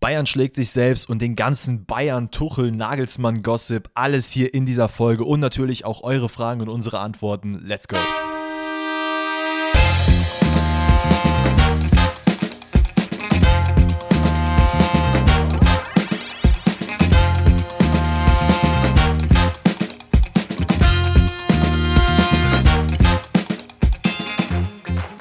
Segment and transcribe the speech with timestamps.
[0.00, 4.88] Bayern schlägt sich selbst und den ganzen Bayern, Tuchel, Nagelsmann, Gossip, alles hier in dieser
[4.88, 7.60] Folge und natürlich auch eure Fragen und unsere Antworten.
[7.64, 7.96] Let's go!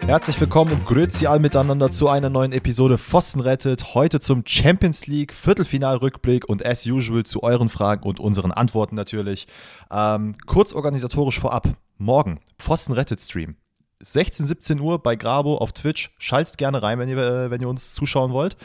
[0.07, 3.93] Herzlich willkommen und grüezi all miteinander zu einer neuen Episode Pfosten rettet.
[3.93, 9.47] Heute zum Champions League Viertelfinalrückblick und as usual zu euren Fragen und unseren Antworten natürlich.
[9.91, 11.67] Ähm, kurz organisatorisch vorab.
[11.97, 13.57] Morgen Pfosten rettet Stream.
[14.01, 16.15] 16, 17 Uhr bei Grabo auf Twitch.
[16.19, 18.55] Schaltet gerne rein, wenn ihr, äh, wenn ihr uns zuschauen wollt.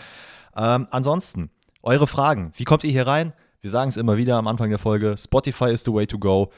[0.54, 1.50] Ähm, ansonsten,
[1.82, 2.52] eure Fragen.
[2.54, 3.32] Wie kommt ihr hier rein?
[3.60, 5.16] Wir sagen es immer wieder am Anfang der Folge.
[5.18, 6.52] Spotify is the way to go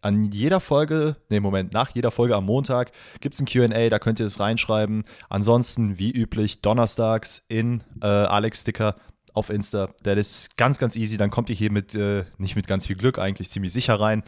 [0.00, 3.98] an jeder Folge, ne, Moment, nach jeder Folge am Montag gibt es ein QA, da
[3.98, 5.04] könnt ihr es reinschreiben.
[5.28, 8.94] Ansonsten, wie üblich, donnerstags in äh, Alex Sticker
[9.34, 9.90] auf Insta.
[10.02, 11.16] Das ist ganz, ganz easy.
[11.16, 14.22] Dann kommt ihr hier mit, äh, nicht mit ganz viel Glück, eigentlich ziemlich sicher rein.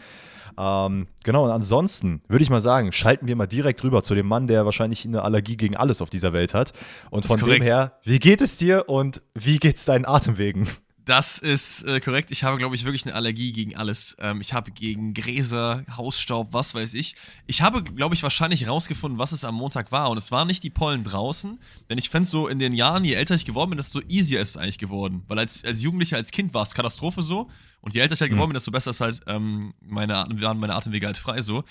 [0.58, 4.26] Ähm, genau, und ansonsten würde ich mal sagen, schalten wir mal direkt rüber zu dem
[4.26, 6.72] Mann, der wahrscheinlich eine Allergie gegen alles auf dieser Welt hat.
[7.10, 10.68] Und von dem her, wie geht es dir und wie geht es deinen Atemwegen?
[11.10, 12.30] Das ist äh, korrekt.
[12.30, 14.16] Ich habe, glaube ich, wirklich eine Allergie gegen alles.
[14.20, 17.16] Ähm, ich habe gegen Gräser, Hausstaub, was weiß ich.
[17.48, 20.08] Ich habe, glaube ich, wahrscheinlich rausgefunden, was es am Montag war.
[20.08, 21.58] Und es waren nicht die Pollen draußen.
[21.88, 24.40] Denn ich fände es so in den Jahren, je älter ich geworden bin, desto easier
[24.40, 25.24] ist es eigentlich geworden.
[25.26, 27.50] Weil als, als Jugendlicher, als Kind war es Katastrophe so.
[27.80, 28.36] Und je älter ich halt mhm.
[28.36, 31.64] geworden bin, desto besser ist halt ähm, meine, waren meine Atemwege halt frei so.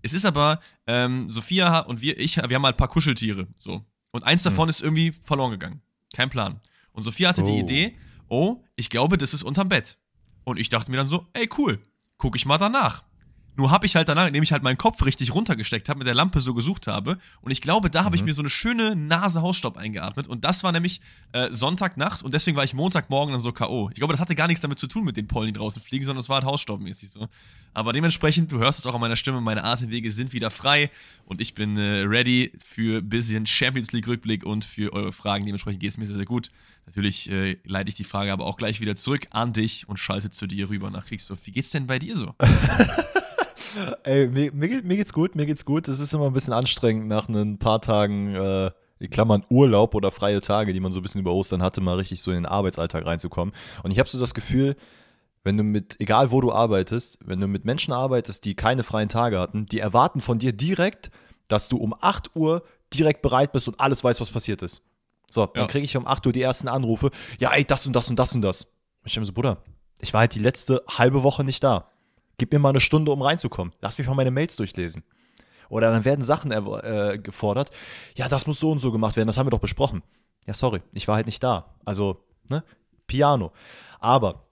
[0.00, 3.46] Es ist aber, ähm, Sophia und wir, ich, wir haben halt ein paar Kuscheltiere.
[3.58, 3.84] So.
[4.12, 4.48] Und eins mhm.
[4.48, 5.82] davon ist irgendwie verloren gegangen.
[6.14, 6.62] Kein Plan.
[6.92, 7.46] Und Sophia hatte oh.
[7.46, 7.96] die Idee,
[8.28, 9.98] oh, ich glaube, das ist unterm Bett.
[10.44, 11.80] Und ich dachte mir dann so, ey, cool,
[12.18, 13.04] guck ich mal danach.
[13.56, 16.14] Nur habe ich halt danach, indem ich halt meinen Kopf richtig runtergesteckt habe, mit der
[16.14, 17.18] Lampe so gesucht habe.
[17.40, 18.26] Und ich glaube, da habe ich mhm.
[18.26, 20.28] mir so eine schöne Nase Hausstaub eingeatmet.
[20.28, 21.00] Und das war nämlich
[21.32, 23.88] äh, Sonntagnacht und deswegen war ich Montagmorgen dann so K.O.
[23.90, 26.04] Ich glaube, das hatte gar nichts damit zu tun mit den Pollen, die draußen fliegen,
[26.04, 27.28] sondern es war halt hausstaubmäßig so.
[27.72, 30.90] Aber dementsprechend, du hörst es auch an meiner Stimme, meine Atemwege sind wieder frei
[31.24, 35.44] und ich bin äh, ready für ein bisschen Champions League Rückblick und für eure Fragen.
[35.44, 36.50] Dementsprechend geht es mir sehr, sehr gut.
[36.86, 40.30] Natürlich äh, leite ich die Frage aber auch gleich wieder zurück an dich und schalte
[40.30, 41.40] zu dir rüber nach Kriegsdorf.
[41.44, 42.34] Wie geht's denn bei dir so?
[44.04, 45.88] Ey, mir, mir, mir, geht's gut, mir geht's gut.
[45.88, 50.10] Es ist immer ein bisschen anstrengend nach ein paar Tagen, äh, in Klammern Urlaub oder
[50.10, 52.46] freie Tage, die man so ein bisschen über Ostern hatte, mal richtig so in den
[52.46, 53.54] Arbeitsalltag reinzukommen.
[53.82, 54.76] Und ich habe so das Gefühl,
[55.44, 59.08] wenn du mit, egal wo du arbeitest, wenn du mit Menschen arbeitest, die keine freien
[59.08, 61.10] Tage hatten, die erwarten von dir direkt,
[61.48, 64.82] dass du um 8 Uhr direkt bereit bist und alles weißt, was passiert ist.
[65.30, 65.68] So, dann ja.
[65.68, 67.10] kriege ich um 8 Uhr die ersten Anrufe.
[67.38, 68.72] Ja, ey, das und das und das und das.
[69.04, 69.58] Ich denke so, Bruder,
[70.00, 71.90] ich war halt die letzte halbe Woche nicht da.
[72.38, 73.72] Gib mir mal eine Stunde, um reinzukommen.
[73.80, 75.02] Lass mich mal meine Mails durchlesen.
[75.68, 77.70] Oder dann werden Sachen äh, gefordert.
[78.14, 79.26] Ja, das muss so und so gemacht werden.
[79.26, 80.02] Das haben wir doch besprochen.
[80.46, 81.74] Ja, sorry, ich war halt nicht da.
[81.84, 82.62] Also, ne?
[83.06, 83.52] Piano.
[83.98, 84.46] Aber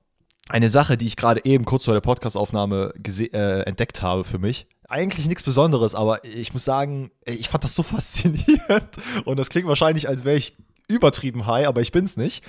[0.48, 4.66] eine Sache, die ich gerade eben kurz vor der Podcastaufnahme äh, entdeckt habe für mich.
[4.88, 8.96] Eigentlich nichts Besonderes, aber ich muss sagen, ich fand das so faszinierend.
[9.24, 10.56] Und das klingt wahrscheinlich, als wäre ich
[10.88, 12.44] übertrieben high, aber ich bin's nicht.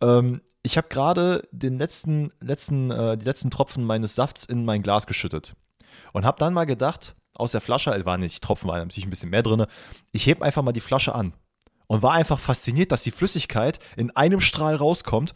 [0.00, 4.82] Ähm, ich habe gerade den letzten, letzten, äh, die letzten Tropfen meines Safts in mein
[4.82, 5.54] Glas geschüttet.
[6.12, 9.10] Und habe dann mal gedacht, aus der Flasche, es waren nicht Tropfen, war natürlich ein
[9.10, 9.66] bisschen mehr drin,
[10.12, 11.34] ich hebe einfach mal die Flasche an.
[11.86, 15.34] Und war einfach fasziniert, dass die Flüssigkeit in einem Strahl rauskommt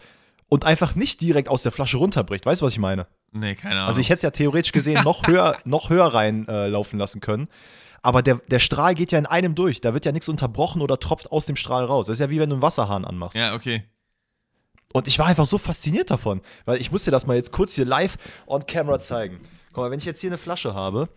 [0.49, 2.47] und einfach nicht direkt aus der Flasche runterbricht.
[2.47, 3.07] Weißt du, was ich meine?
[3.33, 3.89] Nee, keine Ahnung.
[3.89, 7.49] Also ich hätte es ja theoretisch gesehen noch höher, noch höher reinlaufen äh, lassen können.
[8.03, 9.81] Aber der, der Strahl geht ja in einem durch.
[9.81, 12.07] Da wird ja nichts unterbrochen oder tropft aus dem Strahl raus.
[12.07, 13.37] Das ist ja wie wenn du einen Wasserhahn anmachst.
[13.37, 13.85] Ja, okay.
[14.93, 17.75] Und ich war einfach so fasziniert davon, weil ich muss dir das mal jetzt kurz
[17.75, 18.17] hier live
[18.47, 19.39] on camera zeigen.
[19.73, 21.09] Guck mal, wenn ich jetzt hier eine Flasche habe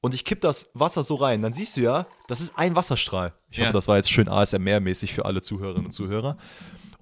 [0.00, 3.34] und ich kipp das Wasser so rein, dann siehst du ja, das ist ein Wasserstrahl.
[3.50, 3.64] Ich ja.
[3.64, 6.38] hoffe, das war jetzt schön ASMR-mäßig für alle Zuhörerinnen und Zuhörer.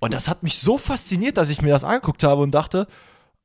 [0.00, 2.88] Und das hat mich so fasziniert, dass ich mir das angeguckt habe und dachte,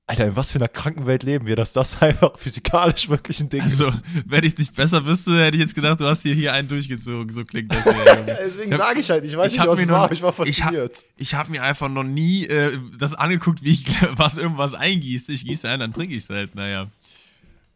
[0.06, 3.62] Alter, in was für einer Krankenwelt leben wir, dass das einfach physikalisch wirklich ein Ding
[3.62, 4.04] also, ist.
[4.04, 6.68] Also, wenn ich nicht besser wüsste, hätte ich jetzt gedacht, du hast hier, hier einen
[6.68, 7.32] durchgezogen.
[7.32, 7.84] So klingt das.
[8.04, 10.34] Ja, Deswegen sage ich halt, ich weiß ich nicht, was es war, aber ich war
[10.34, 11.06] fasziniert.
[11.18, 13.86] Ich habe hab mir einfach noch nie äh, das angeguckt, wie ich
[14.18, 15.32] was irgendwas eingieße.
[15.32, 16.56] Ich gieße ein, dann trinke ich es halt.
[16.56, 16.88] Naja.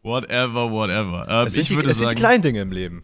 [0.02, 1.26] Whatever, whatever.
[1.28, 3.02] Ähm, es sind, die, es sind die kleinen Dinge im Leben.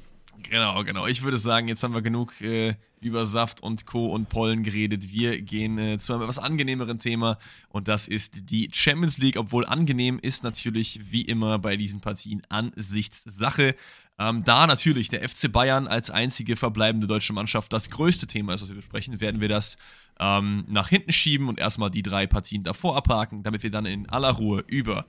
[0.48, 1.06] Genau, genau.
[1.06, 4.06] Ich würde sagen, jetzt haben wir genug äh, über Saft und Co.
[4.06, 5.10] und Pollen geredet.
[5.10, 7.38] Wir gehen äh, zu einem etwas angenehmeren Thema
[7.68, 9.36] und das ist die Champions League.
[9.36, 13.74] Obwohl angenehm ist natürlich wie immer bei diesen Partien Ansichtssache.
[14.18, 18.62] Ähm, da natürlich der FC Bayern als einzige verbleibende deutsche Mannschaft das größte Thema ist,
[18.62, 19.76] was wir besprechen, werden wir das
[20.20, 24.08] ähm, nach hinten schieben und erstmal die drei Partien davor abhaken, damit wir dann in
[24.08, 25.06] aller Ruhe über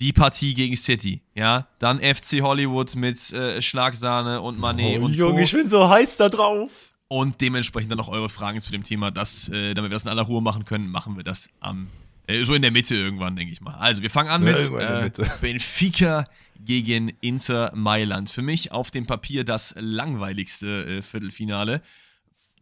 [0.00, 5.14] die Partie gegen City, ja, dann FC Hollywood mit äh, Schlagsahne und Manet oh, und
[5.14, 5.40] Junge, Co.
[5.40, 6.70] ich bin so heiß da drauf.
[7.08, 10.08] Und dementsprechend dann auch eure Fragen zu dem Thema, das, äh, damit wir das in
[10.08, 11.88] aller Ruhe machen können, machen wir das am,
[12.26, 13.74] äh, so in der Mitte irgendwann, denke ich mal.
[13.74, 15.10] Also, wir fangen an mit äh,
[15.40, 16.24] Benfica
[16.58, 18.30] gegen Inter Mailand.
[18.30, 21.82] Für mich auf dem Papier das langweiligste äh, Viertelfinale.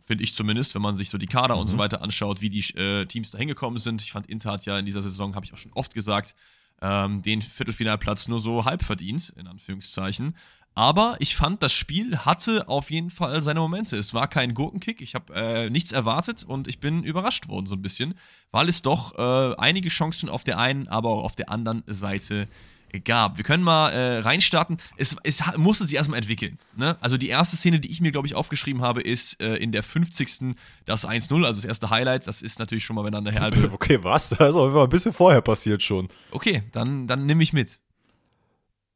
[0.04, 1.60] Finde ich zumindest, wenn man sich so die Kader mhm.
[1.60, 1.80] und so mhm.
[1.80, 4.02] weiter anschaut, wie die äh, Teams da hingekommen sind.
[4.02, 6.34] Ich fand, Inter hat ja in dieser Saison, habe ich auch schon oft gesagt,
[6.82, 10.34] ähm, den Viertelfinalplatz nur so halb verdient, in Anführungszeichen.
[10.74, 13.96] Aber ich fand, das Spiel hatte auf jeden Fall seine Momente.
[13.96, 15.02] Es war kein Gurkenkick.
[15.02, 18.14] Ich habe äh, nichts erwartet und ich bin überrascht worden so ein bisschen,
[18.50, 22.48] weil es doch äh, einige Chancen auf der einen, aber auch auf der anderen Seite
[23.00, 23.36] gab.
[23.36, 24.76] Wir können mal äh, reinstarten.
[24.96, 26.58] Es, es musste sich erstmal entwickeln.
[26.76, 26.96] Ne?
[27.00, 29.82] Also die erste Szene, die ich mir, glaube ich, aufgeschrieben habe, ist äh, in der
[29.82, 30.54] 50.
[30.84, 32.26] das 1-0, also das erste Highlight.
[32.26, 33.70] Das ist natürlich schon mal, wenn dann eine halbe.
[33.72, 34.30] Okay, was?
[34.30, 36.08] Das ist auch ein bisschen vorher passiert schon.
[36.30, 37.80] Okay, dann, dann nehme ich mit.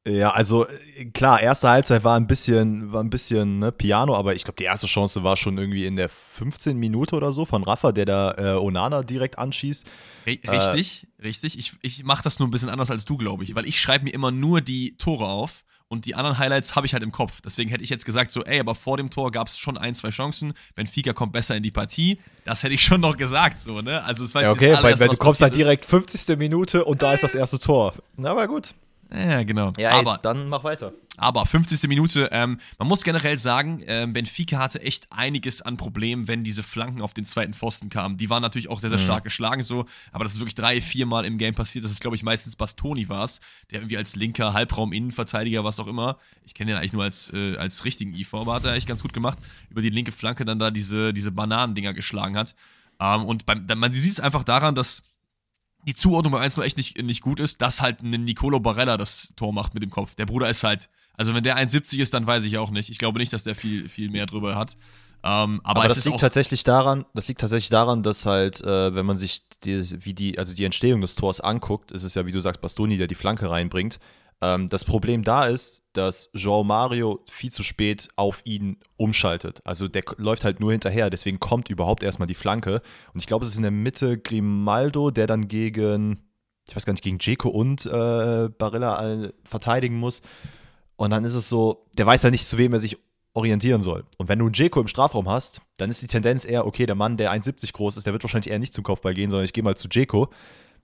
[0.06, 4.37] Ja, also äh, klar, erste Halbzeit war ein bisschen, war ein bisschen ne, Piano, aber
[4.37, 7.64] ich glaube, die erste Chance war schon irgendwie in der 15 Minute oder so von
[7.64, 9.85] Rafa, der da äh, Onana direkt anschießt.
[10.26, 11.58] Richtig, äh, richtig.
[11.58, 14.05] Ich, ich mache das nur ein bisschen anders als du, glaube ich, weil ich schreibe
[14.05, 17.41] mir immer nur die Tore auf und die anderen Highlights habe ich halt im Kopf.
[17.41, 19.94] Deswegen hätte ich jetzt gesagt, so, ey, aber vor dem Tor gab es schon ein,
[19.97, 20.53] zwei Chancen.
[20.76, 22.19] Benfica kommt besser in die Partie.
[22.44, 24.05] Das hätte ich schon noch gesagt, so, ne?
[24.05, 26.37] Also es war jetzt ja, okay, weil, weil du kommst halt direkt 50.
[26.38, 27.94] Minute und da ist das erste Tor.
[28.17, 28.75] Na, aber gut.
[29.12, 29.73] Ja, genau.
[29.79, 30.93] Ja, ey, aber dann mach weiter.
[31.17, 31.88] Aber 50.
[31.88, 36.62] Minute, ähm, man muss generell sagen, ähm, Benfica hatte echt einiges an Problemen, wenn diese
[36.62, 38.17] Flanken auf den zweiten Pfosten kamen.
[38.17, 39.05] Die waren natürlich auch sehr, sehr mhm.
[39.05, 41.85] stark geschlagen so, aber das ist wirklich drei, vier Mal im Game passiert.
[41.85, 45.87] Das ist, glaube ich, meistens Bastoni war es, der irgendwie als linker Halbraum-Innenverteidiger, was auch
[45.87, 48.88] immer, ich kenne den eigentlich nur als, äh, als richtigen IV, aber hat er echt
[48.88, 49.38] ganz gut gemacht,
[49.70, 52.55] über die linke Flanke dann da diese, diese Bananendinger geschlagen hat.
[53.00, 55.03] Ähm, und beim, man sieht es einfach daran, dass
[55.86, 58.96] die Zuordnung bei 1 nur echt nicht, nicht gut ist, dass halt ein Nicolo Barella
[58.96, 60.16] das Tor macht mit dem Kopf.
[60.16, 62.90] Der Bruder ist halt, also wenn der 1,70 ist, dann weiß ich auch nicht.
[62.90, 64.76] Ich glaube nicht, dass der viel, viel mehr drüber hat.
[65.22, 69.06] Ähm, aber, aber das liegt tatsächlich daran, das liegt tatsächlich daran, dass halt, äh, wenn
[69.06, 72.32] man sich die, wie die, also die Entstehung des Tors anguckt, ist es ja, wie
[72.32, 73.98] du sagst, Bastoni, der die Flanke reinbringt.
[74.42, 79.60] Ähm, das Problem da ist, dass João Mario viel zu spät auf ihn umschaltet.
[79.64, 82.82] Also der läuft halt nur hinterher, deswegen kommt überhaupt erstmal die Flanke.
[83.14, 86.22] Und ich glaube, es ist in der Mitte Grimaldo, der dann gegen,
[86.68, 90.22] ich weiß gar nicht, gegen Jeko und äh, Barilla verteidigen muss.
[90.96, 92.98] Und dann ist es so, der weiß ja nicht, zu wem er sich
[93.36, 94.04] orientieren soll.
[94.16, 96.94] Und wenn du einen Jeko im Strafraum hast, dann ist die Tendenz eher, okay, der
[96.94, 99.52] Mann, der 1,70 groß ist, der wird wahrscheinlich eher nicht zum Kopfball gehen, sondern ich
[99.52, 100.30] gehe mal zu Jeko,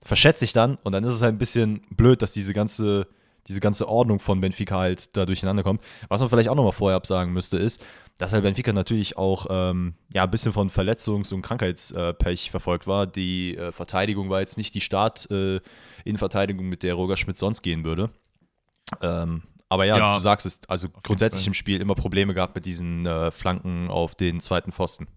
[0.03, 3.07] verschätze sich dann und dann ist es halt ein bisschen blöd, dass diese ganze
[3.47, 5.81] diese ganze Ordnung von Benfica halt da durcheinander kommt.
[6.07, 7.85] Was man vielleicht auch nochmal vorher absagen müsste, ist,
[8.17, 13.07] dass halt Benfica natürlich auch ähm, ja, ein bisschen von Verletzungs- und Krankheitspech verfolgt war.
[13.07, 17.83] Die äh, Verteidigung war jetzt nicht die Start-Innenverteidigung, äh, mit der Roger Schmidt sonst gehen
[17.83, 18.09] würde.
[19.01, 22.65] Ähm, aber ja, ja, du sagst es, also grundsätzlich im Spiel immer Probleme gehabt mit
[22.65, 25.07] diesen äh, Flanken auf den zweiten Pfosten.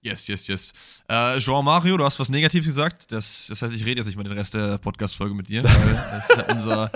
[0.00, 0.72] Yes, yes, yes.
[1.08, 3.10] Äh, Jean Mario, du hast was Negatives gesagt.
[3.10, 5.94] Das, das heißt, ich rede jetzt nicht mal den Rest der Podcast-Folge mit dir, weil
[6.12, 6.90] das ist ja unser,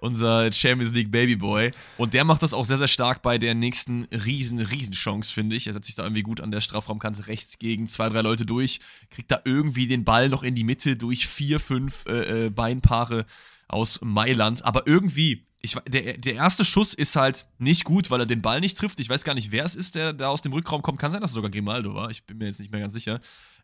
[0.00, 1.70] unser Champions League Babyboy.
[1.98, 5.54] Und der macht das auch sehr, sehr stark bei der nächsten riesen, riesen Chance, finde
[5.54, 5.66] ich.
[5.66, 8.80] Er setzt sich da irgendwie gut an der Strafraumkante rechts gegen zwei, drei Leute durch,
[9.10, 13.26] kriegt da irgendwie den Ball noch in die Mitte durch vier, fünf äh, äh Beinpaare
[13.68, 14.64] aus Mailand.
[14.64, 18.60] Aber irgendwie ich, der, der erste Schuss ist halt nicht gut, weil er den Ball
[18.60, 19.00] nicht trifft.
[19.00, 20.98] Ich weiß gar nicht, wer es ist, der da aus dem Rückraum kommt.
[20.98, 22.10] Kann sein, dass es sogar Grimaldo war.
[22.10, 23.20] Ich bin mir jetzt nicht mehr ganz sicher.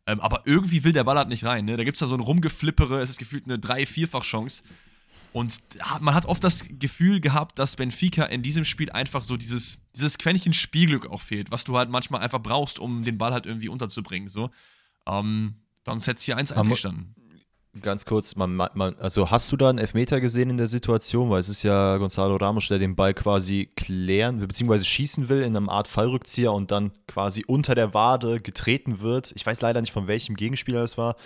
[0.06, 1.64] Ähm, aber irgendwie will der Ball halt nicht rein.
[1.64, 1.76] Ne?
[1.76, 3.00] Da gibt es da so ein Rumgeflippere.
[3.00, 4.64] Es ist gefühlt eine drei-, vierfach-Chance.
[5.32, 5.60] Und
[6.00, 10.18] man hat oft das Gefühl gehabt, dass Benfica in diesem Spiel einfach so dieses, dieses
[10.18, 13.70] Quäntchen Spielglück auch fehlt, was du halt manchmal einfach brauchst, um den Ball halt irgendwie
[13.70, 14.28] unterzubringen.
[14.28, 14.50] So.
[15.06, 15.54] Ähm,
[15.86, 17.14] sonst hätte es hier 1-1 gestanden.
[17.80, 21.30] Ganz kurz, man, man, also hast du da einen Elfmeter gesehen in der Situation?
[21.30, 25.56] Weil es ist ja Gonzalo Ramos, der den Ball quasi klären, beziehungsweise schießen will in
[25.56, 29.32] einer Art Fallrückzieher und dann quasi unter der Wade getreten wird.
[29.36, 31.16] Ich weiß leider nicht, von welchem Gegenspieler es war.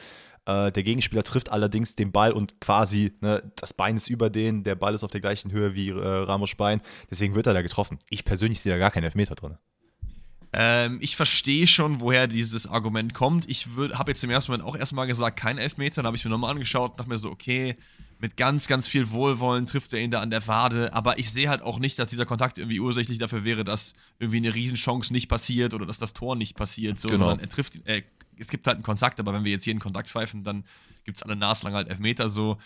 [0.47, 4.63] Äh, der Gegenspieler trifft allerdings den Ball und quasi ne, das Bein ist über den,
[4.63, 6.81] der Ball ist auf der gleichen Höhe wie äh, Ramos Bein.
[7.11, 7.99] Deswegen wird er da getroffen.
[8.09, 9.59] Ich persönlich sehe da gar keinen Elfmeter drin.
[10.59, 13.49] Ähm, ich verstehe schon, woher dieses Argument kommt.
[13.49, 15.97] Ich habe jetzt im ersten Moment auch erstmal gesagt, kein Elfmeter.
[15.97, 17.77] Dann habe ich mir nochmal angeschaut, dachte mir so, okay,
[18.21, 20.95] mit ganz, ganz viel Wohlwollen trifft er ihn da an der Wade.
[20.95, 24.39] Aber ich sehe halt auch nicht, dass dieser Kontakt irgendwie ursächlich dafür wäre, dass irgendwie
[24.39, 26.97] eine Riesenchance nicht passiert oder dass das Tor nicht passiert.
[26.97, 27.37] So, genau.
[27.37, 28.03] er trifft ihn, äh,
[28.39, 30.65] es gibt halt einen Kontakt, aber wenn wir jetzt jeden Kontakt pfeifen, dann
[31.05, 32.57] gibt es alle naslang halt Elfmeter so.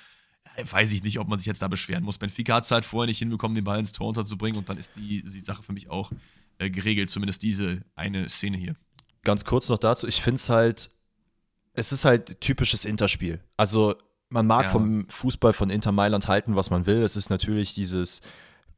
[0.54, 2.18] Äh, weiß ich nicht, ob man sich jetzt da beschweren muss.
[2.18, 4.97] Benfica hat es halt vorher nicht hinbekommen, den Ball ins Tor unterzubringen und dann ist
[4.97, 6.12] die, die Sache für mich auch
[6.61, 8.76] äh, geregelt, zumindest diese eine Szene hier.
[9.23, 10.90] Ganz kurz noch dazu, ich finde es halt,
[11.73, 13.40] es ist halt typisches Interspiel.
[13.57, 13.97] Also
[14.29, 14.71] man mag ja.
[14.71, 17.02] vom Fußball von Inter Mailand halten, was man will.
[17.02, 18.23] Es ist natürlich dieses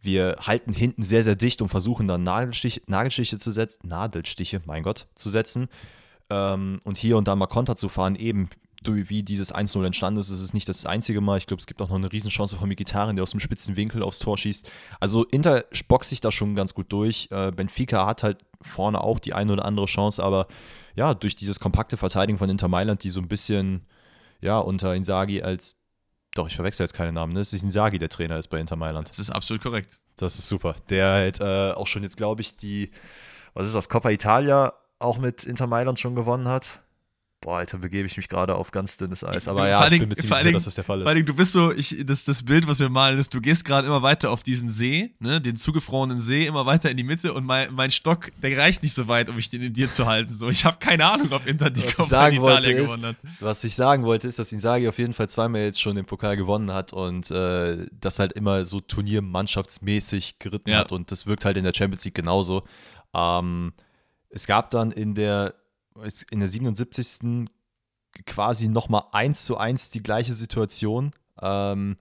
[0.02, 4.82] wir halten hinten sehr, sehr dicht und versuchen dann Nagelstiche, Nagelstiche zu setzen, Nadelstiche, mein
[4.82, 5.68] Gott, zu setzen.
[6.28, 8.50] Ähm, und hier und da mal Konter zu fahren, eben
[8.86, 11.38] wie dieses 1-0 entstanden ist, ist es nicht das einzige Mal.
[11.38, 14.02] Ich glaube, es gibt auch noch eine Riesenchance von Mikitarian, der aus dem spitzen Winkel
[14.02, 14.70] aufs Tor schießt.
[15.00, 17.28] Also Inter boxt sich da schon ganz gut durch.
[17.30, 20.46] Äh, Benfica hat halt vorne auch die eine oder andere Chance, aber
[20.94, 23.86] ja, durch dieses kompakte Verteidigen von Inter Mailand, die so ein bisschen
[24.40, 25.76] ja, unter Inzaghi als
[26.34, 27.40] doch, ich verwechsel jetzt keine Namen, ne?
[27.40, 29.08] Es ist Inzaghi, der Trainer ist bei Inter Mailand.
[29.08, 30.00] Das ist absolut korrekt.
[30.16, 30.76] Das ist super.
[30.88, 32.90] Der halt äh, auch schon jetzt, glaube ich, die,
[33.52, 36.81] was ist das, Coppa Italia auch mit Inter Mailand schon gewonnen hat.
[37.42, 39.48] Boah, Alter, begebe ich mich gerade auf ganz dünnes Eis.
[39.48, 41.02] Aber ja, ich bin mir ziemlich sicher, dass das der Fall ist.
[41.02, 43.64] Vor allem, du bist so, ich, das, das Bild, was wir malen, ist, du gehst
[43.64, 47.34] gerade immer weiter auf diesen See, ne, den zugefrorenen See, immer weiter in die Mitte
[47.34, 50.06] und mein, mein Stock, der reicht nicht so weit, um mich den in dir zu
[50.06, 50.32] halten.
[50.32, 53.16] So, ich habe keine Ahnung, ob Inter die Coppa Italia gewonnen hat.
[53.40, 56.36] Was ich sagen wollte, ist, dass Inzaghi auf jeden Fall zweimal jetzt schon den Pokal
[56.36, 60.78] gewonnen hat und äh, das halt immer so turniermannschaftsmäßig geritten ja.
[60.78, 62.62] hat und das wirkt halt in der Champions League genauso.
[63.12, 63.72] Ähm,
[64.30, 65.54] es gab dann in der
[66.30, 67.46] in der 77
[68.26, 71.12] quasi nochmal eins zu eins die gleiche Situation.
[71.40, 71.96] Ähm,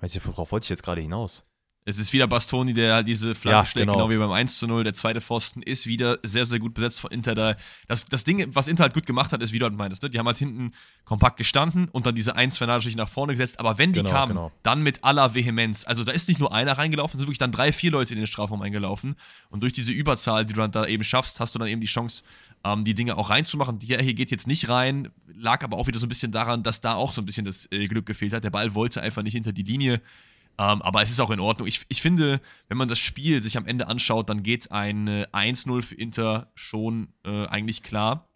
[0.00, 1.42] worauf wollte ich jetzt gerade hinaus?
[1.88, 3.96] Es ist wieder Bastoni, der halt diese Flagge ja, schlägt, genau.
[3.96, 4.10] genau.
[4.10, 4.84] wie beim 1 zu 0.
[4.84, 7.34] Der zweite Pfosten ist wieder sehr, sehr gut besetzt von Inter.
[7.34, 7.56] Da.
[7.86, 10.10] Das, das Ding, was Inter halt gut gemacht hat, ist, wie du halt meinst, ne?
[10.10, 10.72] die haben halt hinten
[11.06, 13.58] kompakt gestanden und dann diese 1 2 nach vorne gesetzt.
[13.58, 14.52] Aber wenn die genau, kamen, genau.
[14.62, 15.86] dann mit aller Vehemenz.
[15.86, 18.26] Also da ist nicht nur einer reingelaufen, sind wirklich dann drei, vier Leute in den
[18.26, 19.16] Strafraum eingelaufen.
[19.48, 21.86] Und durch diese Überzahl, die du dann da eben schaffst, hast du dann eben die
[21.86, 22.22] Chance,
[22.64, 23.78] ähm, die Dinge auch reinzumachen.
[23.80, 26.80] Hier, hier geht jetzt nicht rein, lag aber auch wieder so ein bisschen daran, dass
[26.80, 28.44] da auch so ein bisschen das äh, Glück gefehlt hat.
[28.44, 30.00] Der Ball wollte einfach nicht hinter die Linie.
[30.60, 31.68] Ähm, aber es ist auch in Ordnung.
[31.68, 35.82] Ich, ich finde, wenn man das Spiel sich am Ende anschaut, dann geht ein 1-0
[35.82, 38.28] für Inter schon äh, eigentlich klar.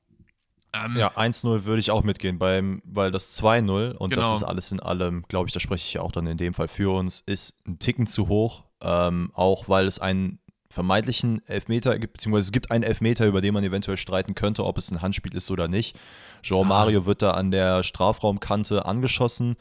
[0.72, 4.22] Ähm, ja, 1-0 würde ich auch mitgehen, beim, weil das 2-0 und genau.
[4.22, 6.68] das ist alles in allem, glaube ich, da spreche ich auch dann in dem Fall
[6.68, 8.64] für uns, ist ein Ticken zu hoch.
[8.84, 10.40] Ähm, auch weil es einen
[10.72, 14.78] vermeintlichen Elfmeter gibt, beziehungsweise es gibt einen Elfmeter, über den man eventuell streiten könnte, ob
[14.78, 15.98] es ein Handspiel ist oder nicht.
[16.42, 17.06] Jean Mario ah.
[17.06, 19.56] wird da an der Strafraumkante angeschossen.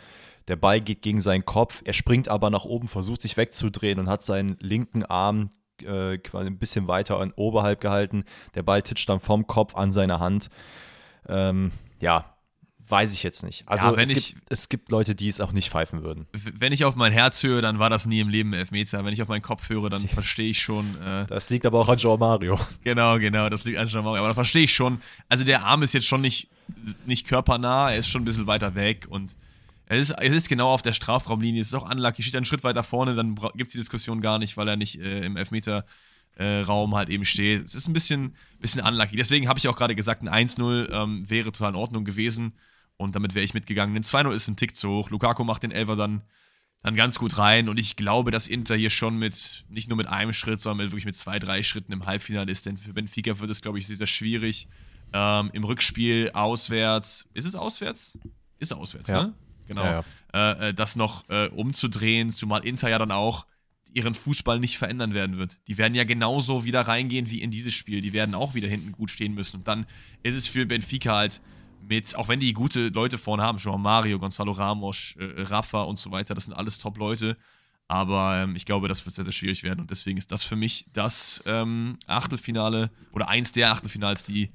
[0.48, 1.82] Der Ball geht gegen seinen Kopf.
[1.86, 5.50] Er springt aber nach oben, versucht sich wegzudrehen und hat seinen linken Arm
[5.84, 8.24] äh, quasi ein bisschen weiter an oberhalb gehalten.
[8.56, 10.50] Der Ball titscht dann vom Kopf an seine Hand.
[11.28, 12.31] Ähm, ja,
[12.92, 13.64] Weiß ich jetzt nicht.
[13.68, 16.28] Also ja, es, ich, gibt, es gibt Leute, die es auch nicht pfeifen würden.
[16.34, 19.06] Wenn ich auf mein Herz höre, dann war das nie im Leben Elfmeter.
[19.06, 21.02] Wenn ich auf meinen Kopf höre, dann verstehe ich schon.
[21.02, 22.60] Äh, das liegt aber auch an Jean Mario.
[22.84, 24.20] Genau, genau, das liegt an Jean Mario.
[24.20, 25.00] Aber da verstehe ich schon.
[25.30, 26.50] Also der Arm ist jetzt schon nicht,
[27.06, 29.38] nicht körpernah, er ist schon ein bisschen weiter weg und
[29.86, 31.62] es ist, es ist genau auf der Strafraumlinie.
[31.62, 32.24] Es ist auch unlucky.
[32.24, 35.00] Steht einen Schritt weiter vorne, dann gibt es die Diskussion gar nicht, weil er nicht
[35.00, 35.86] äh, im Elfmeter
[36.36, 37.64] äh, Raum halt eben steht.
[37.64, 39.16] Es ist ein bisschen, bisschen unlucky.
[39.16, 42.54] Deswegen habe ich auch gerade gesagt, ein 1-0 ähm, wäre total in Ordnung gewesen.
[43.02, 43.94] Und damit wäre ich mitgegangen.
[43.96, 45.10] Den 2-0 ist ein Tick zu hoch.
[45.10, 46.22] Lukaku macht den Elfer dann,
[46.84, 47.68] dann ganz gut rein.
[47.68, 50.92] Und ich glaube, dass Inter hier schon mit, nicht nur mit einem Schritt, sondern mit,
[50.92, 52.66] wirklich mit zwei, drei Schritten im Halbfinale ist.
[52.66, 54.68] Denn für Benfica wird es, glaube ich, sehr, sehr schwierig.
[55.14, 57.28] Ähm, Im Rückspiel auswärts.
[57.34, 58.18] Ist es auswärts?
[58.60, 59.24] Ist auswärts, ja.
[59.24, 59.34] ne?
[59.68, 59.84] Genau.
[59.84, 60.04] Ja,
[60.34, 60.52] ja.
[60.52, 63.46] Äh, äh, das noch äh, umzudrehen, zumal Inter ja dann auch
[63.94, 65.58] ihren Fußball nicht verändern werden wird.
[65.68, 68.02] Die werden ja genauso wieder reingehen wie in dieses Spiel.
[68.02, 69.58] Die werden auch wieder hinten gut stehen müssen.
[69.58, 69.86] Und dann
[70.24, 71.42] ist es für Benfica halt
[71.88, 75.98] mit, auch wenn die gute Leute vorne haben, schon Mario, Gonzalo Ramos, äh, Rafa und
[75.98, 77.38] so weiter, das sind alles Top-Leute.
[77.88, 79.82] Aber ähm, ich glaube, das wird sehr, sehr schwierig werden.
[79.82, 84.52] Und deswegen ist das für mich das ähm, Achtelfinale oder eins der Achtelfinals, die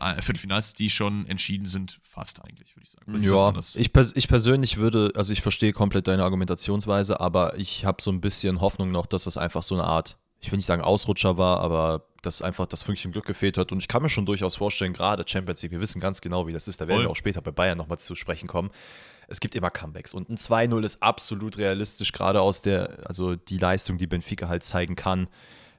[0.00, 3.22] äh, Viertelfinals, die schon entschieden sind, fast eigentlich, würde ich sagen.
[3.22, 8.02] Ja, ich, pers ich persönlich würde, also ich verstehe komplett deine Argumentationsweise, aber ich habe
[8.02, 10.82] so ein bisschen Hoffnung noch, dass das einfach so eine Art, ich will nicht sagen
[10.82, 13.72] Ausrutscher war, aber dass einfach das Fünkchen Glück gefehlt hat.
[13.72, 16.52] Und ich kann mir schon durchaus vorstellen, gerade Champions League, wir wissen ganz genau, wie
[16.52, 16.80] das ist.
[16.80, 17.06] Da werden Voll.
[17.06, 18.70] wir auch später bei Bayern nochmal zu sprechen kommen.
[19.26, 23.56] Es gibt immer Comebacks und ein 2-0 ist absolut realistisch, gerade aus der, also die
[23.56, 25.30] Leistung, die Benfica halt zeigen kann.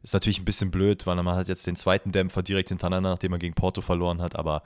[0.01, 3.31] Ist natürlich ein bisschen blöd, weil man hat jetzt den zweiten Dämpfer direkt hintereinander, nachdem
[3.31, 4.63] man gegen Porto verloren hat, aber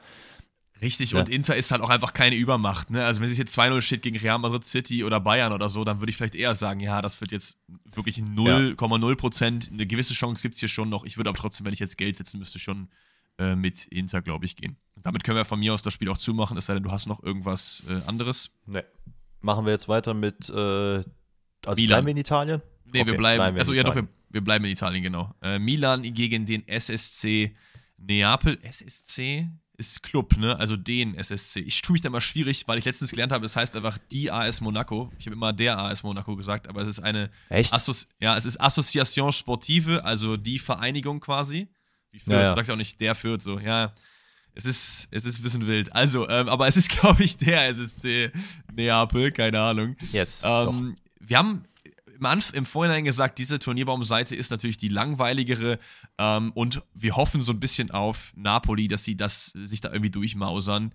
[0.82, 1.20] Richtig, ja.
[1.20, 2.90] und Inter ist halt auch einfach keine Übermacht.
[2.90, 3.04] Ne?
[3.04, 6.00] Also wenn es jetzt 2-0 steht gegen Real Madrid City oder Bayern oder so, dann
[6.00, 7.60] würde ich vielleicht eher sagen, ja, das wird jetzt
[7.94, 9.70] wirklich 0,0 Prozent.
[9.74, 11.06] Eine gewisse Chance gibt es hier schon noch.
[11.06, 12.88] Ich würde aber trotzdem, wenn ich jetzt Geld setzen müsste, schon
[13.40, 14.78] äh, mit Inter, glaube ich, gehen.
[14.96, 16.92] Und damit können wir von mir aus das Spiel auch zumachen, es sei denn, du
[16.92, 18.52] hast noch irgendwas äh, anderes.
[18.66, 18.86] Ne.
[19.42, 21.06] Machen wir jetzt weiter mit, äh, also
[21.76, 21.88] Milan.
[21.88, 22.62] bleiben wir in Italien?
[22.86, 25.34] Nee, okay, wir bleiben, bleiben wir also ja doch, wir, wir, bleiben in Italien, genau.
[25.42, 27.56] Äh, Milan gegen den SSC
[27.98, 28.60] Neapel.
[28.62, 29.48] SSC?
[29.80, 30.60] Ist Club, ne?
[30.60, 31.62] Also den SSC.
[31.62, 34.30] Ich tue mich da mal schwierig, weil ich letztens gelernt habe, es heißt einfach die
[34.30, 35.12] AS Monaco.
[35.18, 37.74] Ich habe immer der AS Monaco gesagt, aber es ist eine Echt?
[37.74, 41.70] Associ ja, es ist Association Sportive, also die Vereinigung quasi.
[42.12, 42.50] Wie Fürth, ja, ja.
[42.50, 43.94] du sagst ja auch nicht der Fürth, so, ja.
[44.54, 45.94] Es ist, es ist ein bisschen wild.
[45.94, 48.32] Also, ähm, aber es ist, glaube ich, der SSC
[48.74, 49.96] Neapel, keine Ahnung.
[50.12, 50.44] Yes.
[50.46, 51.64] Ähm, wir haben
[52.54, 55.80] im Vorhinein gesagt, diese Turnierbaumseite ist natürlich die langweiligere
[56.18, 60.12] ähm, und wir hoffen so ein bisschen auf Napoli, dass sie das sich da irgendwie
[60.12, 60.94] durchmausern.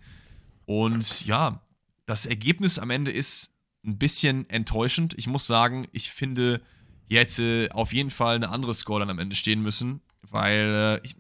[0.66, 1.62] Und ja,
[2.06, 3.52] das Ergebnis am Ende ist
[3.84, 5.14] ein bisschen enttäuschend.
[5.16, 6.60] Ich muss sagen, ich finde,
[7.08, 11.06] hier hätte auf jeden Fall eine andere Score dann am Ende stehen müssen, weil äh,
[11.06, 11.16] ich,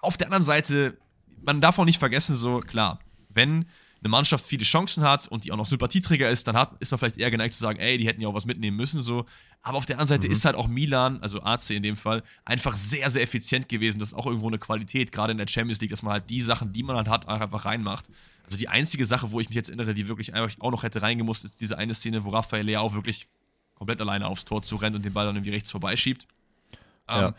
[0.00, 0.98] auf der anderen Seite,
[1.42, 3.66] man darf auch nicht vergessen, so klar, wenn
[4.04, 6.98] eine Mannschaft viele Chancen hat und die auch noch Sympathieträger ist, dann hat, ist man
[6.98, 9.24] vielleicht eher geneigt zu sagen, ey, die hätten ja auch was mitnehmen müssen, so.
[9.62, 10.32] Aber auf der anderen Seite mhm.
[10.32, 13.98] ist halt auch Milan, also AC in dem Fall, einfach sehr, sehr effizient gewesen.
[13.98, 16.42] Das ist auch irgendwo eine Qualität, gerade in der Champions League, dass man halt die
[16.42, 18.04] Sachen, die man halt hat, einfach reinmacht.
[18.44, 21.00] Also die einzige Sache, wo ich mich jetzt erinnere, die wirklich einfach auch noch hätte
[21.00, 23.26] reingemusst, ist diese eine Szene, wo Raphael Leao wirklich
[23.74, 26.26] komplett alleine aufs Tor zu rennt und den Ball dann irgendwie rechts vorbeischiebt.
[27.08, 27.34] Ja.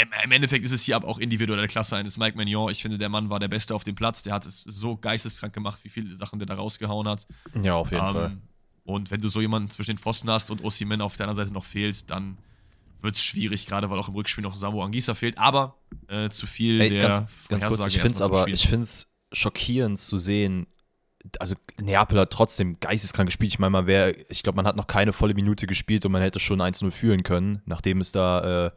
[0.00, 2.70] Im Endeffekt ist es hier aber auch individuelle Klasse eines Mike Magnon.
[2.70, 4.22] Ich finde, der Mann war der Beste auf dem Platz.
[4.22, 7.26] Der hat es so geisteskrank gemacht, wie viele Sachen der da rausgehauen hat.
[7.60, 8.36] Ja, auf jeden ähm, Fall.
[8.84, 11.52] Und wenn du so jemanden zwischen den Pfosten hast und Osimen auf der anderen Seite
[11.52, 12.38] noch fehlt, dann
[13.02, 15.36] wird es schwierig, gerade weil auch im Rückspiel noch Samu Angisa fehlt.
[15.36, 15.76] Aber
[16.06, 19.12] äh, zu viel Ey, der ganz, ganz kurz, ich finde es aber, ich finde es
[19.32, 20.68] schockierend zu sehen,
[21.40, 23.52] also Neapel hat trotzdem geisteskrank gespielt.
[23.52, 26.22] Ich meine, man wäre, ich glaube, man hat noch keine volle Minute gespielt und man
[26.22, 28.70] hätte schon 1-0 führen können, nachdem es da äh,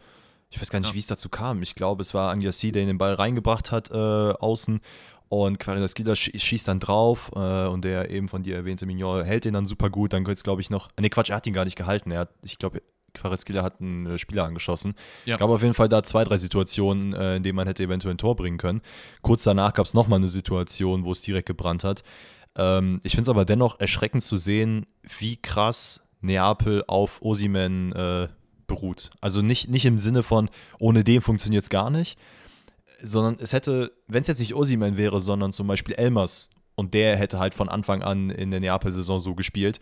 [0.51, 0.93] ich weiß gar nicht, ja.
[0.93, 1.63] wie es dazu kam.
[1.63, 4.81] Ich glaube, es war Angiassi, der den Ball reingebracht hat, äh, außen.
[5.29, 9.53] Und Quarinaskida schießt dann drauf äh, und der eben von dir erwähnte Mignon hält den
[9.53, 10.11] dann super gut.
[10.11, 10.89] Dann es, glaube ich, noch.
[10.99, 12.11] Ne, Quatsch, er hat ihn gar nicht gehalten.
[12.11, 12.81] Er hat, ich glaube,
[13.13, 14.93] Quaretzkiller hat einen äh, Spieler angeschossen.
[15.23, 15.37] Ja.
[15.37, 18.17] Gab auf jeden Fall da zwei, drei Situationen, äh, in denen man hätte eventuell ein
[18.17, 18.81] Tor bringen können.
[19.21, 22.03] Kurz danach gab es nochmal eine Situation, wo es direkt gebrannt hat.
[22.57, 24.85] Ähm, ich finde es aber dennoch erschreckend zu sehen,
[25.17, 28.27] wie krass Neapel auf Osimen äh,
[28.71, 29.09] beruht.
[29.19, 30.49] Also nicht, nicht im Sinne von,
[30.79, 32.17] ohne den funktioniert es gar nicht,
[33.03, 37.17] sondern es hätte, wenn es jetzt nicht Osiman wäre, sondern zum Beispiel Elmers und der
[37.17, 39.79] hätte halt von Anfang an in der Neapel-Saison so gespielt.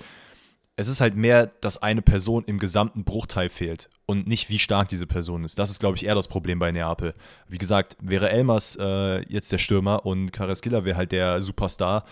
[0.76, 4.90] Es ist halt mehr, dass eine Person im gesamten Bruchteil fehlt und nicht, wie stark
[4.90, 5.60] diese Person ist.
[5.60, 7.14] Das ist, glaube ich, eher das Problem bei Neapel.
[7.48, 12.06] Wie gesagt, wäre Elmers äh, jetzt der Stürmer und Carrasquilla wäre halt der Superstar,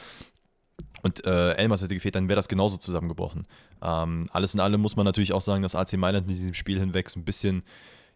[1.04, 3.48] und äh, Elmas hätte gefehlt, dann wäre das genauso zusammengebrochen.
[3.82, 6.80] Ähm, alles in allem muss man natürlich auch sagen, dass AC Mailand in diesem Spiel
[6.80, 7.64] hinweg ein bisschen,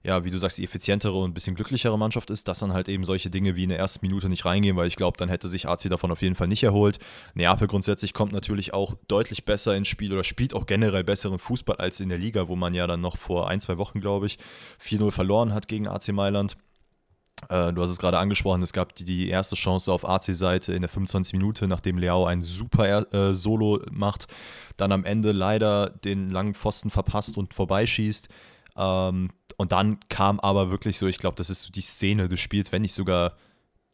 [0.03, 2.89] ja, wie du sagst, die effizientere und ein bisschen glücklichere Mannschaft ist, dass dann halt
[2.89, 5.47] eben solche Dinge wie in der ersten Minute nicht reingehen, weil ich glaube, dann hätte
[5.47, 6.99] sich AC davon auf jeden Fall nicht erholt.
[7.35, 11.77] Neapel grundsätzlich kommt natürlich auch deutlich besser ins Spiel oder spielt auch generell besseren Fußball
[11.77, 14.37] als in der Liga, wo man ja dann noch vor ein, zwei Wochen, glaube ich,
[14.83, 16.57] 4-0 verloren hat gegen AC Mailand.
[17.49, 20.89] Äh, du hast es gerade angesprochen, es gab die, erste Chance auf AC-Seite in der
[20.89, 24.27] 25 Minute, nachdem Leao ein super äh, Solo macht,
[24.77, 28.29] dann am Ende leider den langen Pfosten verpasst und vorbeischießt.
[28.77, 32.39] Ähm, und dann kam aber wirklich so, ich glaube, das ist so die Szene des
[32.39, 33.35] Spiels, wenn nicht sogar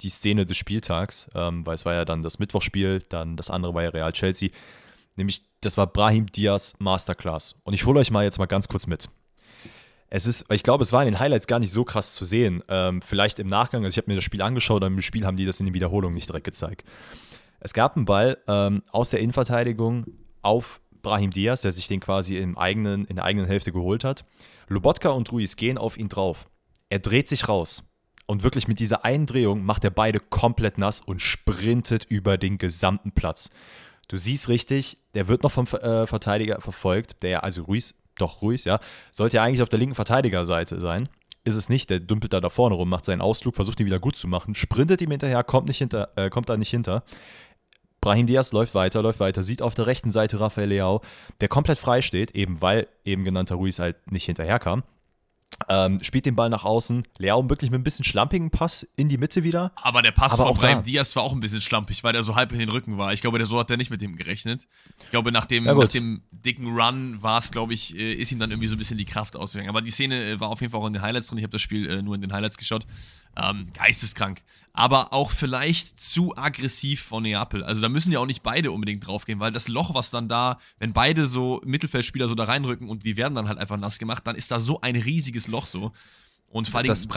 [0.02, 3.74] die Szene des Spieltags, ähm, weil es war ja dann das Mittwochspiel, dann das andere
[3.74, 4.50] war ja Real Chelsea.
[5.16, 7.60] Nämlich, das war Brahim Diaz Masterclass.
[7.64, 9.10] Und ich hole euch mal jetzt mal ganz kurz mit
[10.10, 12.64] es ist, ich glaube, es war in den Highlights gar nicht so krass zu sehen.
[12.70, 15.38] Ähm, vielleicht im Nachgang, also ich habe mir das Spiel angeschaut, aber im Spiel haben
[15.38, 16.86] die das in den Wiederholungen nicht direkt gezeigt.
[17.60, 20.06] Es gab einen Ball ähm, aus der Innenverteidigung
[20.42, 24.24] auf Brahim Diaz, der sich den quasi im eigenen, in der eigenen Hälfte geholt hat.
[24.68, 26.48] Lobotka und Ruiz gehen auf ihn drauf.
[26.90, 27.84] Er dreht sich raus.
[28.26, 32.58] Und wirklich mit dieser einen Drehung macht er beide komplett nass und sprintet über den
[32.58, 33.52] gesamten Platz.
[34.10, 38.64] Du siehst richtig, der wird noch vom äh, Verteidiger verfolgt, der, also Ruiz, doch Ruiz,
[38.66, 38.80] ja,
[39.12, 41.10] sollte ja eigentlich auf der linken Verteidigerseite sein.
[41.44, 44.00] Ist es nicht, der dümpelt da da vorne rum, macht seinen Ausflug, versucht ihn wieder
[44.00, 47.04] gut zu machen, sprintet ihm hinterher, kommt, nicht hinter, äh, kommt da nicht hinter.
[48.02, 51.02] Brahim Diaz läuft weiter, läuft weiter, sieht auf der rechten Seite Rafael Leao,
[51.42, 54.84] der komplett frei steht, eben weil eben genannter Ruiz halt nicht hinterherkam.
[55.70, 57.04] Ähm, spielt den Ball nach außen.
[57.18, 59.72] Leao wirklich mit ein bisschen schlampigen Pass in die Mitte wieder.
[59.76, 62.52] Aber der Pass von Brahim Diaz war auch ein bisschen schlampig, weil der so halb
[62.52, 63.12] in den Rücken war.
[63.12, 64.68] Ich glaube, der so hat er nicht mit dem gerechnet.
[65.04, 68.32] Ich glaube, nach dem, ja, nach dem dicken Run war es, glaube ich, äh, ist
[68.32, 69.70] ihm dann irgendwie so ein bisschen die Kraft ausgegangen.
[69.70, 71.40] Aber die Szene äh, war auf jeden Fall auch in den Highlights drin.
[71.40, 72.86] Ich habe das Spiel äh, nur in den Highlights geschaut.
[73.36, 74.44] Ähm, geisteskrank.
[74.78, 77.64] Aber auch vielleicht zu aggressiv von Neapel.
[77.64, 80.60] Also da müssen ja auch nicht beide unbedingt draufgehen, weil das Loch, was dann da,
[80.78, 84.28] wenn beide so Mittelfeldspieler so da reinrücken und die werden dann halt einfach nass gemacht,
[84.28, 85.94] dann ist da so ein riesiges Loch so.
[86.48, 86.90] Und vor allem.
[86.90, 87.08] Das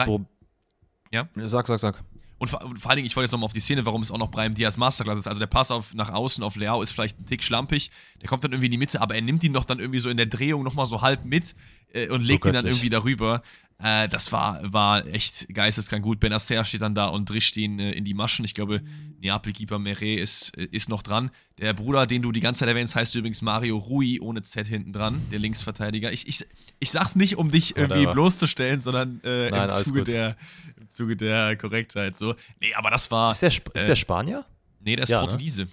[1.11, 1.29] ja?
[1.35, 2.03] Sag, sag, sag.
[2.39, 4.09] Und vor, und vor, allen Dingen, ich wollte jetzt nochmal auf die Szene, warum es
[4.09, 5.27] auch noch Brahim Diaz Masterclass ist.
[5.27, 7.91] Also der Pass auf, nach außen auf Leao ist vielleicht ein Tick schlampig.
[8.19, 10.09] Der kommt dann irgendwie in die Mitte, aber er nimmt ihn doch dann irgendwie so
[10.09, 11.53] in der Drehung nochmal so halb mit
[11.93, 13.43] äh, und legt so ihn dann irgendwie darüber.
[13.81, 16.19] Äh, das war, war echt geisteskrank gut.
[16.19, 18.45] Benacer steht dann da und drischt ihn äh, in die Maschen.
[18.45, 18.81] Ich glaube,
[19.21, 21.31] Neapel-Keeper Meret ist, äh, ist noch dran.
[21.57, 24.93] Der Bruder, den du die ganze Zeit erwähnst, heißt übrigens Mario Rui ohne Z hinten
[24.93, 26.11] dran, der Linksverteidiger.
[26.11, 26.45] Ich, ich,
[26.79, 28.13] ich sag's nicht, um dich irgendwie Whatever.
[28.13, 30.35] bloßzustellen, sondern äh, Nein, im, Zuge der,
[30.79, 32.15] im Zuge der Korrektheit.
[32.15, 32.35] So.
[32.59, 33.31] Nee, aber das war.
[33.31, 34.45] Ist der, Sp ist der Spanier?
[34.79, 35.27] Nee, der ist ja, ne?
[35.27, 35.63] Portugiese.
[35.63, 35.69] Ne?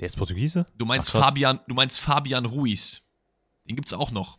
[0.00, 0.66] Der ist Portugiese?
[0.76, 3.00] Du meinst, Ach, Fabian, du meinst Fabian Ruiz.
[3.66, 4.38] Den gibt's auch noch.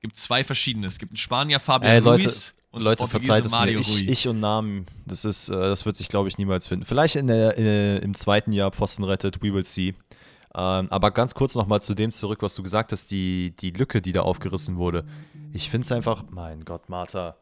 [0.00, 0.86] Es gibt zwei verschiedene.
[0.86, 3.58] Es gibt einen Spanier, Fabian Ey, Leute, Ruiz und Leute, verzeiht es mir.
[3.58, 4.10] Mario Ich, Rui.
[4.10, 6.86] ich und Namen, das ist, äh, das wird sich, glaube ich, niemals finden.
[6.86, 9.88] Vielleicht in der, äh, im zweiten Jahr Pfosten rettet, we will see.
[10.54, 14.00] Ähm, aber ganz kurz nochmal zu dem zurück, was du gesagt hast, die, die Lücke,
[14.00, 15.04] die da aufgerissen wurde.
[15.52, 17.36] Ich finde es einfach, mein Gott, Martha.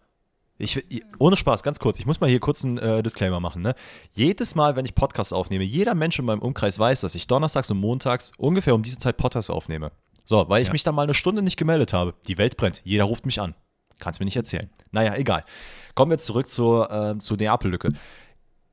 [0.58, 0.84] Ich,
[1.20, 2.00] ohne Spaß, ganz kurz.
[2.00, 3.62] Ich muss mal hier kurz einen äh, Disclaimer machen.
[3.62, 3.76] Ne?
[4.10, 7.70] Jedes Mal, wenn ich Podcasts aufnehme, jeder Mensch in meinem Umkreis weiß, dass ich donnerstags
[7.70, 9.92] und montags ungefähr um diese Zeit Podcasts aufnehme.
[10.28, 10.72] So, weil ich Ja.
[10.72, 12.12] mich da mal eine Stunde nicht gemeldet habe.
[12.26, 12.82] Die Welt brennt.
[12.84, 13.54] Jeder ruft mich an.
[13.98, 14.68] Kannst mir nicht erzählen.
[14.92, 15.42] Naja, egal.
[15.94, 17.94] Kommen wir jetzt zurück zur, äh, zur Neapel-Lücke.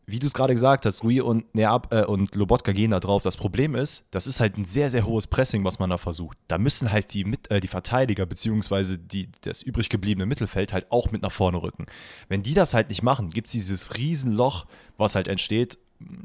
[0.05, 3.23] Wie du es gerade gesagt hast, Rui und, Neap äh, und Lobotka gehen da drauf.
[3.23, 6.37] Das Problem ist, das ist halt ein sehr, sehr hohes Pressing, was man da versucht.
[6.49, 10.91] Da müssen halt die, mit, äh, die Verteidiger beziehungsweise die, das übrig gebliebene Mittelfeld halt
[10.91, 11.85] auch mit nach vorne rücken.
[12.27, 14.65] Wenn die das halt nicht machen, gibt es dieses Riesenloch,
[14.97, 15.77] was halt entsteht.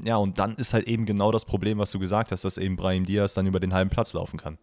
[0.05, 2.75] Ja, und dann ist halt eben genau das Problem, was du gesagt hast, dass eben
[2.75, 4.59] Brahim Diaz dann über den halben Platz laufen kann.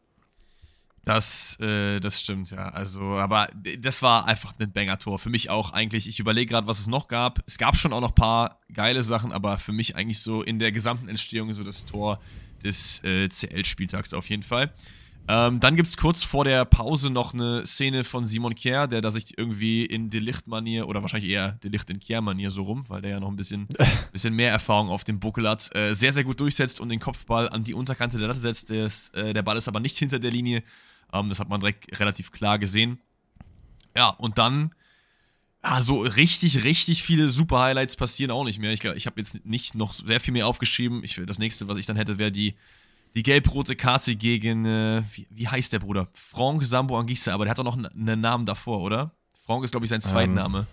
[1.07, 2.67] Das, äh, das stimmt, ja.
[2.67, 3.47] Also, aber
[3.79, 5.19] das war einfach ein Banger-Tor.
[5.19, 6.05] Für mich auch eigentlich.
[6.09, 7.39] Ich überlege gerade, was es noch gab.
[7.47, 10.59] Es gab schon auch noch ein paar geile Sachen, aber für mich eigentlich so in
[10.59, 12.19] der gesamten Entstehung so das Tor
[12.61, 14.73] des äh, CL-Spieltags auf jeden Fall.
[15.29, 18.99] Ähm, dann gibt es kurz vor der Pause noch eine Szene von Simon Kjær, der
[18.99, 23.11] da sich irgendwie in Delicht-Manier oder wahrscheinlich eher Delicht in Kjær-Manier so rum, weil der
[23.11, 23.69] ja noch ein bisschen,
[24.11, 27.47] bisschen mehr Erfahrung auf dem Buckel hat, äh, sehr, sehr gut durchsetzt und den Kopfball
[27.47, 28.69] an die Unterkante der Latte setzt.
[28.69, 30.63] Des, äh, der Ball ist aber nicht hinter der Linie.
[31.13, 32.99] Ähm, das hat man direkt relativ klar gesehen.
[33.95, 34.73] Ja, und dann,
[35.63, 38.71] ja, so richtig, richtig viele super Highlights passieren auch nicht mehr.
[38.71, 41.03] Ich, ich habe jetzt nicht noch sehr viel mehr aufgeschrieben.
[41.03, 42.55] Ich, das nächste, was ich dann hätte, wäre die,
[43.15, 46.07] die gelb-rote Karte gegen, äh, wie, wie heißt der Bruder?
[46.13, 49.11] Franck Sambo Anguissa, aber der hat doch noch einen, Namen davor, oder?
[49.33, 50.67] Franck ist, glaube ich, sein Zweitname.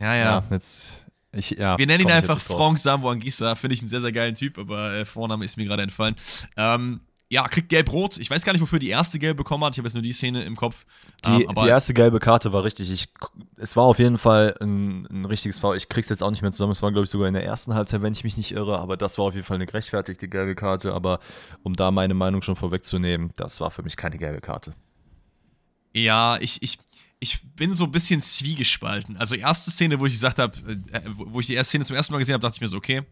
[0.00, 0.24] Ja, ja.
[0.24, 1.04] Ja, jetzt.
[1.32, 2.40] Ich, ja, Wir nennen ihn einfach.
[2.40, 3.54] Franck Sambo Anguissa.
[3.54, 6.16] Finde ich einen sehr, sehr geilen Typ, aber äh, Vorname ist mir gerade entfallen.
[6.56, 7.00] Ähm,
[7.32, 8.18] ja, kriegt gelb-rot.
[8.18, 9.74] Ich weiß gar nicht, wofür die erste gelb bekommen hat.
[9.74, 10.84] Ich habe jetzt nur die Szene im Kopf.
[11.24, 12.90] Die, Ähm, die erste gelbe Karte war richtig.
[12.90, 13.08] Ich,
[13.56, 15.76] es war auf jeden Fall ein, ein richtiges Foul.
[15.76, 16.72] Ich krieg's jetzt auch nicht mehr zusammen.
[16.72, 18.80] Es war, glaube ich, sogar in der ersten Halbzeit, wenn ich mich nicht irre.
[18.80, 20.92] Aber das war auf jeden Fall eine gerechtfertigte gelbe Karte.
[20.92, 21.20] Aber
[21.62, 24.74] um da meine Meinung schon vorwegzunehmen, das war für mich keine gelbe Karte.
[25.94, 26.78] Ja, ich, ich,
[27.20, 29.16] ich bin so ein bisschen zwiegespalten.
[29.18, 30.58] Also erste Szene, wo ich gesagt habe,
[30.90, 32.68] äh, wo wo ich die erste Szene zum ersten Mal gesehen habe, dachte ich mir
[32.68, 33.02] so, okay,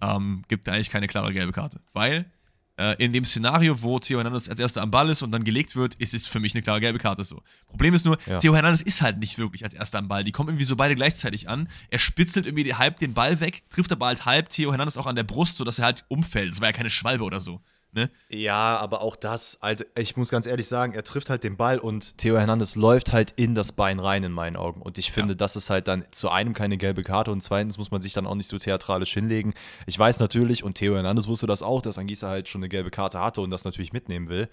[0.00, 1.80] ähm, gibt eigentlich keine klare gelbe Karte.
[1.92, 2.24] Weil äh,
[2.98, 5.96] in dem Szenario, wo Theo Hernandez als erster am Ball ist und dann gelegt wird,
[5.96, 7.42] ist es für mich eine klare gelbe Karte so.
[7.66, 8.38] Problem ist nur, Ja.
[8.38, 10.22] Theo Hernandez ist halt nicht wirklich als erster am Ball.
[10.22, 11.68] Die kommen irgendwie so beide gleichzeitig an.
[11.90, 15.16] Er spitzelt irgendwie halb den Ball weg, trifft aber halt halb Theo Hernandez auch an
[15.16, 16.52] der Brust, sodass er halt umfällt.
[16.52, 17.60] Das war ja keine Schwalbe oder so.
[17.92, 18.10] Ne?
[18.28, 21.78] Ja, aber auch das, also ich muss ganz ehrlich sagen, er trifft halt den Ball
[21.78, 24.82] und Theo Hernandez läuft halt in das Bein rein, in meinen Augen.
[24.82, 27.90] Und ich finde, das ist halt dann zu einem keine gelbe Karte und zweitens muss
[27.90, 29.54] man sich dann auch nicht so theatralisch hinlegen.
[29.86, 32.90] Ich weiß natürlich, und Theo Hernandez wusste das auch, dass Angisa halt schon eine gelbe
[32.90, 34.48] Karte hatte und das natürlich mitnehmen will.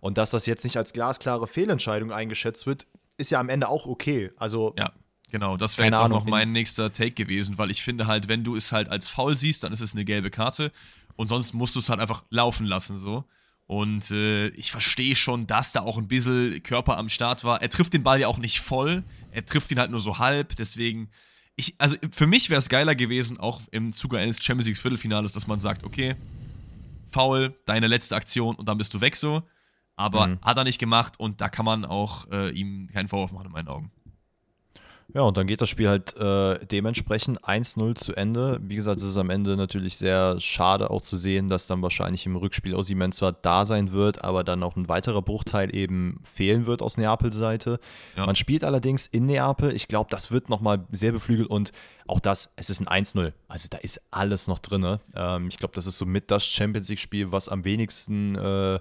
[0.00, 2.86] Und dass das jetzt nicht als glasklare Fehlentscheidung eingeschätzt wird,
[3.18, 4.32] ist ja am Ende auch okay.
[4.36, 4.90] Also, Ja,
[5.30, 5.56] genau.
[5.56, 8.28] Das wäre jetzt auch Ahnung, noch in- mein nächster Take gewesen, weil ich finde halt,
[8.28, 10.72] wenn du es halt als faul siehst, dann ist es eine gelbe Karte
[11.16, 13.24] und sonst musst du es halt einfach laufen lassen so.
[13.66, 17.62] Und äh, ich verstehe schon, dass da auch ein bisschen Körper am Start war.
[17.62, 19.04] Er trifft den Ball ja auch nicht voll.
[19.30, 20.56] Er trifft ihn halt nur so halb.
[20.56, 21.08] Deswegen,
[21.54, 25.30] ich, also für mich wäre es geiler gewesen, auch im Zuge eines Champions League Viertelfinales,
[25.30, 26.16] dass man sagt, okay,
[27.08, 29.42] faul, deine letzte Aktion und dann bist du weg so.
[29.96, 30.38] Aber Mhm.
[30.42, 33.52] hat er nicht gemacht und da kann man auch äh, ihm keinen Vorwurf machen in
[33.52, 33.92] meinen Augen.
[35.14, 38.60] Ja, und dann geht das Spiel halt äh, dementsprechend 1-0 zu Ende.
[38.62, 42.26] Wie gesagt, es ist am Ende natürlich sehr schade auch zu sehen, dass dann wahrscheinlich
[42.26, 46.66] im Rückspiel Osimhen zwar da sein wird, aber dann auch ein weiterer Bruchteil eben fehlen
[46.66, 47.80] wird aus Neapels Seite.
[48.16, 48.26] Ja.
[48.26, 49.74] Man spielt allerdings in Neapel.
[49.74, 51.72] Ich glaube, das wird nochmal sehr beflügelt und
[52.06, 53.32] auch das, es ist ein 1-0.
[53.48, 54.98] Also da ist alles noch drin.
[55.14, 58.78] Ähm, ich glaube, das ist somit das Champions League-Spiel, was am wenigsten äh,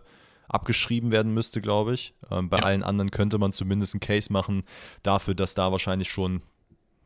[0.50, 2.14] abgeschrieben werden müsste, glaube ich.
[2.30, 2.64] Ähm, bei Ja.
[2.66, 4.64] allen anderen könnte man zumindest einen Case machen
[5.04, 6.42] dafür, dass da wahrscheinlich schon,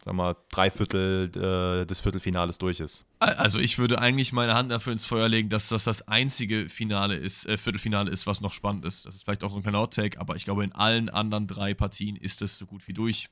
[0.04, 3.06] sag mal, drei Viertel äh, des Viertelfinales durch ist.
[3.20, 7.16] Also ich würde eigentlich meine Hand dafür ins Feuer legen, dass das das einzige Finale
[7.16, 9.06] ist, äh, Viertelfinale ist, was noch spannend ist.
[9.06, 11.74] Das ist vielleicht auch so ein kleiner Outtake, aber ich glaube, in allen anderen drei
[11.74, 13.30] Partien ist es so gut wie durch.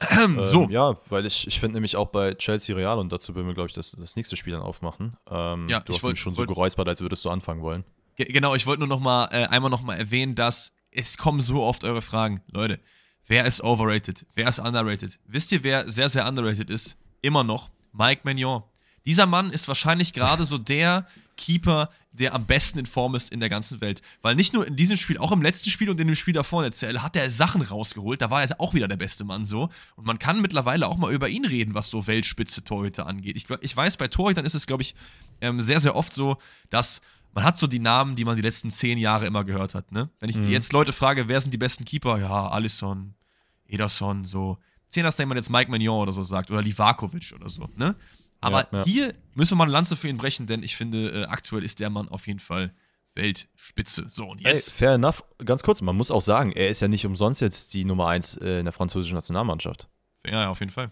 [0.40, 3.48] so, Ähm, ja, weil ich, ich finde nämlich auch bei Chelsea Real, und dazu würden
[3.48, 5.16] wir, glaube ich, das, das nächste Spiel dann aufmachen.
[5.28, 7.84] Ähm, Ja, du hast mich schon so wollt- geräuspert, als würdest du anfangen wollen.
[8.18, 11.40] Ge- genau, ich wollte nur noch mal äh, einmal noch mal erwähnen, dass es kommen
[11.40, 12.42] so oft eure Fragen.
[12.50, 12.78] Leute,
[13.26, 14.26] wer ist overrated?
[14.34, 15.18] Wer ist underrated?
[15.26, 16.96] Wisst ihr, wer sehr, sehr underrated ist?
[17.22, 18.62] Immer noch Mike Magnon.
[19.06, 21.06] Dieser Mann ist wahrscheinlich gerade so der
[21.38, 24.02] Keeper, der am besten in Form ist in der ganzen Welt.
[24.22, 26.64] Weil nicht nur in diesem Spiel, auch im letzten Spiel und in dem Spiel davor
[26.64, 28.20] in der CL hat er Sachen rausgeholt.
[28.20, 29.70] Da war er auch wieder der beste Mann so.
[29.96, 33.36] Und man kann mittlerweile auch mal über ihn reden, was so Weltspitze Torhüter angeht.
[33.36, 34.94] Ich, ich weiß, bei Torhütern ist es, glaube ich,
[35.40, 36.36] ähm, sehr, sehr oft so,
[36.70, 37.00] dass
[37.32, 40.10] man hat so die Namen, die man die letzten zehn Jahre immer gehört hat, ne?
[40.20, 40.48] Wenn ich mhm.
[40.48, 42.18] jetzt Leute frage, wer sind die besten Keeper?
[42.18, 43.14] Ja, Alisson,
[43.66, 44.58] Ederson, so.
[44.86, 47.94] Zehn, dass da jemand jetzt Mike Magnon oder so sagt oder Livakovic oder so, ne?
[48.40, 48.84] Aber ja, ja.
[48.84, 51.80] hier müssen wir mal eine Lanze für ihn brechen, denn ich finde, äh, aktuell ist
[51.80, 52.72] der Mann auf jeden Fall
[53.14, 54.04] Weltspitze.
[54.08, 54.72] So, und jetzt.
[54.72, 55.24] Hey, fair enough.
[55.44, 58.36] Ganz kurz, man muss auch sagen, er ist ja nicht umsonst jetzt die Nummer 1
[58.36, 59.88] äh, in der französischen Nationalmannschaft.
[60.24, 60.90] Ja, ja, auf jeden Fall.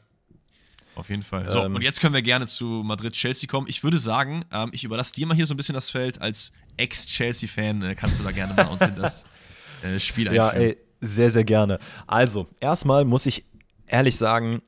[0.96, 1.48] Auf jeden Fall.
[1.50, 3.66] So, ähm, und jetzt können wir gerne zu Madrid-Chelsea kommen.
[3.68, 6.20] Ich würde sagen, ähm, ich überlasse dir mal hier so ein bisschen das Feld.
[6.20, 9.24] Als Ex-Chelsea-Fan äh, kannst du da gerne mal uns in das
[9.82, 10.54] äh, Spiel einführen.
[10.54, 11.78] Ja, ey, sehr, sehr gerne.
[12.06, 13.44] Also, erstmal muss ich
[13.86, 14.62] ehrlich sagen,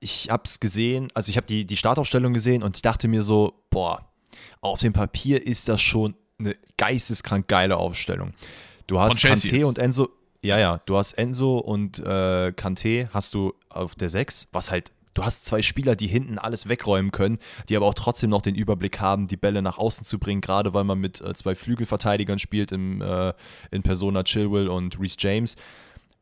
[0.00, 3.22] ich habe es gesehen, also ich habe die, die Startaufstellung gesehen und ich dachte mir
[3.22, 4.10] so, boah,
[4.60, 8.32] auf dem Papier ist das schon eine geisteskrank geile Aufstellung.
[8.86, 10.08] Du hast Kanté und Enzo,
[10.42, 14.92] ja, ja, du hast Enzo und äh, Kanté hast du auf der 6, was halt,
[15.18, 18.54] du hast zwei Spieler, die hinten alles wegräumen können, die aber auch trotzdem noch den
[18.54, 22.38] Überblick haben, die Bälle nach außen zu bringen, gerade weil man mit äh, zwei Flügelverteidigern
[22.38, 23.32] spielt, im, äh,
[23.72, 25.56] in Persona Chilwell und Reese James.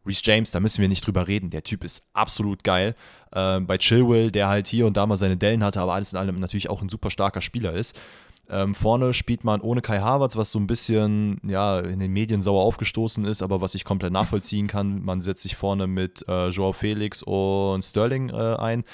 [0.07, 1.51] Reese James, da müssen wir nicht drüber reden.
[1.51, 2.95] Der Typ ist absolut geil.
[3.35, 6.19] Ähm, bei Chilwell, der halt hier und da mal seine Dellen hatte, aber alles in
[6.19, 8.01] allem natürlich auch ein super starker Spieler ist.
[8.49, 12.43] Ähm, vorne spielt man ohne Kai Havertz, was so ein bisschen ja, in den Medien
[12.43, 15.03] sauer aufgestoßen ist, aber was ich komplett nachvollziehen kann.
[15.03, 18.85] Man setzt sich vorne mit äh, Joao Felix und Sterling äh, ein.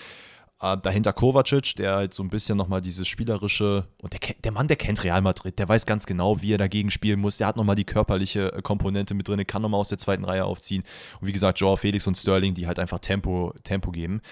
[0.63, 4.69] Äh, dahinter Kovacic, der halt so ein bisschen nochmal dieses spielerische, und der, der Mann,
[4.69, 7.37] der kennt Real Madrid, der weiß ganz genau, wie er dagegen spielen muss.
[7.37, 10.45] Der hat nochmal die körperliche äh, Komponente mit drin, kann nochmal aus der zweiten Reihe
[10.45, 10.85] aufziehen.
[11.21, 14.23] Und wie gesagt, Joao Felix und Sterling, die halt einfach Tempo, Tempo geben.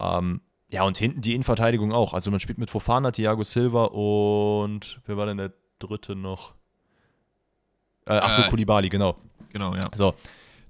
[0.00, 0.40] Ähm,
[0.74, 2.14] ja, und hinten die Innenverteidigung auch.
[2.14, 6.56] Also man spielt mit Fofana, Thiago Silva und wer war denn der dritte noch?
[8.06, 9.14] Äh, ach so, äh, Kulibali, genau.
[9.52, 9.88] Genau, ja.
[9.94, 10.14] So,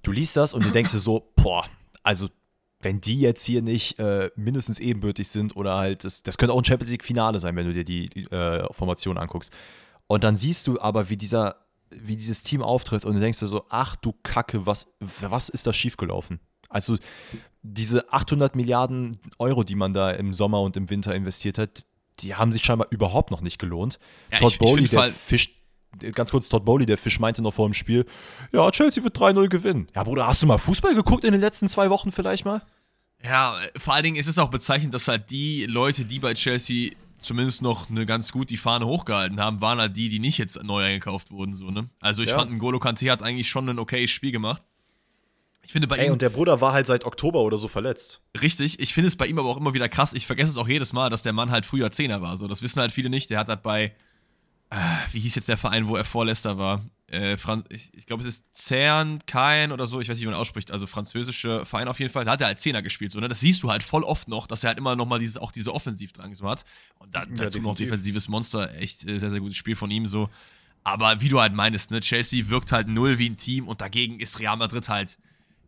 [0.02, 1.64] du liest das und du denkst dir so, boah,
[2.02, 2.28] also
[2.82, 6.58] wenn die jetzt hier nicht äh, mindestens ebenbürtig sind oder halt, das, das könnte auch
[6.58, 9.54] ein Champions League-Finale sein, wenn du dir die, die äh, Formation anguckst.
[10.06, 13.46] Und dann siehst du aber, wie dieser, wie dieses Team auftritt und du denkst dir
[13.46, 16.40] so, ach du Kacke, was, was ist da schiefgelaufen?
[16.74, 16.98] Also
[17.62, 21.84] diese 800 Milliarden Euro, die man da im Sommer und im Winter investiert hat,
[22.20, 23.98] die haben sich scheinbar überhaupt noch nicht gelohnt.
[24.32, 25.50] Ja, Todd ich, Bowley, ich der Fisch,
[26.12, 28.06] ganz kurz, Todd Bowley, der Fisch, meinte noch vor dem Spiel,
[28.52, 29.86] ja, Chelsea wird 3-0 gewinnen.
[29.94, 32.60] Ja, Bruder, hast du mal Fußball geguckt in den letzten zwei Wochen vielleicht mal?
[33.24, 36.90] Ja, vor allen Dingen ist es auch bezeichnend, dass halt die Leute, die bei Chelsea
[37.18, 40.62] zumindest noch eine ganz gut die Fahne hochgehalten haben, waren halt die, die nicht jetzt
[40.62, 41.88] neu eingekauft wurden, so, ne?
[42.00, 42.38] Also ich ja.
[42.38, 44.62] fand, N'Golo Kante hat eigentlich schon ein okayes Spiel gemacht.
[45.66, 46.12] Ich finde bei Ey, ihm.
[46.12, 48.20] und der Bruder war halt seit Oktober oder so verletzt.
[48.40, 50.12] Richtig, ich finde es bei ihm aber auch immer wieder krass.
[50.14, 52.36] Ich vergesse es auch jedes Mal, dass der Mann halt früher Zehner war.
[52.36, 53.30] So, das wissen halt viele nicht.
[53.30, 53.94] Der hat halt bei.
[54.70, 54.76] Äh,
[55.12, 56.84] wie hieß jetzt der Verein, wo er Vorletzter war?
[57.14, 57.36] Äh,
[57.68, 60.70] ich, ich glaube, es ist Cern, Kain oder so, ich weiß nicht, wie man ausspricht,
[60.70, 63.28] also französische Verein auf jeden Fall, da hat er als Zehner gespielt, so, ne?
[63.28, 65.72] Das siehst du halt voll oft noch, dass er halt immer nochmal dieses, auch diese
[65.72, 66.64] Offensivdrang so hat.
[66.98, 67.62] Und da, ja, dazu definitiv.
[67.62, 70.28] noch defensives Monster, echt äh, sehr, sehr gutes Spiel von ihm so.
[70.82, 74.18] Aber wie du halt meinst, ne, Chelsea wirkt halt null wie ein Team und dagegen
[74.18, 75.18] ist Real Madrid halt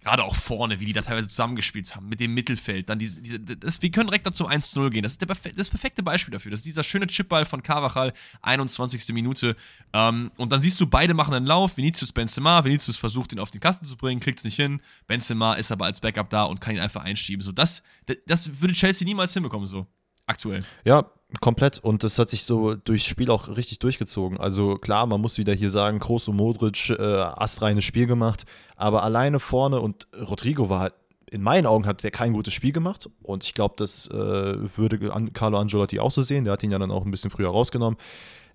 [0.02, 3.40] gerade auch vorne, wie die da teilweise zusammengespielt haben, mit dem Mittelfeld, dann diese, diese
[3.40, 5.02] das, wir können direkt dann zum 1-0 gehen.
[5.02, 6.50] Das ist der, das perfekte Beispiel dafür.
[6.50, 9.14] Das ist dieser schöne Chipball von Carvajal, 21.
[9.14, 9.56] Minute.
[9.92, 13.50] Ähm, und dann siehst du, beide machen einen Lauf, Vinicius Benzema, Vinicius versucht ihn auf
[13.50, 14.80] den Kasten zu bringen, kriegt es nicht hin.
[15.06, 17.42] Benzema ist aber als Backup da und kann ihn einfach einschieben.
[17.42, 17.82] So, das,
[18.26, 19.86] das würde Chelsea niemals hinbekommen, so
[20.26, 20.64] aktuell.
[20.84, 21.78] Ja, komplett.
[21.78, 24.38] Und das hat sich so durchs Spiel auch richtig durchgezogen.
[24.38, 28.44] Also klar, man muss wieder hier sagen, Kroos und Modric, äh, astreines Spiel gemacht.
[28.76, 30.94] Aber alleine vorne und Rodrigo war halt,
[31.28, 33.08] in meinen Augen hat der kein gutes Spiel gemacht.
[33.22, 34.98] Und ich glaube, das äh, würde
[35.32, 36.44] Carlo Angelotti auch so sehen.
[36.44, 37.98] Der hat ihn ja dann auch ein bisschen früher rausgenommen.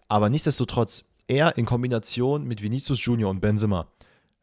[0.08, 3.88] Aber nichtsdestotrotz, er in Kombination mit Vinicius Junior und Benzema,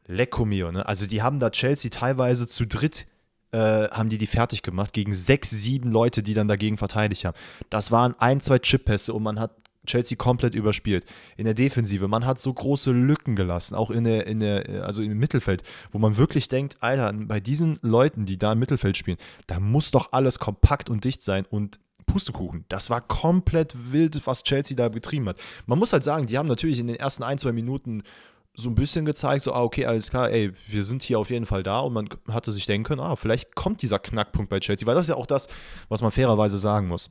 [0.07, 0.87] Lecco mio, ne?
[0.87, 3.07] Also die haben da Chelsea teilweise zu dritt
[3.53, 7.37] äh, haben die die fertig gemacht gegen sechs, sieben Leute, die dann dagegen verteidigt haben.
[7.71, 9.53] Das waren ein, zwei Chip-Pässe und man hat
[9.87, 11.05] Chelsea komplett überspielt.
[11.37, 15.03] In der Defensive, man hat so große Lücken gelassen, auch in der, in der, also
[15.03, 19.19] im Mittelfeld, wo man wirklich denkt, Alter, bei diesen Leuten, die da im Mittelfeld spielen,
[19.47, 22.65] da muss doch alles kompakt und dicht sein und Pustekuchen.
[22.69, 25.39] Das war komplett wild, was Chelsea da betrieben hat.
[25.67, 28.03] Man muss halt sagen, die haben natürlich in den ersten ein, zwei Minuten
[28.59, 31.47] so ein bisschen gezeigt, so, ah, okay, alles klar, ey, wir sind hier auf jeden
[31.47, 34.87] Fall da und man hatte sich denken können, ah, vielleicht kommt dieser Knackpunkt bei Chelsea,
[34.87, 35.47] weil das ist ja auch das,
[35.89, 37.11] was man fairerweise sagen muss.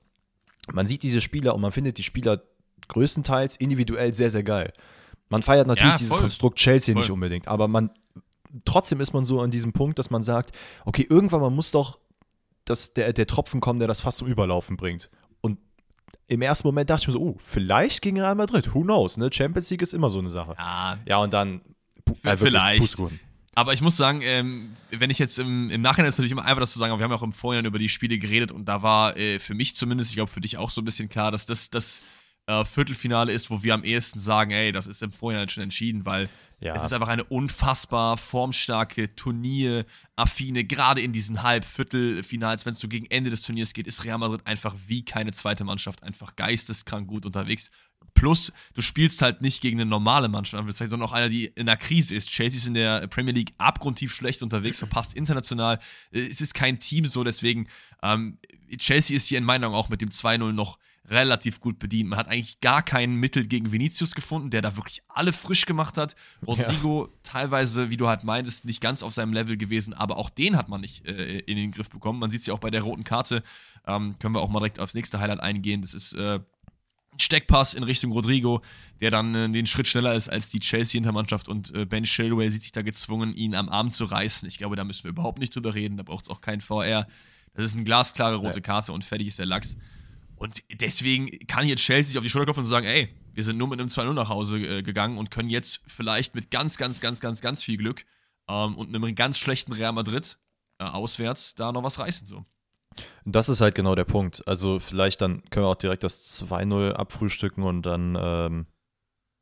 [0.73, 2.41] Man sieht diese Spieler und man findet die Spieler
[2.89, 4.73] größtenteils individuell sehr, sehr geil.
[5.29, 7.01] Man feiert natürlich ja, dieses Konstrukt Chelsea voll.
[7.01, 7.91] nicht unbedingt, aber man,
[8.65, 11.99] trotzdem ist man so an diesem Punkt, dass man sagt, okay, irgendwann man muss doch
[12.65, 15.09] dass der, der Tropfen kommen, der das fast zum Überlaufen bringt
[16.27, 19.29] im ersten Moment dachte ich mir so, oh, vielleicht gegen Real Madrid, who knows, ne?
[19.31, 20.55] Champions League ist immer so eine Sache.
[20.57, 21.61] Ja, ja und dann
[22.23, 22.97] äh, vielleicht.
[23.55, 26.59] Aber ich muss sagen, ähm, wenn ich jetzt im, im Nachhinein ist natürlich immer einfach
[26.59, 28.65] das zu sagen, aber wir haben ja auch im Vorhinein über die Spiele geredet und
[28.65, 31.31] da war äh, für mich zumindest, ich glaube für dich auch so ein bisschen klar,
[31.31, 32.03] dass das, das
[32.45, 36.05] äh, Viertelfinale ist, wo wir am ehesten sagen, ey, das ist im Vorhinein schon entschieden,
[36.05, 36.75] weil ja.
[36.75, 43.05] es ist einfach eine unfassbar formstarke, turnieraffine, gerade in diesen Halb-Viertelfinals, wenn es so gegen
[43.07, 47.25] Ende des Turniers geht, ist Real Madrid einfach wie keine zweite Mannschaft, einfach geisteskrank gut
[47.25, 47.69] unterwegs.
[48.15, 51.77] Plus, du spielst halt nicht gegen eine normale Mannschaft, sondern auch einer, die in einer
[51.77, 52.29] Krise ist.
[52.29, 55.77] Chelsea ist in der Premier League abgrundtief schlecht unterwegs, verpasst international.
[56.09, 57.67] Es ist kein Team so, deswegen
[58.01, 58.39] ähm,
[58.77, 62.09] Chelsea ist hier in meiner Meinung auch mit dem 2-0 noch relativ gut bedient.
[62.09, 65.97] Man hat eigentlich gar kein Mittel gegen Vinicius gefunden, der da wirklich alle frisch gemacht
[65.97, 66.15] hat.
[66.45, 67.11] Rodrigo ja.
[67.23, 70.69] teilweise, wie du halt meintest, nicht ganz auf seinem Level gewesen, aber auch den hat
[70.69, 72.19] man nicht äh, in den Griff bekommen.
[72.19, 73.41] Man sieht es ja auch bei der roten Karte.
[73.85, 75.81] Ähm, können wir auch mal direkt aufs nächste Highlight eingehen.
[75.81, 76.39] Das ist äh,
[77.17, 78.61] ein Steckpass in Richtung Rodrigo,
[78.99, 82.63] der dann äh, den Schritt schneller ist als die Chelsea-Hintermannschaft und äh, Ben Chilwell sieht
[82.63, 84.47] sich da gezwungen, ihn am Arm zu reißen.
[84.47, 85.95] Ich glaube, da müssen wir überhaupt nicht drüber reden.
[85.95, 87.07] Da braucht es auch keinen VR.
[87.53, 89.77] Das ist eine glasklare rote Karte und fertig ist der Lachs.
[90.37, 93.57] Und deswegen kann jetzt Chelsea sich auf die Schulter klopfen und sagen, ey, wir sind
[93.57, 97.01] nur mit einem 2-0 nach Hause äh, gegangen und können jetzt vielleicht mit ganz, ganz,
[97.01, 98.05] ganz, ganz, ganz viel Glück
[98.47, 100.39] ähm, und einem ganz schlechten Real Madrid
[100.79, 102.27] äh, auswärts da noch was reißen.
[102.27, 102.45] So.
[103.25, 104.47] Das ist halt genau der Punkt.
[104.47, 108.65] Also vielleicht dann können wir auch direkt das 2-0 abfrühstücken und dann, ähm,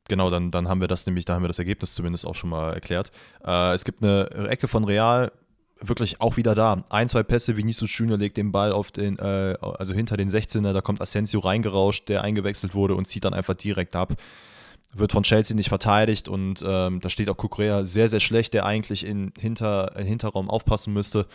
[0.07, 2.49] genau, dann, dann haben wir das nämlich, da haben wir das Ergebnis zumindest auch schon
[2.49, 3.11] mal erklärt.
[3.45, 5.31] Äh, es gibt eine Ecke von Real,
[5.79, 6.83] wirklich auch wieder da.
[6.89, 10.73] Ein, zwei Pässe, Vinicius Junior legt den Ball auf den, äh, also hinter den 16er,
[10.73, 14.13] da kommt Asensio reingerauscht, der eingewechselt wurde und zieht dann einfach direkt ab.
[14.93, 18.65] Wird von Chelsea nicht verteidigt und ähm, da steht auch Kukurea sehr, sehr schlecht, der
[18.65, 21.27] eigentlich in Hinter, in Hinterraum aufpassen müsste.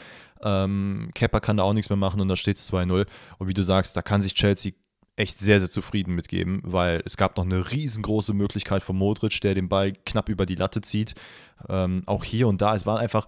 [0.42, 3.06] Ähm, Kepper kann da auch nichts mehr machen und da steht es 2-0.
[3.36, 4.72] Und wie du sagst, da kann sich Chelsea
[5.16, 9.54] echt sehr, sehr zufrieden mitgeben, weil es gab noch eine riesengroße Möglichkeit von Modric, der
[9.54, 11.14] den Ball knapp über die Latte zieht.
[11.68, 13.26] Ähm, auch hier und da, es war einfach,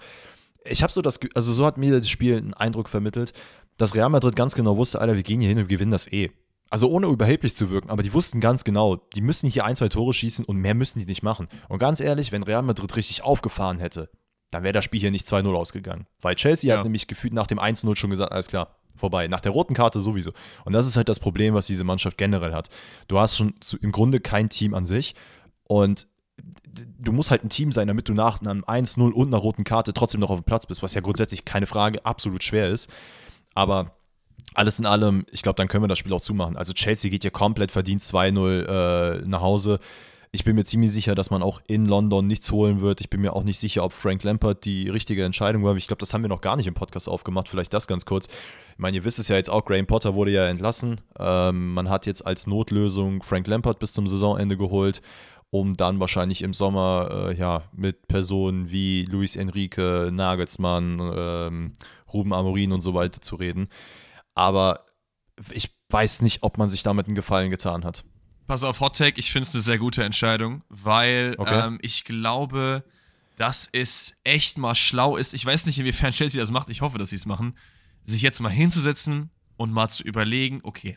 [0.65, 3.33] ich habe so das, also so hat mir das Spiel einen Eindruck vermittelt,
[3.77, 6.31] dass Real Madrid ganz genau wusste, Alter, wir gehen hier hin und gewinnen das eh.
[6.71, 9.89] Also ohne überheblich zu wirken, aber die wussten ganz genau, die müssen hier ein, zwei
[9.89, 11.49] Tore schießen und mehr müssen die nicht machen.
[11.69, 14.09] Und ganz ehrlich, wenn Real Madrid richtig aufgefahren hätte,
[14.51, 16.07] dann wäre das Spiel hier nicht 2-0 ausgegangen.
[16.21, 16.79] Weil Chelsea ja.
[16.79, 19.29] hat nämlich gefühlt nach dem 1-0 schon gesagt, alles klar, vorbei.
[19.29, 20.33] Nach der roten Karte sowieso.
[20.65, 22.69] Und das ist halt das Problem, was diese Mannschaft generell hat.
[23.09, 25.15] Du hast schon im Grunde kein Team an sich
[25.69, 26.07] und
[26.99, 29.93] du musst halt ein Team sein, damit du nach einem 1-0 und einer roten Karte
[29.93, 32.91] trotzdem noch auf dem Platz bist, was ja grundsätzlich keine Frage absolut schwer ist.
[33.55, 33.93] Aber
[34.55, 36.57] alles in allem, ich glaube, dann können wir das Spiel auch zumachen.
[36.57, 39.79] Also Chelsea geht hier komplett verdient 2-0 äh, nach Hause.
[40.35, 43.03] Ich bin mir ziemlich sicher, dass man auch in London nichts holen wird.
[43.03, 45.77] Ich bin mir auch nicht sicher, ob Frank Lampard die richtige Entscheidung war.
[45.77, 47.49] Ich glaube, das haben wir noch gar nicht im Podcast aufgemacht.
[47.49, 48.29] Vielleicht das ganz kurz.
[48.29, 51.03] Ich meine, ihr wisst es ja jetzt auch, Graham Potter wurde ja entlassen.
[51.19, 55.03] Ähm, man hat jetzt als Notlösung Frank Lampard bis zum Saisonende geholt
[55.53, 61.73] um dann wahrscheinlich im Sommer äh, ja, mit Personen wie Luis Enrique, Nagelsmann, ähm,
[62.11, 63.69] Ruben Amorin und so weiter zu reden.
[64.35, 64.87] Aber
[65.53, 68.03] ich weiß nicht, ob man sich damit einen Gefallen getan hat.
[68.47, 71.67] Pass auf, Hot Take, ich finde es eine sehr gute Entscheidung, weil okay.
[71.67, 72.83] ähm, ich glaube,
[73.37, 75.35] dass es echt mal schlau ist.
[75.35, 77.59] Ich weiß nicht, inwiefern Chelsea das macht, ich hoffe, dass sie es machen,
[78.05, 80.97] sich jetzt mal hinzusetzen und mal zu überlegen, okay,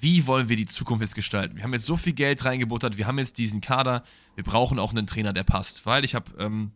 [0.00, 1.56] wie wollen wir die Zukunft jetzt gestalten?
[1.56, 4.04] Wir haben jetzt so viel Geld reingebuttert, wir haben jetzt diesen Kader,
[4.34, 5.86] wir brauchen auch einen Trainer, der passt.
[5.86, 6.72] Weil ich habe ähm,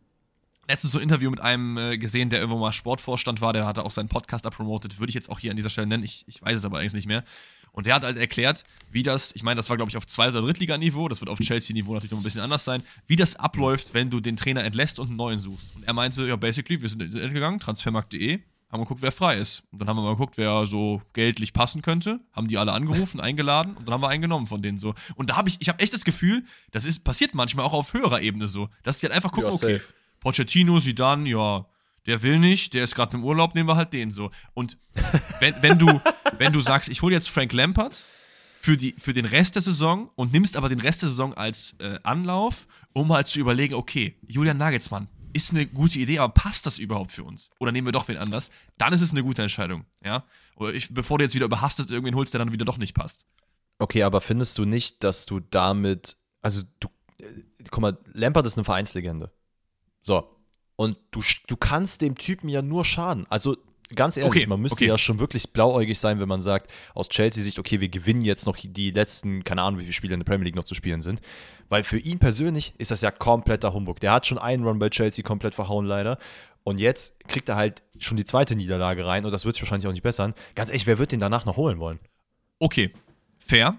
[0.68, 3.84] letztens so ein Interview mit einem äh, gesehen, der irgendwo mal Sportvorstand war, der hatte
[3.84, 6.24] auch seinen Podcast da promotet, würde ich jetzt auch hier an dieser Stelle nennen, ich,
[6.26, 7.24] ich weiß es aber eigentlich nicht mehr.
[7.72, 10.30] Und der hat halt erklärt, wie das, ich meine, das war glaube ich auf Zweit-
[10.30, 13.94] oder Drittliganiveau, das wird auf Chelsea-Niveau natürlich noch ein bisschen anders sein, wie das abläuft,
[13.94, 15.74] wenn du den Trainer entlässt und einen neuen suchst.
[15.76, 19.64] Und er meinte, ja, basically, wir sind gegangen, transfermarkt.de, haben geguckt, wer frei ist.
[19.70, 22.20] Und dann haben wir mal geguckt, wer so geldlich passen könnte.
[22.32, 24.94] Haben die alle angerufen, eingeladen und dann haben wir einen genommen von denen so.
[25.16, 27.92] Und da habe ich, ich habe echt das Gefühl, das ist passiert manchmal auch auf
[27.92, 29.80] höherer Ebene so, dass die halt einfach gucken, ja, okay,
[30.20, 31.66] Pochettino, Zidane, ja,
[32.06, 34.30] der will nicht, der ist gerade im Urlaub, nehmen wir halt den so.
[34.54, 34.78] Und
[35.40, 36.00] wenn, wenn du,
[36.38, 38.04] wenn du sagst, ich hole jetzt Frank Lampard
[38.60, 41.76] für, die, für den Rest der Saison und nimmst aber den Rest der Saison als
[41.80, 46.66] äh, Anlauf, um halt zu überlegen, okay, Julian Nagelsmann, ist eine gute Idee, aber passt
[46.66, 47.50] das überhaupt für uns?
[47.58, 48.50] Oder nehmen wir doch wen anders?
[48.78, 50.24] Dann ist es eine gute Entscheidung, ja?
[50.56, 53.26] Oder ich, bevor du jetzt wieder überhastet irgendwen holst, der dann wieder doch nicht passt.
[53.78, 56.88] Okay, aber findest du nicht, dass du damit, also du,
[57.18, 57.24] äh,
[57.70, 59.32] guck mal, Lampard ist eine Vereinslegende.
[60.02, 60.36] So.
[60.76, 63.26] Und du, du kannst dem Typen ja nur schaden.
[63.28, 63.56] Also
[63.94, 64.86] ganz ehrlich, okay, man müsste okay.
[64.86, 68.56] ja schon wirklich blauäugig sein, wenn man sagt, aus Chelsea-Sicht, okay, wir gewinnen jetzt noch
[68.56, 71.20] die letzten, keine Ahnung, wie viele Spiele in der Premier League noch zu spielen sind.
[71.68, 74.00] Weil für ihn persönlich ist das ja kompletter Humbug.
[74.00, 76.18] Der hat schon einen Run bei Chelsea komplett verhauen, leider.
[76.62, 79.86] Und jetzt kriegt er halt schon die zweite Niederlage rein und das wird sich wahrscheinlich
[79.86, 80.34] auch nicht bessern.
[80.54, 81.98] Ganz ehrlich, wer wird den danach noch holen wollen?
[82.58, 82.92] Okay,
[83.38, 83.78] fair.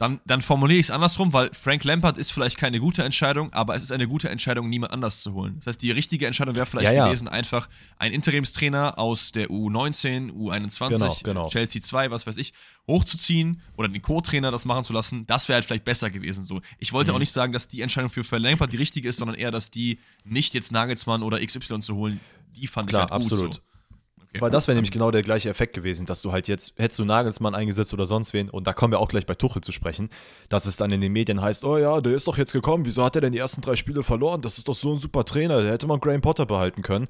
[0.00, 3.74] Dann, dann formuliere ich es andersrum, weil Frank Lampard ist vielleicht keine gute Entscheidung, aber
[3.74, 5.56] es ist eine gute Entscheidung, niemand anders zu holen.
[5.58, 7.04] Das heißt, die richtige Entscheidung wäre vielleicht ja, ja.
[7.04, 11.48] gewesen, einfach einen Interimstrainer aus der U19, U21, genau, genau.
[11.50, 12.54] Chelsea 2, was weiß ich,
[12.86, 15.26] hochzuziehen oder den Co-Trainer das machen zu lassen.
[15.26, 16.46] Das wäre halt vielleicht besser gewesen.
[16.46, 16.62] So.
[16.78, 17.16] Ich wollte mhm.
[17.16, 19.70] auch nicht sagen, dass die Entscheidung für Frank Lampard die richtige ist, sondern eher, dass
[19.70, 22.20] die nicht jetzt Nagelsmann oder XY zu holen,
[22.56, 23.54] die fand Klar, ich halt gut absolut.
[23.56, 23.60] So.
[24.30, 24.42] Okay.
[24.42, 27.04] Weil das wäre nämlich genau der gleiche Effekt gewesen, dass du halt jetzt, hättest du
[27.04, 30.08] Nagelsmann eingesetzt oder sonst wen, und da kommen wir auch gleich bei Tuchel zu sprechen,
[30.48, 33.02] dass es dann in den Medien heißt, oh ja, der ist doch jetzt gekommen, wieso
[33.02, 34.40] hat er denn die ersten drei Spiele verloren?
[34.40, 37.08] Das ist doch so ein super Trainer, der hätte man Graham Potter behalten können.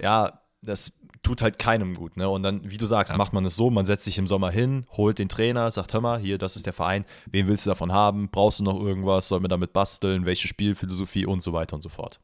[0.00, 2.28] Ja, das tut halt keinem gut, ne?
[2.28, 3.16] Und dann, wie du sagst, ja.
[3.16, 6.00] macht man es so, man setzt sich im Sommer hin, holt den Trainer, sagt, hör
[6.00, 8.28] mal, hier, das ist der Verein, wen willst du davon haben?
[8.28, 9.28] Brauchst du noch irgendwas?
[9.28, 10.26] Soll man damit basteln?
[10.26, 12.20] Welche Spielphilosophie und so weiter und so fort.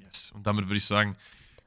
[0.00, 0.32] Yes.
[0.34, 1.16] Und damit würde ich sagen,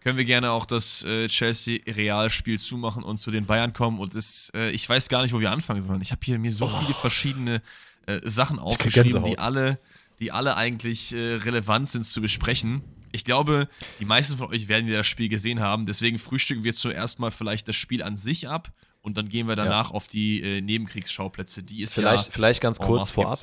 [0.03, 3.99] können wir gerne auch das äh, Chelsea-Realspiel zumachen und zu den Bayern kommen.
[3.99, 6.01] Und das, äh, ich weiß gar nicht, wo wir anfangen sollen.
[6.01, 6.79] Ich habe hier mir so oh.
[6.81, 7.61] viele verschiedene
[8.05, 9.79] äh, Sachen aufgeschrieben, die alle,
[10.19, 12.81] die alle eigentlich äh, relevant sind zu besprechen.
[13.13, 15.85] Ich glaube, die meisten von euch werden ja das Spiel gesehen haben.
[15.85, 19.55] Deswegen frühstücken wir zuerst mal vielleicht das Spiel an sich ab und dann gehen wir
[19.55, 19.95] danach ja.
[19.95, 21.63] auf die äh, Nebenkriegsschauplätze.
[21.63, 23.39] Die ist vielleicht, ja vielleicht ganz kurz vorab.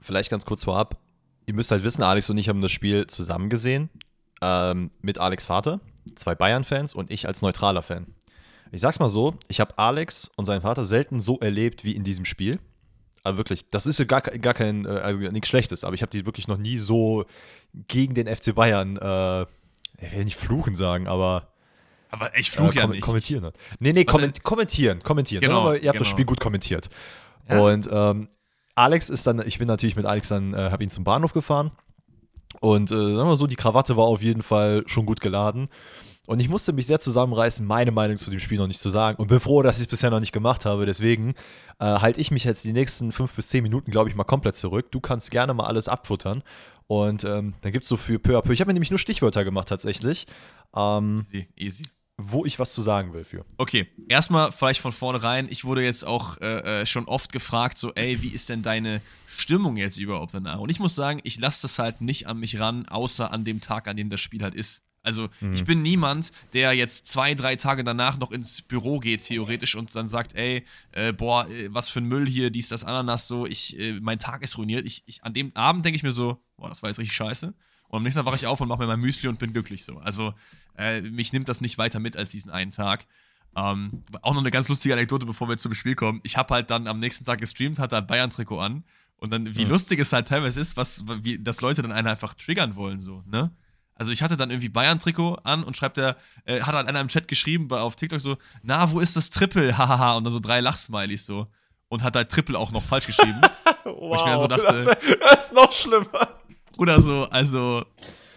[0.00, 0.98] Vielleicht ganz kurz vorab.
[1.46, 3.90] Ihr müsst halt wissen, Alex und ich haben das Spiel zusammen gesehen
[4.44, 5.80] ähm, mit Alex Vater,
[6.14, 8.06] zwei Bayern-Fans und ich als neutraler Fan.
[8.72, 12.04] Ich sag's mal so, ich habe Alex und seinen Vater selten so erlebt wie in
[12.04, 12.58] diesem Spiel.
[13.22, 16.10] Aber wirklich, das ist ja gar, gar kein, äh, also nichts Schlechtes, aber ich habe
[16.10, 17.24] die wirklich noch nie so
[17.88, 19.42] gegen den FC Bayern, äh,
[20.04, 21.48] ich will nicht fluchen sagen, aber.
[22.10, 23.00] Aber ich fluche äh, ja nicht.
[23.00, 23.50] Kommentieren.
[23.78, 25.40] Nee, nee, komment, kommentieren, kommentieren.
[25.40, 25.98] Genau, ihr habt genau.
[25.98, 26.90] das Spiel gut kommentiert.
[27.48, 27.60] Ja.
[27.60, 28.28] Und ähm,
[28.74, 31.70] Alex ist dann, ich bin natürlich mit Alex dann, äh, habe ihn zum Bahnhof gefahren
[32.60, 35.68] und äh, sagen wir so, die Krawatte war auf jeden Fall schon gut geladen.
[36.26, 39.18] Und ich musste mich sehr zusammenreißen, meine Meinung zu dem Spiel noch nicht zu sagen.
[39.18, 40.86] Und bin froh, dass ich es bisher noch nicht gemacht habe.
[40.86, 41.34] Deswegen
[41.78, 44.56] äh, halte ich mich jetzt die nächsten fünf bis zehn Minuten, glaube ich, mal komplett
[44.56, 44.90] zurück.
[44.90, 46.42] Du kannst gerne mal alles abfuttern.
[46.86, 48.52] Und ähm, dann gibt es so für peu à peu.
[48.52, 50.26] Ich habe mir nämlich nur Stichwörter gemacht tatsächlich.
[50.74, 51.84] Ähm, easy, easy
[52.16, 53.44] wo ich was zu sagen will für.
[53.58, 55.48] Okay, erstmal vielleicht von vornherein.
[55.50, 59.00] Ich wurde jetzt auch äh, äh, schon oft gefragt, so, ey, wie ist denn deine
[59.36, 60.58] Stimmung jetzt überhaupt danach?
[60.58, 63.60] Und ich muss sagen, ich lasse das halt nicht an mich ran, außer an dem
[63.60, 64.82] Tag, an dem das Spiel halt ist.
[65.04, 65.52] Also mhm.
[65.52, 69.94] ich bin niemand, der jetzt zwei, drei Tage danach noch ins Büro geht, theoretisch, und
[69.94, 73.46] dann sagt, ey, äh, boah, äh, was für ein Müll hier, dies, das, Ananas, so,
[73.46, 74.86] ich, äh, mein Tag ist ruiniert.
[74.86, 77.48] Ich, ich, an dem Abend denke ich mir so, boah, das war jetzt richtig scheiße.
[77.88, 79.84] Und am nächsten Tag wache ich auf und mache mir mein Müsli und bin glücklich
[79.84, 79.98] so.
[79.98, 80.32] Also
[80.76, 83.06] äh, mich nimmt das nicht weiter mit als diesen einen Tag.
[83.56, 86.20] Ähm, auch noch eine ganz lustige Anekdote, bevor wir zum Spiel kommen.
[86.24, 88.84] Ich habe halt dann am nächsten Tag gestreamt, hatte ein Bayern-Trikot an.
[89.24, 89.70] Und dann, wie mhm.
[89.70, 93.22] lustig es halt teilweise ist, was, wie, dass Leute dann einen einfach triggern wollen, so,
[93.24, 93.50] ne?
[93.94, 97.08] Also ich hatte dann irgendwie Bayern-Trikot an und schreibt der, äh, hat halt einer im
[97.08, 99.78] Chat geschrieben auf TikTok so, na, wo ist das Triple?
[99.78, 100.18] Hahaha.
[100.18, 101.46] und dann so drei Lachsmilies so.
[101.88, 103.40] Und hat halt Triple auch noch falsch geschrieben.
[103.84, 106.28] wow, Wo ich mir dann so dachte, das, das ist noch schlimmer.
[106.72, 107.82] Bruder, so, also,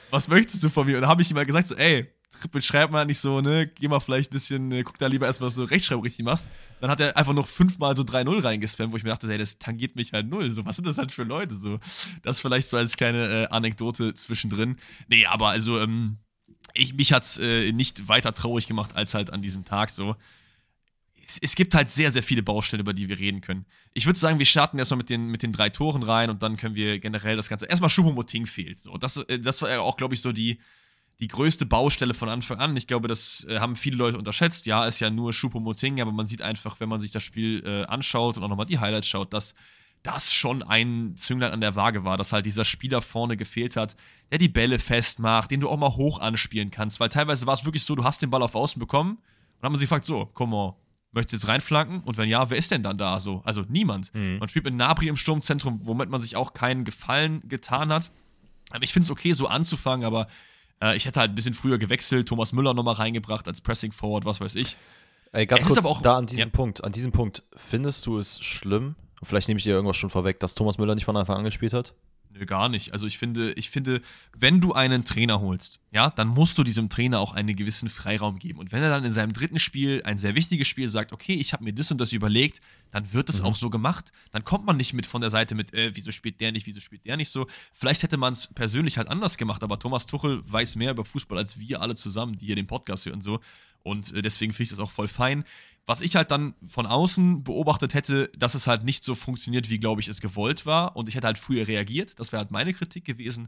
[0.09, 0.95] was möchtest du von mir?
[0.95, 2.09] Und dann habe ich ihm halt gesagt, so, ey,
[2.39, 5.25] Triple schreib mal nicht so, ne, geh mal vielleicht ein bisschen, äh, guck da lieber
[5.25, 6.49] erstmal, dass du Rechtschreibung richtig machst.
[6.81, 9.59] Dann hat er einfach noch fünfmal so 3-0 reingespammt, wo ich mir dachte, ey, das
[9.59, 10.49] tangiert mich halt null.
[10.49, 11.55] So, was sind das halt für Leute?
[11.55, 11.79] So,
[12.23, 14.77] das vielleicht so als kleine äh, Anekdote zwischendrin.
[15.07, 16.17] Nee, aber also, ähm,
[16.73, 20.15] ich, mich hat's äh, nicht weiter traurig gemacht als halt an diesem Tag so.
[21.25, 23.65] Es, es, gibt halt sehr, sehr viele Baustellen, über die wir reden können.
[23.93, 26.55] Ich würde sagen, wir starten erstmal mit den, mit den drei Toren rein und dann
[26.55, 27.65] können wir generell das Ganze.
[27.65, 28.79] Erstmal Schubomoting fehlt.
[28.79, 28.97] So.
[28.97, 30.59] Das, äh, das war ja auch, glaube ich, so die,
[31.19, 32.77] die größte Baustelle von Anfang an.
[32.77, 34.65] Ich glaube, das äh, haben viele Leute unterschätzt.
[34.65, 37.85] Ja, ist ja nur Schupomoting, aber man sieht einfach, wenn man sich das Spiel äh,
[37.85, 39.55] anschaut und auch nochmal die Highlights schaut, dass
[40.03, 43.95] das schon ein Zünglein an der Waage war, dass halt dieser Spieler vorne gefehlt hat,
[44.31, 46.99] der die Bälle festmacht, den du auch mal hoch anspielen kannst.
[46.99, 49.19] Weil teilweise war es wirklich so, du hast den Ball auf Außen bekommen und
[49.61, 50.75] dann hat man sich gefragt, so, komm mal,
[51.11, 52.01] möchtest jetzt reinflanken?
[52.01, 53.41] Und wenn ja, wer ist denn dann da so?
[53.43, 54.13] Also niemand.
[54.13, 54.37] Mhm.
[54.37, 58.11] Man spielt mit Nabri im Sturmzentrum, womit man sich auch keinen Gefallen getan hat.
[58.69, 60.27] Aber ich finde es okay, so anzufangen, aber
[60.81, 64.25] äh, ich hätte halt ein bisschen früher gewechselt, Thomas Müller nochmal reingebracht als Pressing Forward,
[64.25, 64.77] was weiß ich.
[65.31, 66.55] Ey, ganz es kurz, auch, da an diesem ja.
[66.55, 70.39] Punkt, an diesem Punkt, findest du es schlimm, vielleicht nehme ich dir irgendwas schon vorweg,
[70.39, 71.93] dass Thomas Müller nicht von Anfang an gespielt hat?
[72.33, 72.93] Nö, gar nicht.
[72.93, 74.01] Also ich finde, ich finde,
[74.37, 78.37] wenn du einen Trainer holst, ja, dann musst du diesem Trainer auch einen gewissen Freiraum
[78.39, 78.59] geben.
[78.59, 81.53] Und wenn er dann in seinem dritten Spiel, ein sehr wichtiges Spiel, sagt, okay, ich
[81.53, 82.61] habe mir das und das überlegt,
[82.91, 83.47] dann wird es mhm.
[83.47, 84.11] auch so gemacht.
[84.31, 86.79] Dann kommt man nicht mit von der Seite mit, äh, wieso spielt der nicht, wieso
[86.79, 87.47] spielt der nicht so.
[87.73, 91.37] Vielleicht hätte man es persönlich halt anders gemacht, aber Thomas Tuchel weiß mehr über Fußball
[91.37, 93.39] als wir alle zusammen, die hier den Podcast hören und so.
[93.83, 95.43] Und äh, deswegen finde ich das auch voll fein.
[95.85, 99.79] Was ich halt dann von außen beobachtet hätte, dass es halt nicht so funktioniert, wie,
[99.79, 100.95] glaube ich, es gewollt war.
[100.97, 102.19] Und ich hätte halt früher reagiert.
[102.19, 103.47] Das wäre halt meine Kritik gewesen.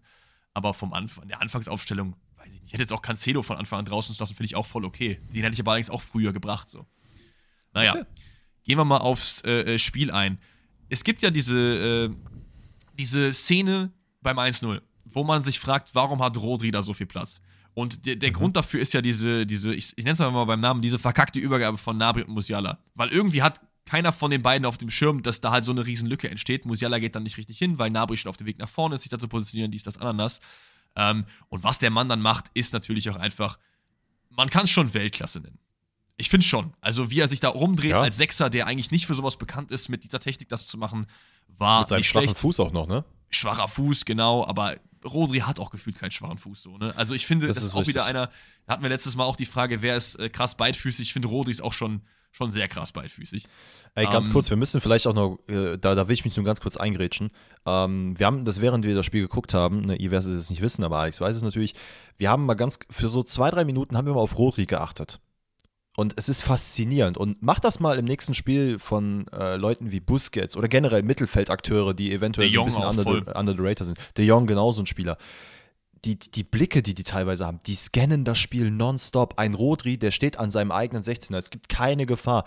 [0.54, 2.66] Aber vom Anfang, der Anfangsaufstellung, weiß ich nicht.
[2.68, 5.20] Ich hätte jetzt auch Cancelo von Anfang an draußen lassen, finde ich auch voll okay.
[5.34, 6.70] Den hätte ich aber allerdings auch früher gebracht.
[6.70, 6.86] So.
[7.74, 8.06] Naja, okay.
[8.64, 10.40] gehen wir mal aufs äh, äh, Spiel ein.
[10.90, 12.16] es gibt ja diese, äh,
[12.98, 17.42] diese Szene beim 1-0, wo man sich fragt, warum hat Rodri da so viel Platz?
[17.74, 18.34] Und der, der mhm.
[18.34, 21.40] Grund dafür ist ja diese, diese ich, ich nenne es mal beim Namen, diese verkackte
[21.40, 22.80] Übergabe von Nabri und Musiala.
[22.96, 25.86] Weil irgendwie hat keiner von den beiden auf dem Schirm, dass da halt so eine
[25.86, 26.66] riesen Lücke entsteht.
[26.66, 29.02] Musiala geht dann nicht richtig hin, weil Nabri schon auf dem Weg nach vorne ist,
[29.02, 30.40] sich da zu positionieren, dies, das, ananas.
[30.96, 33.58] Ähm, und was der Mann dann macht, ist natürlich auch einfach,
[34.30, 35.58] man kann es schon Weltklasse nennen.
[36.18, 36.74] Ich finde schon.
[36.82, 38.02] Also, wie er sich da rumdreht ja.
[38.02, 41.08] als Sechser, der eigentlich nicht für sowas bekannt ist, mit dieser Technik das zu machen,
[41.58, 41.80] war.
[41.80, 42.40] Mit seinem schwachen schlecht.
[42.40, 43.06] Fuß auch noch, ne?
[43.30, 44.76] Schwacher Fuß, genau, aber
[45.06, 46.96] Rodri hat auch gefühlt keinen schwachen Fuß so, ne?
[46.96, 47.96] Also ich finde, das, das ist, auch richtig.
[47.96, 48.30] wieder einer,
[48.68, 51.08] hatten wir letztes Mal auch die Frage, wer ist äh, krass beidfüßig?
[51.08, 53.46] Ich finde, Rodri ist auch schon, schon sehr krass beidfüßig.
[53.96, 56.36] Ey, ganz ähm, kurz, wir müssen vielleicht auch noch, äh, da, da will ich mich
[56.36, 57.30] nur ganz kurz eingrätschen.
[57.66, 60.62] Ähm, wir haben das, während wir das Spiel geguckt haben, ne, ihr werdet es nicht
[60.62, 61.76] wissen, aber Alex weiß es natürlich,
[62.18, 65.20] wir haben mal ganz, für so zwei, drei Minuten haben wir mal auf Rodri geachtet.
[66.00, 67.18] Und es ist faszinierend.
[67.18, 71.94] Und mach das mal im nächsten Spiel von äh, Leuten wie Busquets oder generell Mittelfeldakteure,
[71.94, 73.98] die eventuell so ein bisschen under, the, under the Rater sind.
[74.16, 75.18] De Jong genauso ein Spieler.
[76.06, 79.38] Die, die Blicke, die die teilweise haben, die scannen das Spiel nonstop.
[79.38, 81.36] Ein Rodri, der steht an seinem eigenen 16er.
[81.36, 82.46] Es gibt keine Gefahr.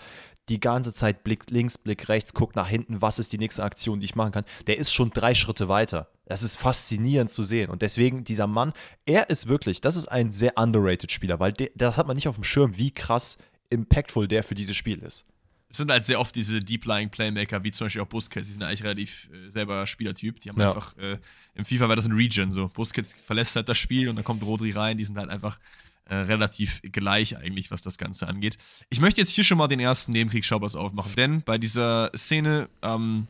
[0.49, 3.99] Die ganze Zeit blickt links, blickt rechts, guckt nach hinten, was ist die nächste Aktion,
[3.99, 4.45] die ich machen kann.
[4.65, 6.07] Der ist schon drei Schritte weiter.
[6.25, 7.69] Das ist faszinierend zu sehen.
[7.69, 8.73] Und deswegen, dieser Mann,
[9.05, 12.27] er ist wirklich, das ist ein sehr underrated Spieler, weil de, das hat man nicht
[12.27, 13.37] auf dem Schirm, wie krass
[13.69, 15.25] impactful der für dieses Spiel ist.
[15.69, 18.63] Es sind halt sehr oft diese Deep-Lying Playmaker, wie zum Beispiel auch Busquets, die sind
[18.63, 20.39] eigentlich relativ äh, selber Spielertyp.
[20.39, 20.69] Die haben ja.
[20.69, 21.17] einfach, äh,
[21.55, 22.69] im FIFA war das ein Region so.
[22.69, 25.59] Busquets verlässt halt das Spiel und dann kommt Rodri rein, die sind halt einfach
[26.05, 28.57] äh, relativ gleich eigentlich, was das Ganze angeht.
[28.89, 33.27] Ich möchte jetzt hier schon mal den ersten Nebenkriegsschaubers aufmachen, denn bei dieser Szene, ähm,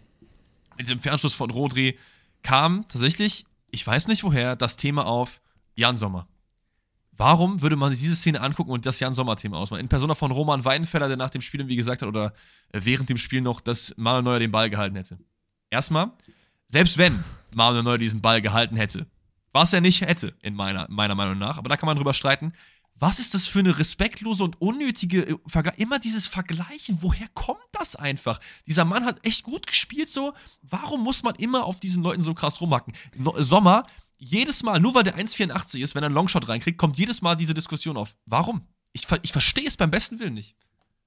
[0.78, 1.98] mit diesem Fernschluss von Rodri,
[2.44, 5.42] kam tatsächlich, ich weiß nicht woher, das Thema auf
[5.76, 6.28] Jan Sommer.
[7.16, 9.82] Warum würde man sich diese Szene angucken und das Jan Sommer-Thema ausmachen?
[9.82, 12.34] In Persona von Roman Weidenfeller, der nach dem Spiel irgendwie gesagt hat oder
[12.72, 15.20] äh, während dem Spiel noch, dass Manuel Neuer den Ball gehalten hätte.
[15.70, 16.12] Erstmal,
[16.68, 17.24] selbst wenn
[17.54, 19.06] Manuel Neuer diesen Ball gehalten hätte,
[19.52, 22.54] was er nicht hätte, in meiner, meiner Meinung nach, aber da kann man drüber streiten,
[22.96, 25.80] was ist das für eine respektlose und unnötige äh, Vergleich?
[25.80, 28.40] Immer dieses Vergleichen, woher kommt das einfach?
[28.68, 30.34] Dieser Mann hat echt gut gespielt, so.
[30.62, 32.94] Warum muss man immer auf diesen Leuten so krass rumhacken?
[33.16, 33.84] No Sommer,
[34.18, 37.36] jedes Mal, nur weil der 1,84 ist, wenn er einen Longshot reinkriegt, kommt jedes Mal
[37.36, 38.16] diese Diskussion auf.
[38.26, 38.68] Warum?
[38.94, 40.56] Ich, ich verstehe es beim besten Willen nicht.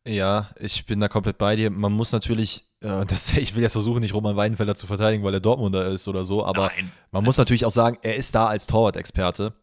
[0.06, 1.70] Ja, ich bin da komplett bei dir.
[1.70, 5.34] Man muss natürlich, äh, das, ich will jetzt versuchen, nicht Roman Weidenfelder zu verteidigen, weil
[5.34, 6.92] er Dortmunder ist oder so, aber Nein.
[7.10, 9.54] man muss natürlich auch sagen, er ist da als Torwart-Experte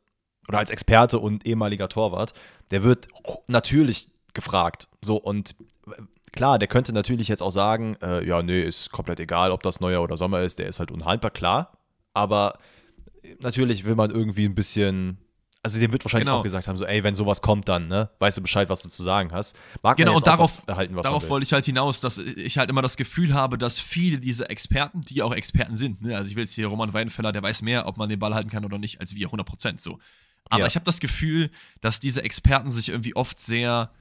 [0.47, 2.33] oder als Experte und ehemaliger Torwart.
[2.71, 3.07] Der wird
[3.47, 4.87] natürlich gefragt.
[5.01, 5.55] So, und
[6.31, 9.79] klar, der könnte natürlich jetzt auch sagen, äh, ja, nee, ist komplett egal, ob das
[9.79, 11.77] Neuer oder Sommer ist, der ist halt unhaltbar, klar.
[12.13, 12.59] Aber
[13.39, 15.17] natürlich will man irgendwie ein bisschen.
[15.65, 16.39] Also dem wird wahrscheinlich genau.
[16.39, 18.89] auch gesagt haben, so, ey, wenn sowas kommt, dann, ne, weißt du Bescheid, was du
[18.89, 19.55] zu sagen hast.
[19.81, 22.97] Mag genau, und darauf, erhalten, darauf wollte ich halt hinaus, dass ich halt immer das
[22.97, 26.51] Gefühl habe, dass viele dieser Experten, die auch Experten sind, ne, also ich will jetzt
[26.51, 29.15] hier Roman Weidenfeller, der weiß mehr, ob man den Ball halten kann oder nicht, als
[29.15, 29.99] wir, 100 Prozent so.
[30.49, 30.67] Aber ja.
[30.67, 31.49] ich habe das Gefühl,
[31.81, 33.91] dass diese Experten sich irgendwie oft sehr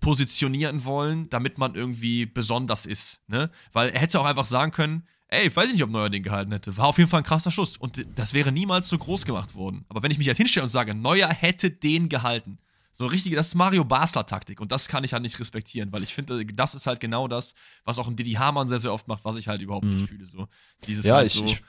[0.00, 3.50] positionieren wollen, damit man irgendwie besonders ist, ne?
[3.72, 6.52] Weil er hätte auch einfach sagen können, ey, ich weiß nicht, ob Neuer den gehalten
[6.52, 6.76] hätte.
[6.76, 7.76] War auf jeden Fall ein krasser Schuss.
[7.76, 9.84] Und das wäre niemals so groß gemacht worden.
[9.88, 12.58] Aber wenn ich mich halt hinstelle und sage, Neuer hätte den gehalten,
[12.92, 14.60] so richtig, das ist Mario Basler-Taktik.
[14.60, 17.54] Und das kann ich halt nicht respektieren, weil ich finde, das ist halt genau das,
[17.84, 19.92] was auch ein Didi Hamann sehr, sehr oft macht, was ich halt überhaupt mhm.
[19.92, 20.24] nicht fühle.
[20.24, 20.48] So.
[20.86, 21.62] Dieses ja, halt ich, so, ich,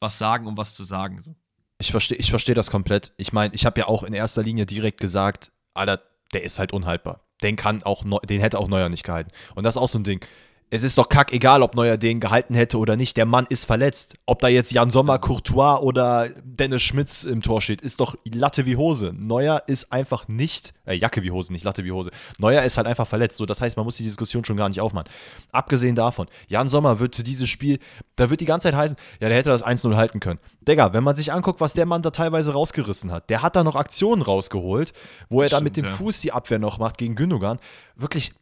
[0.00, 1.20] was sagen, um was zu sagen.
[1.20, 1.36] So.
[1.78, 3.12] Ich verstehe ich versteh das komplett.
[3.16, 6.00] Ich meine, ich habe ja auch in erster Linie direkt gesagt, Alter,
[6.32, 7.20] der ist halt unhaltbar.
[7.42, 9.30] Den kann auch, den hätte auch Neuer nicht gehalten.
[9.54, 10.24] Und das ist auch so ein Ding
[10.68, 13.16] es ist doch kack egal, ob Neuer den gehalten hätte oder nicht.
[13.16, 14.16] Der Mann ist verletzt.
[14.26, 18.66] Ob da jetzt Jan Sommer, Courtois oder Dennis Schmitz im Tor steht, ist doch Latte
[18.66, 19.12] wie Hose.
[19.16, 22.10] Neuer ist einfach nicht, äh, Jacke wie Hose, nicht Latte wie Hose.
[22.38, 23.36] Neuer ist halt einfach verletzt.
[23.36, 25.08] So, das heißt, man muss die Diskussion schon gar nicht aufmachen.
[25.52, 27.78] Abgesehen davon, Jan Sommer wird für dieses Spiel,
[28.16, 30.40] da wird die ganze Zeit heißen, ja, der hätte das 1-0 halten können.
[30.66, 33.62] Digga, wenn man sich anguckt, was der Mann da teilweise rausgerissen hat, der hat da
[33.62, 34.92] noch Aktionen rausgeholt,
[35.28, 35.92] wo er da mit dem ja.
[35.92, 37.60] Fuß die Abwehr noch macht gegen Gündogan.
[37.94, 38.32] Wirklich,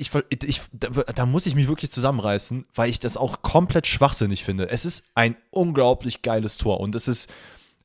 [0.00, 0.10] ich,
[0.44, 4.70] ich, da, da, muss ich mich wirklich zusammenreißen, weil ich das auch komplett schwachsinnig finde.
[4.70, 7.32] Es ist ein unglaublich geiles Tor und es ist,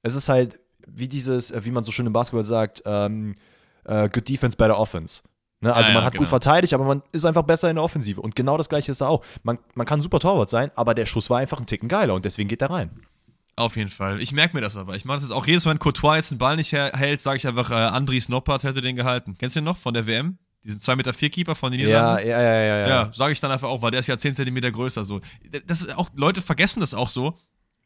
[0.01, 3.35] es ist halt wie dieses, wie man so schön im Basketball sagt, ähm,
[3.87, 5.23] uh, good defense, better offense.
[5.61, 5.73] Ne?
[5.73, 6.21] Also ja, man hat genau.
[6.21, 8.21] gut verteidigt, aber man ist einfach besser in der Offensive.
[8.21, 9.25] Und genau das gleiche ist da auch.
[9.43, 12.25] Man, man kann super Torwart sein, aber der Schuss war einfach ein Ticken geiler und
[12.25, 12.91] deswegen geht er rein.
[13.57, 14.21] Auf jeden Fall.
[14.21, 14.95] Ich merke mir das aber.
[14.95, 17.37] Ich mache das jetzt auch jedes Mal, wenn Courtois jetzt einen Ball nicht hält, sage
[17.37, 19.37] ich einfach, äh, Andries Noppert hätte den gehalten.
[19.39, 20.37] Kennst du den noch von der WM?
[20.65, 22.27] Diesen 2,4 Meter vier Keeper von den Niederlanden.
[22.27, 22.77] Ja, ja, ja, ja.
[22.77, 25.21] Ja, ja sage ich dann einfach auch, weil der ist ja 10 Zentimeter größer so.
[25.67, 27.37] Das auch, Leute vergessen das auch so.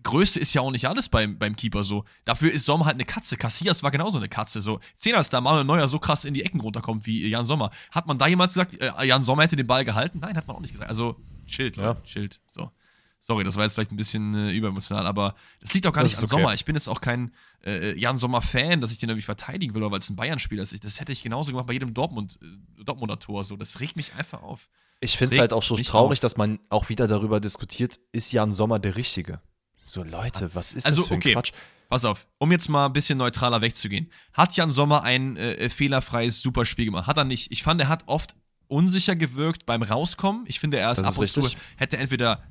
[0.01, 2.05] Größe ist ja auch nicht alles beim, beim Keeper so.
[2.23, 3.35] Dafür ist Sommer halt eine Katze.
[3.35, 4.61] Cassias war genauso eine Katze.
[4.61, 4.79] So.
[4.95, 7.69] Zehn als da Manuel Neuer so krass in die Ecken runterkommt wie Jan Sommer.
[7.91, 10.19] Hat man da jemals gesagt, äh, Jan Sommer hätte den Ball gehalten?
[10.19, 10.89] Nein, hat man auch nicht gesagt.
[10.89, 11.17] Also,
[11.47, 11.97] Schild, ja.
[12.05, 12.39] Schild.
[12.47, 12.71] So.
[13.19, 16.11] Sorry, das war jetzt vielleicht ein bisschen äh, überemotional, aber das liegt auch gar Das
[16.11, 16.41] nicht ist okay.
[16.41, 16.53] Sommer.
[16.53, 17.33] Ich bin jetzt auch kein
[17.65, 20.83] äh, Jan Sommer-Fan, dass ich den irgendwie verteidigen will, weil es ein Bayern-Spieler ist.
[20.83, 23.43] Das hätte ich genauso gemacht bei jedem Dortmund, äh, Dortmunder Tor.
[23.43, 23.57] So.
[23.57, 24.69] Das regt mich einfach auf.
[25.01, 26.21] Ich finde es halt auch so traurig, auf.
[26.21, 29.41] dass man auch wieder darüber diskutiert, ist Jan Sommer der Richtige?
[29.83, 31.33] So, Leute, was ist Also, das für ein okay.
[31.33, 31.51] Quatsch?
[31.89, 34.11] Pass auf, um jetzt mal ein bisschen neutraler wegzugehen.
[34.33, 37.07] Hat Jan Sommer ein äh, fehlerfreies Superspiel gemacht?
[37.07, 37.51] Hat er nicht.
[37.51, 38.35] Ich fand, er hat oft
[38.67, 40.43] unsicher gewirkt beim Rauskommen.
[40.47, 42.43] Ich finde, er ist Das ab ist und zu, hätte entweder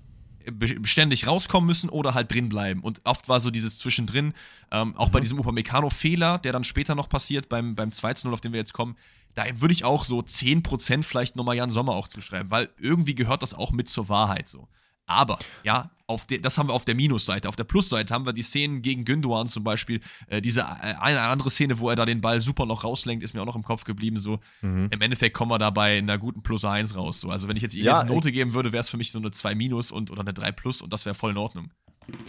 [0.53, 2.81] beständig rauskommen müssen oder halt drin bleiben.
[2.81, 4.33] Und oft war so dieses Zwischendrin,
[4.71, 5.13] ähm, auch Mhm.
[5.13, 8.73] bei diesem Upamecano-Fehler, der dann später noch passiert, beim, beim 2-0, auf den wir jetzt
[8.73, 8.97] kommen,
[9.35, 13.43] da würde ich auch so 10% vielleicht nochmal Jan Sommer auch zuschreiben, weil irgendwie gehört
[13.43, 14.69] das auch mit zur Wahrheit so.
[15.09, 17.49] Aber, ja, auf de, das haben wir auf der Minusseite.
[17.49, 20.01] Auf der Plusseite haben wir die Szenen gegen Gündogan zum Beispiel.
[20.29, 23.35] Äh, diese äh, eine andere Szene, wo er da den Ball super noch rauslenkt, ist
[23.35, 24.19] mir auch noch im Kopf geblieben.
[24.19, 24.89] So, Mhm.
[24.91, 27.21] im Endeffekt kommen wir dabei in einer guten Plus 1 raus.
[27.21, 27.31] So.
[27.31, 29.11] Also, wenn ich jetzt ihm Ja, jetzt eine Note geben würde, wäre es für mich
[29.11, 31.71] so eine 2 Minus und, oder eine 3 Plus und das wäre voll in Ordnung.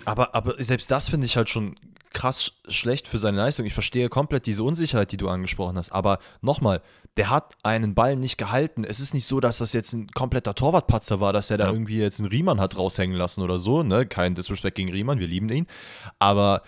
[0.05, 1.75] Aber, aber selbst das finde ich halt schon
[2.11, 3.65] krass sch- schlecht für seine Leistung.
[3.65, 5.91] Ich verstehe komplett diese Unsicherheit, die du angesprochen hast.
[5.91, 6.81] Aber nochmal,
[7.17, 8.83] der hat einen Ball nicht gehalten.
[8.83, 11.71] Es ist nicht so, dass das jetzt ein kompletter Torwartpatzer war, dass er da Ja.
[11.71, 13.83] irgendwie jetzt einen Riemann hat raushängen lassen oder so.
[13.83, 14.05] Ne?
[14.07, 15.67] Kein Disrespect gegen Riemann, wir lieben ihn.
[16.17, 16.63] Aber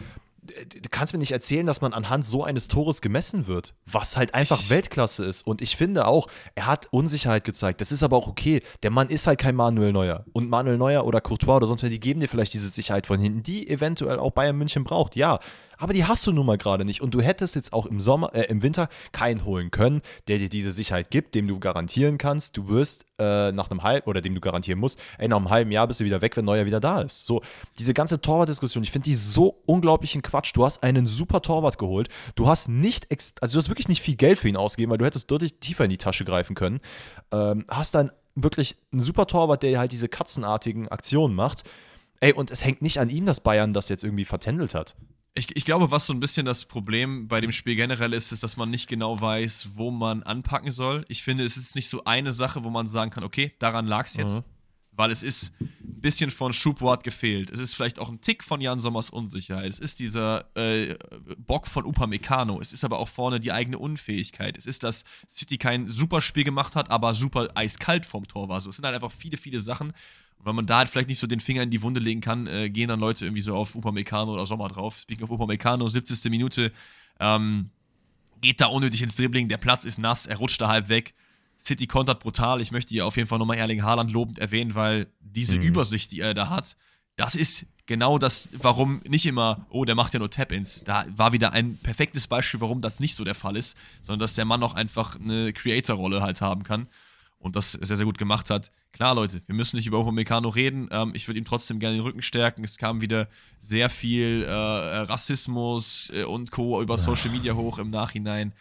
[0.70, 4.34] du kannst mir nicht erzählen, dass man anhand so eines Tores gemessen wird, was halt
[4.34, 5.45] einfach Ich- Weltklasse ist.
[5.45, 7.82] Und ich finde auch, er hat Unsicherheit gezeigt.
[7.82, 8.62] Das ist aber auch okay.
[8.84, 10.26] Der Mann ist halt kein Manuel Neuer.
[10.34, 13.20] Und Manuel Neuer oder Courtois oder sonst wer, die geben dir vielleicht diese Sicherheit von
[13.20, 15.16] hinten, die eventuell auch Bayern München braucht.
[15.16, 15.39] Ja,
[15.82, 17.01] aber die hast du nun mal gerade nicht.
[17.01, 20.47] Und du hättest jetzt auch im Sommer, äh, im Winter keinen holen können, der dir
[20.47, 24.36] diese Sicherheit gibt, dem du garantieren kannst, du wirst äh, nach einem halben, oder dem
[24.36, 26.79] du garantieren musst, ey, nach einem halben Jahr bist du wieder weg, wenn Neuer wieder
[26.79, 27.25] da ist.
[27.25, 27.41] So,
[27.79, 30.51] diese ganze Torwartdiskussion, ich finde die so unglaublichen Quatsch.
[30.55, 32.09] Du hast einen super Torwart geholt.
[32.36, 33.07] Du hast nicht,
[33.41, 35.86] also du hast wirklich nicht viel Geld für ihn ausgegeben, weil du hättest deutlich tiefer
[35.86, 36.79] in die Tasche greifen können.
[37.32, 41.63] Ähm, hast dann wirklich einen super Torwart, der halt diese katzenartigen Aktionen macht.
[42.19, 44.95] Ey, und es hängt nicht an ihm, dass Bayern das jetzt irgendwie vertändelt hat.
[45.34, 48.43] Ich, ich glaube, was so ein bisschen das Problem bei dem Spiel generell ist, ist,
[48.43, 51.05] dass man nicht genau weiß, wo man anpacken soll.
[51.07, 54.07] Ich finde, es ist nicht so eine Sache, wo man sagen kann, okay, daran lag
[54.07, 54.36] es jetzt.
[54.36, 54.43] Mhm.
[54.91, 57.49] Weil es ist ein bisschen von Schubwart gefehlt.
[57.49, 59.69] Es ist vielleicht auch ein Tick von Jan Sommers Unsicherheit.
[59.69, 60.97] Es ist dieser äh,
[61.38, 62.59] Bock von Upamecano.
[62.59, 64.57] Es ist aber auch vorne die eigene Unfähigkeit.
[64.57, 68.59] Es ist, dass City kein super Spiel gemacht hat, aber super eiskalt vom Tor war.
[68.59, 69.93] So, es sind halt einfach viele, viele Sachen.
[70.43, 72.69] Wenn man da halt vielleicht nicht so den Finger in die Wunde legen kann, äh,
[72.69, 74.97] gehen dann Leute irgendwie so auf Upamecano oder Sommer drauf.
[74.97, 76.29] Speaking of Upamecano, 70.
[76.31, 76.71] Minute,
[77.19, 77.69] ähm,
[78.41, 81.13] geht da unnötig ins Dribbling, der Platz ist nass, er rutscht da halb weg.
[81.59, 82.59] City kontert brutal.
[82.59, 85.61] Ich möchte hier auf jeden Fall nochmal Erling Haaland lobend erwähnen, weil diese Mhm.
[85.61, 86.75] Übersicht, die er da hat,
[87.17, 90.83] das ist genau das, warum nicht immer, oh, der macht ja nur Tap-Ins.
[90.85, 94.33] Da war wieder ein perfektes Beispiel, warum das nicht so der Fall ist, sondern dass
[94.33, 96.87] der Mann auch einfach eine Creator-Rolle halt haben kann
[97.41, 98.71] und das sehr, sehr gut gemacht hat.
[98.93, 100.87] Klar, Leute, wir müssen nicht über Upamecano reden.
[100.91, 102.63] Ähm, ich würde ihm trotzdem gerne den Rücken stärken.
[102.63, 103.27] Es kam wieder
[103.59, 106.81] sehr viel äh, Rassismus äh, und Co.
[106.81, 108.53] über Social Media hoch im Nachhinein.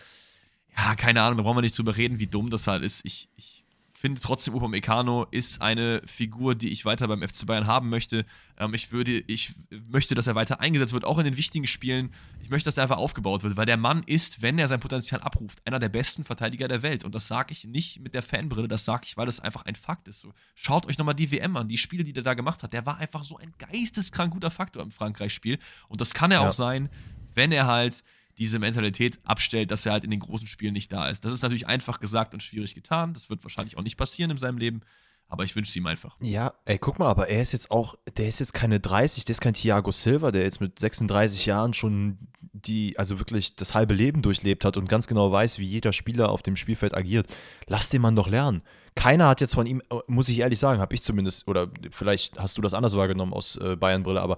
[0.76, 3.04] Ja, keine Ahnung, da brauchen wir nicht drüber reden, wie dumm das halt ist.
[3.04, 3.59] Ich, ich
[4.00, 8.24] finde trotzdem, Upamecano ist eine Figur, die ich weiter beim FC Bayern haben möchte.
[8.56, 9.54] Ähm, ich, würde, ich
[9.90, 12.10] möchte, dass er weiter eingesetzt wird, auch in den wichtigen Spielen.
[12.42, 15.20] Ich möchte, dass er einfach aufgebaut wird, weil der Mann ist, wenn er sein Potenzial
[15.20, 17.04] abruft, einer der besten Verteidiger der Welt.
[17.04, 19.74] Und das sage ich nicht mit der Fanbrille, das sage ich, weil das einfach ein
[19.74, 20.20] Fakt ist.
[20.20, 22.72] So, schaut euch nochmal die WM an, die Spiele, die der da gemacht hat.
[22.72, 25.58] Der war einfach so ein geisteskrank guter Faktor im Frankreich-Spiel.
[25.88, 26.48] Und das kann er Ja.
[26.48, 26.88] auch sein,
[27.34, 28.02] wenn er halt
[28.40, 31.24] diese Mentalität abstellt, dass er halt in den großen Spielen nicht da ist.
[31.24, 33.12] Das ist natürlich einfach gesagt und schwierig getan.
[33.12, 34.80] Das wird wahrscheinlich auch nicht passieren in seinem Leben.
[35.28, 36.16] Aber ich wünsche es ihm einfach.
[36.20, 39.34] Ja, ey, guck mal, aber er ist jetzt auch, der ist jetzt keine 30, der
[39.34, 43.94] ist kein Thiago Silva, der jetzt mit 36 Jahren schon die, also wirklich das halbe
[43.94, 47.28] Leben durchlebt hat und ganz genau weiß, wie jeder Spieler auf dem Spielfeld agiert.
[47.68, 48.62] Lass den Mann doch lernen.
[48.96, 52.38] Keiner hat jetzt von ihm, äh, muss ich ehrlich sagen, habe ich zumindest, oder vielleicht
[52.40, 54.36] hast du das anders wahrgenommen aus äh, Bayern-Brille, aber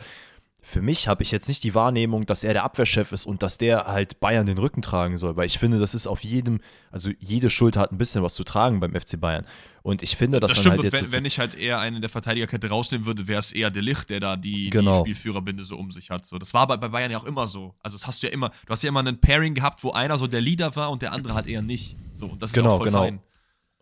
[0.65, 3.59] für mich habe ich jetzt nicht die Wahrnehmung, dass er der Abwehrchef ist und dass
[3.59, 6.61] der halt Bayern den Rücken tragen soll, weil ich finde, das ist auf jedem,
[6.93, 9.45] also jede Schulter hat ein bisschen was zu tragen beim FC Bayern.
[9.83, 11.03] Und ich finde, dass Das stimmt, halt jetzt.
[11.03, 14.09] wenn, wenn ich halt eher einen der Verteidigerkette rausnehmen würde, wäre es eher der Licht,
[14.11, 15.03] der da die, Genau.
[15.03, 16.25] die Spielführerbinde so um sich hat.
[16.25, 17.75] So, das war bei, bei Bayern ja auch immer so.
[17.83, 20.17] Also das hast du ja immer, du hast ja immer einen Pairing gehabt, wo einer
[20.17, 21.97] so der Leader war und der andere halt eher nicht.
[22.13, 23.01] So, und das ist ja Genau, auch voll genau.
[23.03, 23.19] fein.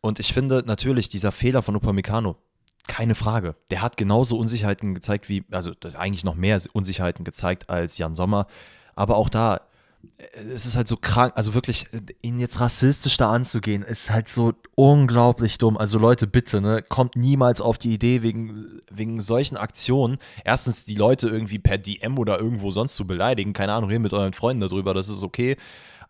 [0.00, 2.38] Und ich finde natürlich, dieser Fehler von Upamecano,
[2.88, 3.54] keine Frage.
[3.70, 8.46] Der hat genauso Unsicherheiten gezeigt wie, also eigentlich noch mehr Unsicherheiten gezeigt als Jan Sommer.
[8.94, 9.60] Aber auch da,
[10.18, 14.10] äh, es ist halt so krank, also wirklich, äh, ihn jetzt rassistisch da anzugehen, ist
[14.10, 15.76] halt so unglaublich dumm.
[15.76, 20.94] Also Leute, bitte, ne, kommt niemals auf die Idee, wegen, wegen solchen Aktionen, erstens die
[20.96, 23.52] Leute irgendwie per DM oder irgendwo sonst zu beleidigen.
[23.52, 25.56] Keine Ahnung, redet mit euren Freunden darüber, das ist okay.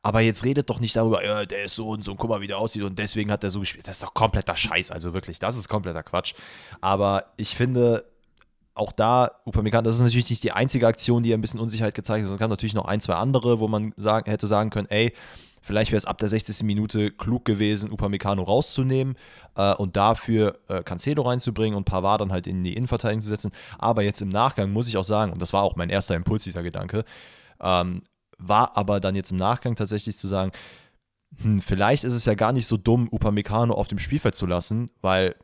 [0.03, 2.40] Aber jetzt redet doch nicht darüber, ja, der ist so und so, und guck mal,
[2.40, 3.86] wie der aussieht und deswegen hat er so gespielt.
[3.86, 6.34] Das ist doch kompletter Scheiß, also wirklich, das ist kompletter Quatsch.
[6.80, 8.05] Aber ich finde,
[8.74, 12.24] auch da, Upamecano, das ist natürlich nicht die einzige Aktion, die ein bisschen Unsicherheit gezeigt
[12.24, 12.32] hat.
[12.32, 15.12] Es gab natürlich noch ein, zwei andere, wo man sagen, hätte sagen können, ey,
[15.61, 16.62] vielleicht wäre es ab der 60.
[16.62, 19.16] Minute klug gewesen, Upamecano rauszunehmen
[19.57, 23.53] äh, und dafür äh, Cancelo reinzubringen und Pavard dann halt in die Innenverteidigung zu setzen.
[23.78, 26.44] Aber jetzt im Nachgang muss ich auch sagen, und das war auch mein erster Impuls,
[26.44, 27.05] dieser Gedanke,
[27.61, 28.03] ähm,
[28.41, 30.53] war aber dann jetzt im Nachgang tatsächlich zu sagen,
[31.43, 34.91] hm, vielleicht ist es ja gar nicht so dumm, Upamecano auf dem Spielfeld zu lassen,
[35.01, 35.34] weil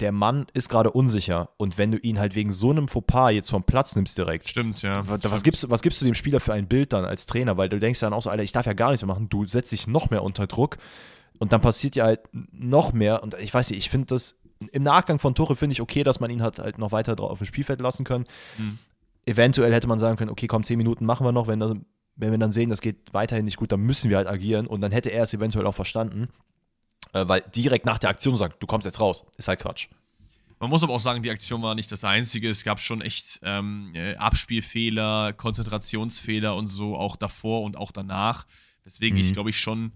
[0.00, 3.50] der Mann ist gerade unsicher und wenn du ihn halt wegen so einem Fauxpas jetzt
[3.50, 4.48] vom Platz nimmst direkt.
[4.48, 5.06] Stimmt, ja.
[5.08, 5.44] Was, Stimmt.
[5.44, 7.56] gibst, was gibst du dem Spieler für ein Bild dann als Trainer?
[7.56, 9.28] Weil du denkst dann auch so, Alter, ich darf ja gar nichts mehr machen.
[9.28, 10.78] Du setzt dich noch mehr unter Druck
[11.40, 12.20] und dann passiert ja halt
[12.52, 13.22] noch mehr.
[13.24, 14.40] Und ich weiß nicht, ich finde das
[14.72, 17.30] im Nachgang von Tore finde ich okay, dass man ihn hat halt noch weiter drauf
[17.30, 18.24] auf dem Spielfeld lassen können.
[18.56, 18.78] Mhm.
[19.26, 21.72] Eventuell hätte man sagen können, okay, komm, zehn Minuten machen wir noch, wenn, das,
[22.18, 24.80] wenn wir dann sehen, das geht weiterhin nicht gut, dann müssen wir halt agieren und
[24.80, 26.28] dann hätte er es eventuell auch verstanden.
[27.14, 29.88] Äh, weil direkt nach der Aktion sagt, du kommst jetzt raus, ist halt Quatsch.
[30.60, 32.50] Man muss aber auch sagen, die Aktion war nicht das einzige.
[32.50, 38.44] Es gab schon echt ähm, äh, Abspielfehler, Konzentrationsfehler und so, auch davor und auch danach.
[38.84, 39.22] Deswegen mhm.
[39.22, 39.92] ich glaube ich schon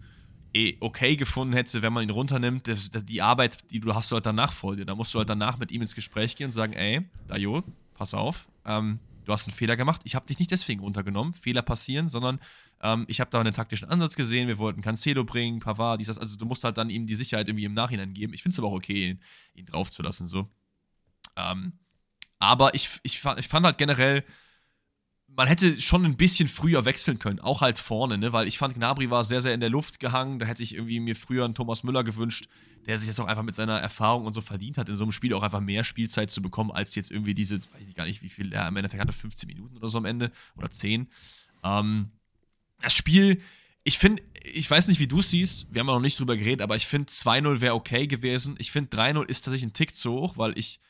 [0.55, 2.69] eh okay gefunden hätte, wenn man ihn runternimmt.
[2.69, 4.85] Das, das, die Arbeit, die du hast du halt danach vor dir.
[4.85, 7.65] Da musst du halt danach mit ihm ins Gespräch gehen und sagen, ey, Dajo,
[7.95, 10.01] pass auf, ähm, du hast einen Fehler gemacht.
[10.05, 11.35] Ich habe dich nicht deswegen runtergenommen.
[11.35, 12.41] Fehler passieren, sondern
[12.83, 14.49] ähm, ich habe da einen taktischen Ansatz gesehen.
[14.49, 16.19] Wir wollten Cancelo bringen, Pavard, dies, das.
[16.19, 18.35] Also du musst halt dann ihm die Sicherheit irgendwie im Nachhinein geben.
[18.35, 19.21] Ich finde es aber auch okay, ihn,
[19.55, 20.49] ihn draufzulassen, so.
[21.37, 21.73] Ähm,
[22.39, 24.25] aber ich, ich, ich fand halt generell,
[25.37, 28.33] man hätte schon ein bisschen früher wechseln können, auch halt vorne, ne?
[28.33, 30.39] weil ich fand, Gnabry war sehr, sehr in der Luft gehangen.
[30.39, 32.49] Da hätte ich irgendwie mir früher einen Thomas Müller gewünscht,
[32.87, 35.13] der sich jetzt auch einfach mit seiner Erfahrung und so verdient hat, in so einem
[35.13, 38.23] Spiel auch einfach mehr Spielzeit zu bekommen, als jetzt irgendwie diese, weiß ich gar nicht,
[38.23, 41.09] wie viel er im Endeffekt hatte, 15 Minuten oder so am Ende oder 10.
[41.65, 42.11] Ähm,
[42.81, 43.41] das Spiel,
[43.85, 46.37] ich finde, ich weiß nicht, wie du es siehst, wir haben ja noch nicht drüber
[46.37, 48.57] geredet, aber ich finde 2-0 wäre okay gewesen.
[48.59, 50.81] Ich finde 3-0 ist tatsächlich ein Tick zu hoch, weil ich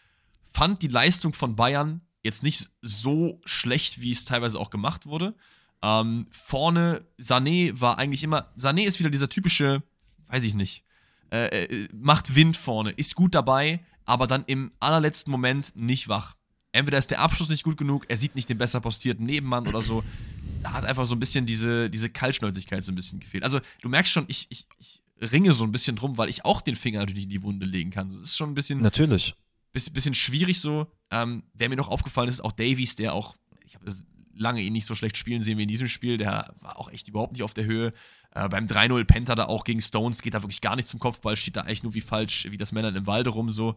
[0.42, 5.34] fand die Leistung von Bayern jetzt nicht so schlecht, wie es teilweise auch gemacht wurde.
[5.82, 8.52] Ähm, vorne, Sané war eigentlich immer.
[8.56, 9.82] Sané ist wieder dieser typische,
[10.28, 10.84] weiß ich nicht,
[11.30, 16.36] äh, äh, macht Wind vorne, ist gut dabei, aber dann im allerletzten Moment nicht wach.
[16.70, 19.82] Entweder ist der Abschluss nicht gut genug, er sieht nicht den besser postierten Nebenmann oder
[19.82, 20.02] so.
[20.62, 23.42] Da hat einfach so ein bisschen diese, diese Kaltschnäuzigkeit so ein bisschen gefehlt.
[23.42, 26.60] Also, du merkst schon, ich, ich, ich ringe so ein bisschen drum, weil ich auch
[26.60, 28.08] den Finger natürlich in die Wunde legen kann.
[28.08, 28.80] Das ist schon ein bisschen.
[28.80, 29.34] Natürlich.
[29.72, 30.86] Bisschen, schwierig so.
[31.10, 33.86] Ähm, wer mir noch aufgefallen ist, ist auch Davies, der auch, ich habe
[34.34, 36.16] lange ihn nicht so schlecht spielen sehen wie in diesem Spiel.
[36.18, 37.92] Der war auch echt überhaupt nicht auf der Höhe.
[38.34, 41.36] Äh, beim 3-0 Penta da auch gegen Stones geht da wirklich gar nicht zum Kopfball,
[41.36, 43.76] steht da eigentlich nur wie falsch, wie das Männern im Walde rum so.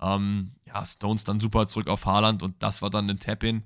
[0.00, 3.64] Ähm, ja, Stones dann super zurück auf Haaland und das war dann ein Tap-In.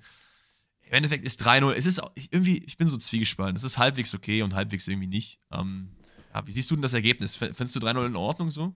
[0.82, 3.56] Im Endeffekt ist 3-0, es ist irgendwie, ich bin so zwiegespalten.
[3.56, 5.38] Es ist halbwegs okay und halbwegs irgendwie nicht.
[5.52, 5.90] Ähm,
[6.34, 7.36] ja, wie siehst du denn das Ergebnis?
[7.36, 8.74] Findest du 3-0 in Ordnung so?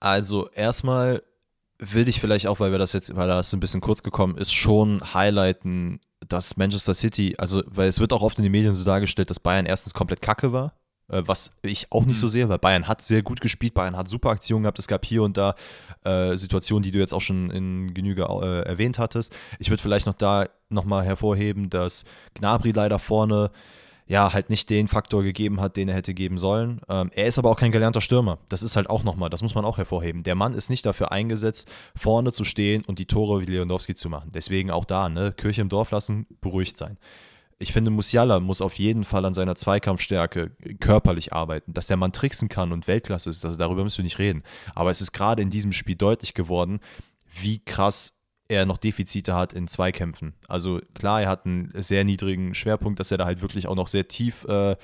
[0.00, 1.22] Also, erstmal
[1.80, 4.52] will ich vielleicht auch, weil wir das jetzt, weil das ein bisschen kurz gekommen ist,
[4.52, 8.84] schon highlighten, dass Manchester City, also, weil es wird auch oft in den Medien so
[8.84, 10.74] dargestellt, dass Bayern erstens komplett kacke war,
[11.08, 12.20] äh, was ich auch nicht mhm.
[12.20, 15.04] so sehe, weil Bayern hat sehr gut gespielt, Bayern hat super Aktionen gehabt, es gab
[15.06, 15.54] hier und da
[16.04, 19.34] äh, Situationen, die du jetzt auch schon in Genüge äh, erwähnt hattest.
[19.58, 22.04] Ich würde vielleicht noch da nochmal hervorheben, dass
[22.34, 23.50] Gnabry leider vorne
[24.10, 26.80] ja, halt nicht den Faktor gegeben hat, den er hätte geben sollen.
[26.88, 28.38] Ähm, er ist aber auch kein gelernter Stürmer.
[28.48, 30.24] Das ist halt auch nochmal, das muss man auch hervorheben.
[30.24, 34.08] Der Mann ist nicht dafür eingesetzt, vorne zu stehen und die Tore wie Lewandowski zu
[34.08, 34.32] machen.
[34.34, 36.98] Deswegen auch da, ne, Kirche im Dorf lassen, beruhigt sein.
[37.60, 41.72] Ich finde, Musiala muss auf jeden Fall an seiner Zweikampfstärke körperlich arbeiten.
[41.72, 44.42] Dass der Mann tricksen kann und Weltklasse ist, das, darüber müssen wir nicht reden.
[44.74, 46.80] Aber es ist gerade in diesem Spiel deutlich geworden,
[47.40, 48.19] wie krass
[48.50, 50.34] er noch Defizite hat in Zweikämpfen.
[50.48, 53.86] Also klar, er hat einen sehr niedrigen Schwerpunkt, dass er da halt wirklich auch noch
[53.86, 54.76] sehr tief äh,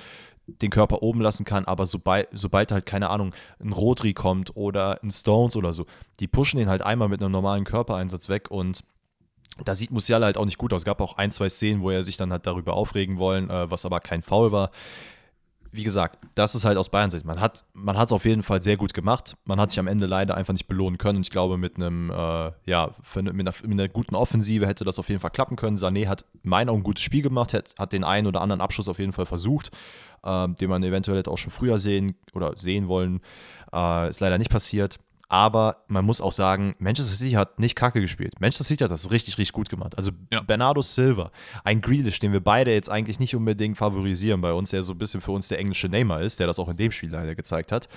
[0.46, 5.02] den Körper oben lassen kann, aber sobald, sobald halt, keine Ahnung, ein Rodri kommt oder
[5.02, 5.86] ein Stones oder so,
[6.20, 8.84] die pushen ihn halt einmal mit einem normalen Körpereinsatz weg und
[9.64, 10.82] da sieht Musiala halt auch nicht gut aus.
[10.82, 13.68] Es gab auch ein, zwei Szenen, wo er sich dann hat darüber aufregen wollen, äh,
[13.70, 14.70] was aber kein Foul war
[15.76, 17.24] wie gesagt, das ist halt aus Bayern Sicht.
[17.24, 19.36] Man hat man es auf jeden Fall sehr gut gemacht.
[19.44, 21.18] Man hat sich am Ende leider einfach nicht belohnen können.
[21.18, 24.98] Und ich glaube, mit einem, äh, ja, mit einer, mit einer, guten Offensive hätte das
[24.98, 25.76] auf jeden Fall klappen können.
[25.76, 28.98] Sané hat meiner ein gutes Spiel gemacht, hat, hat den einen oder anderen Abschluss auf
[28.98, 29.70] jeden Fall versucht,
[30.24, 33.20] äh, den man eventuell hätte auch schon früher sehen oder sehen wollen.
[33.72, 34.98] Äh, ist leider nicht passiert.
[35.28, 38.40] Aber man muss auch sagen, Manchester City hat nicht kacke gespielt.
[38.40, 39.96] Manchester City hat das richtig, richtig gut gemacht.
[39.96, 40.40] Also ja.
[40.42, 41.32] Bernardo Silva,
[41.64, 44.98] ein Grealish, den wir beide jetzt eigentlich nicht unbedingt favorisieren bei uns, der so ein
[44.98, 47.72] bisschen für uns der englische Neymar ist, der das auch in dem Spiel leider gezeigt
[47.72, 47.88] hat,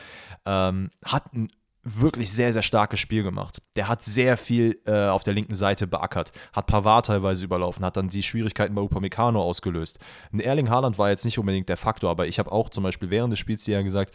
[0.46, 1.50] ähm, hat ein
[1.84, 3.62] wirklich sehr, sehr starkes Spiel gemacht.
[3.76, 7.96] Der hat sehr viel äh, auf der linken Seite beackert, hat Pavard teilweise überlaufen, hat
[7.96, 10.00] dann die Schwierigkeiten bei Upamecano ausgelöst.
[10.34, 13.10] Ein Erling Haaland war jetzt nicht unbedingt der Faktor, aber ich habe auch zum Beispiel
[13.10, 14.14] während des Spiels ja gesagt,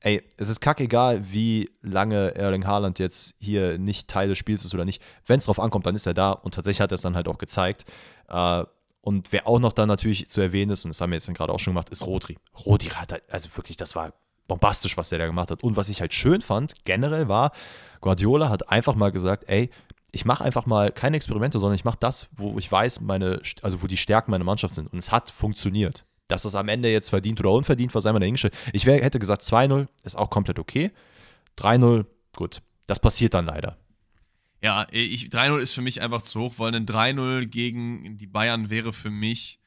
[0.00, 4.74] ey, es ist kackegal, wie lange Erling Haaland jetzt hier nicht Teil des Spiels ist
[4.74, 5.02] oder nicht.
[5.26, 7.28] Wenn es drauf ankommt, dann ist er da und tatsächlich hat er es dann halt
[7.28, 7.84] auch gezeigt.
[8.28, 8.64] Äh,
[9.02, 11.52] und wer auch noch dann natürlich zu erwähnen ist, und das haben wir jetzt gerade
[11.52, 12.38] auch schon gemacht, ist Rodri.
[12.66, 14.12] Rodri hat halt, also wirklich, das war
[14.46, 15.62] bombastisch, was er da gemacht hat.
[15.62, 17.52] Und was ich halt schön fand, generell war,
[18.00, 19.70] Guardiola hat einfach mal gesagt, ey,
[20.12, 23.82] ich mache einfach mal keine Experimente, sondern ich mache das, wo ich weiß, meine, also
[23.82, 24.92] wo die Stärken meiner Mannschaft sind.
[24.92, 26.04] Und es hat funktioniert.
[26.30, 28.54] Dass das am Ende jetzt verdient oder unverdient war, sei mal dahingestellt.
[28.72, 30.92] Ich wär, hätte gesagt, 2-0 ist auch komplett okay.
[31.58, 32.06] 3-0,
[32.36, 32.62] gut.
[32.86, 33.76] Das passiert dann leider.
[34.62, 38.92] Ja, 3-0 ist für mich einfach zu hoch, weil ein 3-0 gegen die Bayern wäre
[38.92, 39.58] für mich,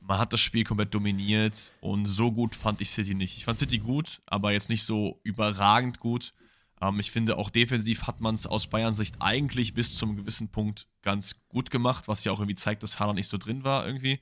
[0.00, 3.36] man hat das Spiel komplett dominiert und so gut fand ich City nicht.
[3.36, 6.32] Ich fand City gut, aber jetzt nicht so überragend gut.
[6.80, 10.48] Ähm, ich finde, auch defensiv hat man es aus Bayern Sicht eigentlich bis zum gewissen
[10.48, 13.86] Punkt ganz gut gemacht, was ja auch irgendwie zeigt, dass Haaland nicht so drin war
[13.86, 14.20] irgendwie.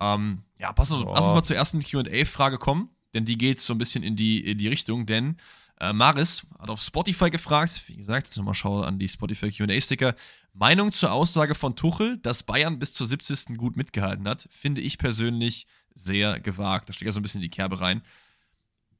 [0.00, 1.12] Ähm, ja, pass, oh.
[1.14, 4.40] lass uns mal zur ersten QA-Frage kommen, denn die geht so ein bisschen in die,
[4.40, 5.36] in die Richtung, denn
[5.78, 10.14] äh, Maris hat auf Spotify gefragt, wie gesagt, jetzt nochmal schau an die Spotify QA-Sticker.
[10.54, 13.58] Meinung zur Aussage von Tuchel, dass Bayern bis zur 70.
[13.58, 16.88] gut mitgehalten hat, finde ich persönlich sehr gewagt.
[16.88, 18.02] Da steht ja so ein bisschen in die Kerbe rein.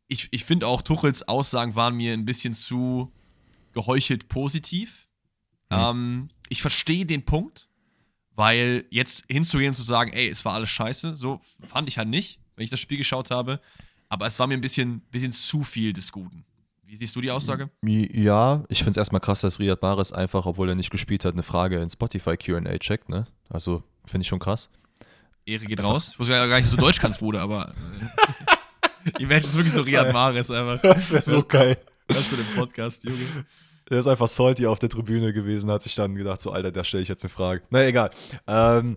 [0.09, 3.13] Ich, ich finde auch, Tuchels Aussagen waren mir ein bisschen zu
[3.73, 5.09] geheuchelt positiv.
[5.71, 5.77] Mhm.
[5.79, 7.69] Ähm, ich verstehe den Punkt,
[8.37, 12.09] weil jetzt hinzugehen und zu sagen, ey, es war alles scheiße, so fand ich halt
[12.09, 13.61] nicht, wenn ich das Spiel geschaut habe.
[14.09, 16.45] Aber es war mir ein bisschen, bisschen zu viel des Guten.
[16.85, 17.71] Wie siehst du die Aussage?
[17.83, 21.33] Ja, ich finde es erstmal krass, dass Riyad Mahrez einfach, obwohl er nicht gespielt hat,
[21.33, 23.27] eine Frage in Spotify QA checkt, ne?
[23.49, 24.71] Also finde ich schon krass.
[25.47, 26.11] Ehre geht raus.
[26.13, 27.73] Ich wusste ja gar nicht, dass du Deutsch kannst, Bruder, aber.
[29.05, 30.81] Äh, Imagine ist wirklich so Riyad Mahrez einfach.
[30.83, 31.77] Das wäre so geil.
[32.07, 33.47] Das zu dem Podcast, Junge.
[33.91, 36.83] Der ist einfach salty auf der Tribüne gewesen, hat sich dann gedacht, so, Alter, da
[36.83, 37.63] stelle ich jetzt eine Frage.
[37.71, 38.11] Na, egal.
[38.47, 38.97] Ähm,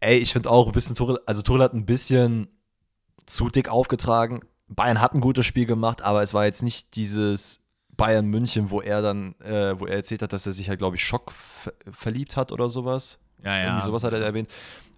[0.00, 2.48] ey, ich finde auch ein bisschen, Tuchel, also Tuchel hat ein bisschen
[3.24, 4.40] zu dick aufgetragen.
[4.68, 7.64] Bayern hat ein gutes Spiel gemacht, aber es war jetzt nicht dieses
[7.96, 10.96] Bayern München, wo er dann, äh, wo er erzählt hat, dass er sich halt, glaube
[10.96, 11.32] ich, Schock
[11.90, 13.18] verliebt hat oder sowas.
[13.44, 13.64] Ja, ja.
[13.66, 14.48] Irgendwie sowas hat er erwähnt.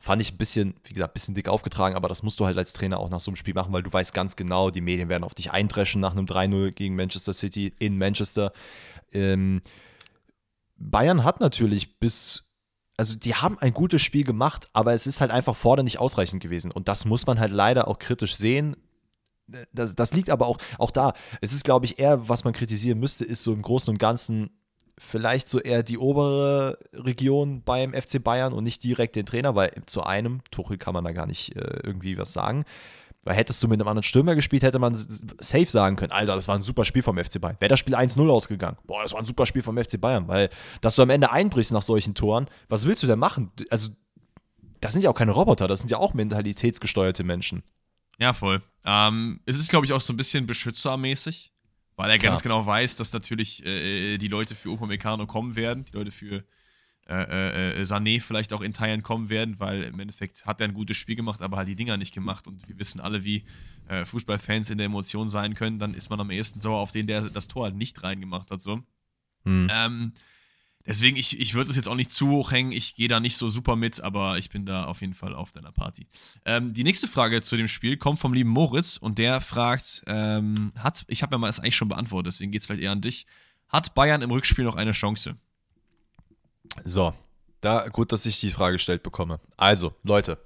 [0.00, 2.56] Fand ich ein bisschen, wie gesagt, ein bisschen dick aufgetragen, aber das musst du halt
[2.56, 5.08] als Trainer auch nach so einem Spiel machen, weil du weißt ganz genau, die Medien
[5.08, 8.52] werden auf dich eindreschen nach einem 3-0 gegen Manchester City in Manchester.
[9.12, 9.60] Ähm,
[10.76, 12.44] Bayern hat natürlich bis
[12.96, 16.42] also die haben ein gutes Spiel gemacht, aber es ist halt einfach vorne nicht ausreichend
[16.42, 16.72] gewesen.
[16.72, 18.74] Und das muss man halt leider auch kritisch sehen
[19.72, 21.14] das, das liegt aber auch, auch da.
[21.40, 24.50] Es ist, glaube ich, eher, was man kritisieren müsste, ist so im Großen und Ganzen
[24.98, 29.72] vielleicht so eher die obere Region beim FC Bayern und nicht direkt den Trainer, weil
[29.86, 32.64] zu einem, Tuchel kann man da gar nicht äh, irgendwie was sagen.
[33.24, 36.48] Weil hättest du mit einem anderen Stürmer gespielt, hätte man safe sagen können, Alter, das
[36.48, 37.56] war ein super Spiel vom FC Bayern.
[37.58, 40.50] Wäre das Spiel 1-0 ausgegangen, boah, das war ein super Spiel vom FC Bayern, weil,
[40.80, 43.50] dass du am Ende einbrichst nach solchen Toren, was willst du denn machen?
[43.70, 43.90] Also,
[44.80, 47.64] das sind ja auch keine Roboter, das sind ja auch mentalitätsgesteuerte Menschen.
[48.18, 48.62] Ja, voll.
[48.84, 51.52] Ähm, es ist, glaube ich, auch so ein bisschen beschützermäßig,
[51.98, 52.30] weil er Klar.
[52.30, 56.44] ganz genau weiß, dass natürlich äh, die Leute für Upamecano kommen werden, die Leute für
[57.08, 60.68] äh, äh, äh, Sané vielleicht auch in Teilen kommen werden, weil im Endeffekt hat er
[60.68, 62.46] ein gutes Spiel gemacht, aber halt die Dinger nicht gemacht.
[62.46, 63.44] Und wir wissen alle, wie
[63.88, 65.80] äh, Fußballfans in der Emotion sein können.
[65.80, 68.62] Dann ist man am ehesten sauer auf den, der das Tor halt nicht reingemacht hat.
[68.62, 68.80] So.
[69.44, 69.68] Hm.
[69.68, 70.12] Ähm,
[70.88, 72.72] Deswegen, ich, ich würde es jetzt auch nicht zu hoch hängen.
[72.72, 75.52] Ich gehe da nicht so super mit, aber ich bin da auf jeden Fall auf
[75.52, 76.06] deiner Party.
[76.46, 80.72] Ähm, die nächste Frage zu dem Spiel kommt vom lieben Moritz und der fragt, ähm,
[80.78, 83.02] hat, ich habe ja mal das eigentlich schon beantwortet, deswegen geht es vielleicht eher an
[83.02, 83.26] dich.
[83.68, 85.36] Hat Bayern im Rückspiel noch eine Chance?
[86.84, 87.12] So,
[87.60, 89.40] da gut, dass ich die Frage gestellt bekomme.
[89.58, 90.38] Also, Leute,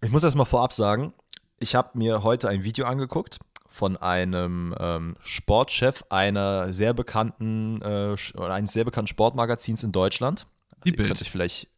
[0.00, 1.12] ich muss erstmal vorab sagen,
[1.58, 8.16] ich habe mir heute ein Video angeguckt von einem ähm, Sportchef einer sehr bekannten äh,
[8.40, 10.46] eines sehr bekannten Sportmagazins in Deutschland.
[10.70, 11.08] Also Die Bild.
[11.08, 11.68] Könnte ich vielleicht.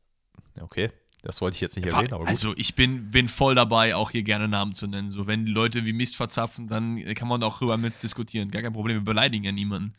[0.61, 0.91] Okay,
[1.23, 2.29] das wollte ich jetzt nicht erwähnen, aber gut.
[2.29, 5.09] Also ich bin, bin voll dabei, auch hier gerne Namen zu nennen.
[5.09, 8.51] So, wenn Leute wie Mist verzapfen, dann kann man auch drüber mit diskutieren.
[8.51, 9.95] Gar kein Problem, wir beleidigen ja niemanden.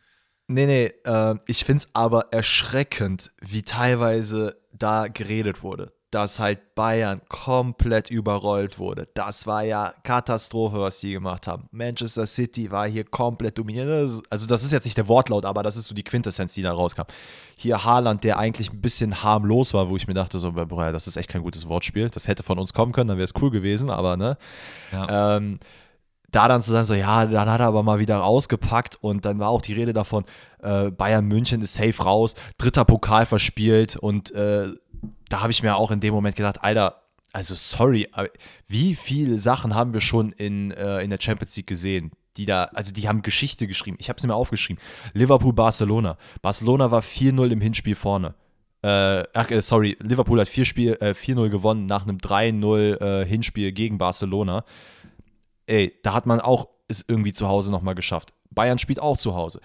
[0.47, 6.75] Nee, nee, äh, ich finde es aber erschreckend, wie teilweise da geredet wurde dass halt
[6.75, 9.07] Bayern komplett überrollt wurde.
[9.13, 11.69] Das war ja Katastrophe, was die gemacht haben.
[11.71, 14.21] Manchester City war hier komplett dominiert.
[14.29, 16.73] Also das ist jetzt nicht der Wortlaut, aber das ist so die Quintessenz, die da
[16.73, 17.03] rauskam.
[17.55, 21.07] Hier Haaland, der eigentlich ein bisschen harmlos war, wo ich mir dachte, so, boah, das
[21.07, 22.09] ist echt kein gutes Wortspiel.
[22.09, 24.37] Das hätte von uns kommen können, dann wäre es cool gewesen, aber ne.
[24.91, 25.37] Ja.
[25.37, 25.59] Ähm,
[26.31, 29.39] da dann zu sagen, so ja, dann hat er aber mal wieder rausgepackt und dann
[29.39, 30.23] war auch die Rede davon,
[30.61, 34.69] äh, Bayern München ist safe raus, dritter Pokal verspielt und äh,
[35.29, 37.01] da habe ich mir auch in dem Moment gedacht, Alter,
[37.33, 38.09] also sorry,
[38.67, 42.11] wie viele Sachen haben wir schon in, äh, in der Champions League gesehen?
[42.37, 43.97] Die da, also die haben Geschichte geschrieben.
[43.99, 44.81] Ich habe es mir aufgeschrieben.
[45.13, 46.17] Liverpool, Barcelona.
[46.41, 48.35] Barcelona war 4-0 im Hinspiel vorne.
[48.83, 53.97] Äh, ach, äh, sorry, Liverpool hat 4-0 äh, gewonnen nach einem 3-0 äh, Hinspiel gegen
[53.97, 54.63] Barcelona.
[55.67, 58.33] Ey, da hat man auch es irgendwie zu Hause nochmal geschafft.
[58.49, 59.61] Bayern spielt auch zu Hause.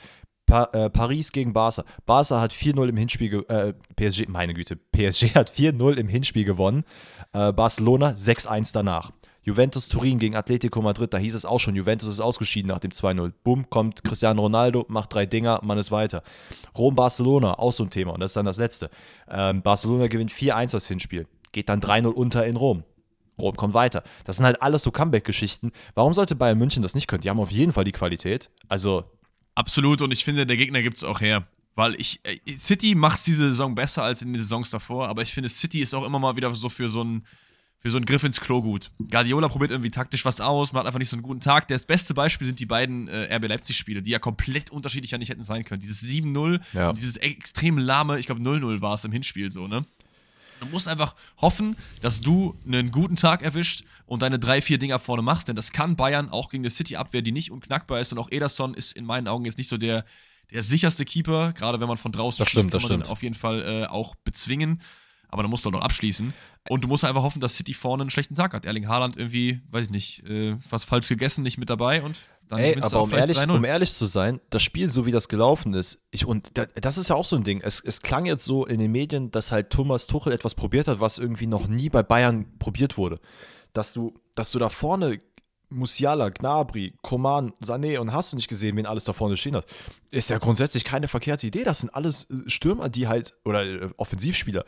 [0.47, 1.84] Pa äh, Paris gegen Barca.
[2.07, 6.84] Barca hat 4-0 im Hinspiel, äh, PSG, meine Güte, PSG hat 4-0 im Hinspiel gewonnen.
[7.32, 9.11] Äh, Barcelona 6-1 danach.
[9.42, 12.90] Juventus Turin gegen Atletico Madrid, da hieß es auch schon, Juventus ist ausgeschieden nach dem
[12.90, 13.32] 2-0.
[13.44, 16.24] Bumm, kommt Cristiano Ronaldo, macht drei Dinger, man ist weiter.
[16.76, 18.90] Rom-Barcelona, auch so ein Thema und das ist dann das letzte.
[19.30, 22.82] Ähm, Barcelona gewinnt 4-1 das Hinspiel, geht dann 3-0 unter in Rom.
[23.40, 24.03] Rom kommt weiter.
[24.24, 25.70] Das sind halt alles so Comeback-Geschichten.
[25.94, 27.20] Warum sollte Bayern München das nicht können?
[27.20, 28.51] Die haben auf jeden Fall die Qualität.
[28.68, 29.05] Also.
[29.57, 31.49] Absolut, und ich finde, der Gegner gibt es auch her.
[31.75, 35.35] Weil ich, äh, City macht diese Saison besser als in den Saisons davor, aber ich
[35.35, 37.27] finde, City ist auch immer mal wieder so für so ein
[37.79, 38.91] für so einen Griff ins Klo gut.
[38.99, 41.69] Guardiola probiert irgendwie taktisch was aus, macht einfach nicht so einen guten Tag.
[41.69, 45.29] Das beste Beispiel sind die beiden äh, RB Leipzig-Spiele, die ja komplett unterschiedlich ja nicht
[45.29, 45.81] hätten sein können.
[45.81, 46.89] Dieses 7-0 ja.
[46.89, 49.85] und dieses extrem lahme, ich glaube 0-0 war es im Hinspiel so, ne?
[50.61, 54.99] Du musst einfach hoffen, dass du einen guten Tag erwischt und deine drei, vier Dinger
[54.99, 58.13] vorne machst, denn das kann Bayern auch gegen eine City-Abwehr, die nicht unknackbar ist.
[58.13, 60.05] Und auch Ederson ist in meinen Augen jetzt nicht so der,
[60.51, 63.35] der sicherste Keeper, gerade wenn man von draußen das stimmt, kann man den auf jeden
[63.35, 64.81] Fall äh, auch bezwingen
[65.29, 66.33] aber dann musst du doch abschließen.
[66.68, 68.64] Und du musst einfach hoffen, dass City vorne einen schlechten Tag hat.
[68.64, 72.61] Erling Haaland irgendwie, weiß ich nicht, äh, was falsch gegessen, nicht mit dabei und dann
[72.61, 76.05] Ey, aber um ehrlich, um ehrlich zu sein, das Spiel, so wie das gelaufen ist,
[76.12, 77.61] ich, und das ist ja auch so ein Ding.
[77.61, 81.01] Es, es klang jetzt so in den Medien, dass halt Thomas Tuchel etwas probiert hat,
[81.01, 83.18] was irgendwie noch nie bei Bayern probiert wurde.
[83.72, 85.18] Dass du, dass du da vorne
[85.69, 89.67] Musiala, Gnabry, Koman, Sané und hast du nicht gesehen, wen alles da vorne stehen hat.
[90.11, 91.64] Ist ja grundsätzlich keine verkehrte Idee.
[91.64, 94.64] Das sind alles äh, Stürmer, die halt, oder äh, Offensivspieler,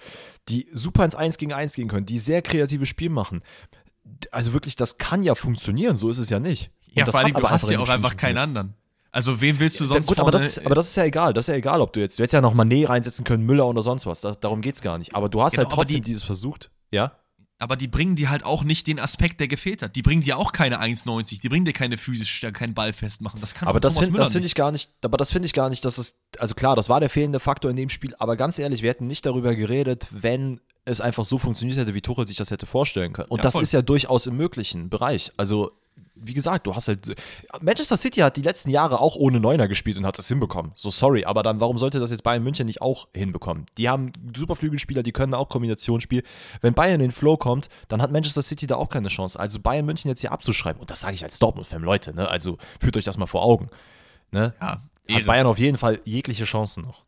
[0.48, 3.42] die super ins 1 gegen 1 gehen können, die sehr kreatives Spiel machen.
[4.32, 6.70] Also wirklich, das kann ja funktionieren, so ist es ja nicht.
[6.94, 8.74] Ja, vor allem, du hast ja auch einfach keinen anderen.
[9.10, 11.32] Also wen willst du sonst ja, Gut, aber das, ist, aber das ist ja egal.
[11.32, 13.66] Das ist ja egal, ob du jetzt, du hättest ja noch Mané reinsetzen können, Müller
[13.66, 14.20] oder sonst was.
[14.20, 15.14] Da, darum geht es gar nicht.
[15.14, 16.70] Aber du hast genau, halt trotzdem die, dieses versucht.
[16.90, 17.12] Ja?
[17.58, 19.96] Aber die bringen dir halt auch nicht den Aspekt, der gefehlt hat.
[19.96, 23.40] Die bringen dir auch keine 1,90, die bringen dir keine physische Stärke, keinen Ball festmachen.
[23.40, 24.90] Das kann aber das finde find ich gar nicht.
[25.02, 26.20] Aber das finde ich gar nicht, dass es.
[26.38, 29.06] Also klar, das war der fehlende Faktor in dem Spiel, aber ganz ehrlich, wir hätten
[29.06, 33.12] nicht darüber geredet, wenn es einfach so funktioniert hätte, wie Tuchel sich das hätte vorstellen
[33.12, 33.28] können.
[33.28, 33.62] Und ja, das voll.
[33.62, 35.32] ist ja durchaus im möglichen Bereich.
[35.36, 35.72] Also
[36.20, 37.14] wie gesagt, du hast halt.
[37.60, 40.72] Manchester City hat die letzten Jahre auch ohne Neuner gespielt und hat das hinbekommen.
[40.74, 43.66] So sorry, aber dann warum sollte das jetzt Bayern München nicht auch hinbekommen?
[43.76, 46.22] Die haben super Flügelspieler, die können auch Kombinationsspiel.
[46.60, 49.38] Wenn Bayern in den Flow kommt, dann hat Manchester City da auch keine Chance.
[49.38, 52.28] Also Bayern München jetzt hier abzuschreiben, und das sage ich als Dortmund-Fan, Leute, ne?
[52.28, 53.70] Also führt euch das mal vor Augen.
[54.30, 54.54] Ne?
[54.60, 57.04] Ja, hat Bayern auf jeden Fall jegliche Chancen noch.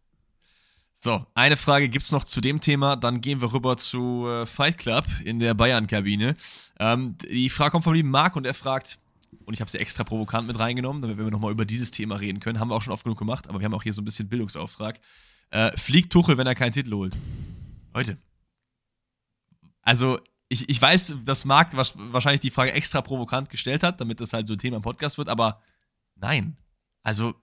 [1.03, 4.45] So, eine Frage gibt es noch zu dem Thema, dann gehen wir rüber zu äh,
[4.45, 6.37] Fight Club in der Bayern-Kabine.
[6.79, 8.99] Ähm, die Frage kommt vom lieben Marc und er fragt,
[9.47, 12.39] und ich habe sie extra provokant mit reingenommen, damit wir nochmal über dieses Thema reden
[12.39, 12.61] können.
[12.61, 14.29] Haben wir auch schon oft genug gemacht, aber wir haben auch hier so ein bisschen
[14.29, 15.01] Bildungsauftrag.
[15.49, 17.17] Äh, fliegt Tuchel, wenn er keinen Titel holt?
[17.95, 18.19] Leute.
[19.81, 20.21] Also,
[20.51, 24.47] ich, ich weiß, dass Marc wahrscheinlich die Frage extra provokant gestellt hat, damit das halt
[24.47, 25.63] so ein Thema im Podcast wird, aber
[26.17, 26.59] nein.
[27.03, 27.35] Also,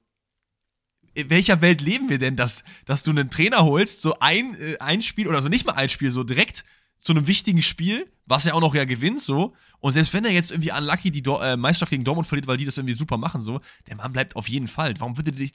[1.17, 4.77] in welcher Welt leben wir denn, dass, dass du einen Trainer holst, so ein, äh,
[4.79, 6.63] ein Spiel oder so nicht mal ein Spiel, so direkt
[6.97, 9.55] zu einem wichtigen Spiel, was er auch noch ja gewinnt, so.
[9.79, 12.57] Und selbst wenn er jetzt irgendwie unlucky die Do äh, Meisterschaft gegen Dortmund verliert, weil
[12.57, 14.93] die das irgendwie super machen, so, der Mann bleibt auf jeden Fall.
[14.99, 15.53] Warum würde dich.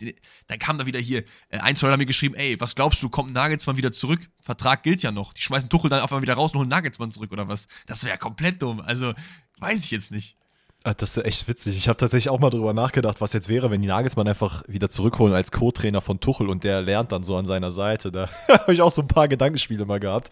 [0.48, 3.08] Dann kam da wieder hier, äh, ein, zwei haben mir geschrieben, ey, was glaubst du,
[3.08, 4.30] kommt Nagelsmann wieder zurück?
[4.40, 5.32] Vertrag gilt ja noch.
[5.32, 7.68] Die schmeißen Tuchel dann auf einmal wieder raus und holen Nagelsmann zurück oder was?
[7.86, 8.80] Das wäre komplett dumm.
[8.80, 9.12] Also,
[9.58, 10.36] weiß ich jetzt nicht.
[10.85, 11.76] Ah, das ist echt witzig.
[11.76, 14.91] Ich habe tatsächlich auch mal drüber nachgedacht, was jetzt wäre, wenn die Nagelsmann einfach wieder
[14.91, 18.11] zurückholen als Co-Trainer von Tuchel und der lernt dann so an seiner Seite.
[18.11, 20.30] Da habe ich auch so ein paar Gedankenspiele mal gehabt.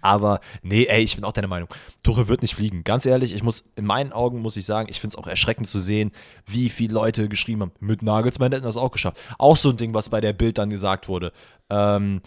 [0.00, 1.68] Aber nee, ey, ich bin auch deiner Meinung.
[2.04, 2.84] Tuchel wird nicht fliegen.
[2.84, 5.66] Ganz ehrlich, ich muss, in meinen Augen muss ich sagen, ich finde es auch erschreckend
[5.66, 6.12] zu sehen,
[6.46, 9.18] wie viele Leute geschrieben haben, mit Nagelsmann hätten das auch geschafft.
[9.36, 11.32] Auch so ein Ding, was bei der Bild dann gesagt wurde.
[11.70, 12.20] Ähm,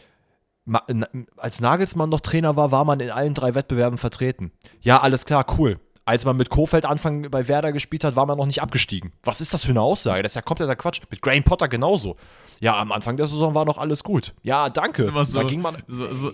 [1.37, 4.51] als Nagelsmann noch Trainer war, war man in allen drei Wettbewerben vertreten.
[4.81, 8.37] Ja, alles klar, cool als man mit Kofeld Anfang bei Werder gespielt hat, war man
[8.37, 9.11] noch nicht abgestiegen.
[9.23, 10.23] Was ist das für eine Aussage?
[10.23, 11.01] Das ist ja kompletter Quatsch.
[11.09, 12.17] Mit Graham Potter genauso.
[12.59, 14.33] Ja, am Anfang der Saison war noch alles gut.
[14.41, 15.11] Ja, danke.
[15.23, 15.77] So, da ging man.
[15.87, 16.31] So, so,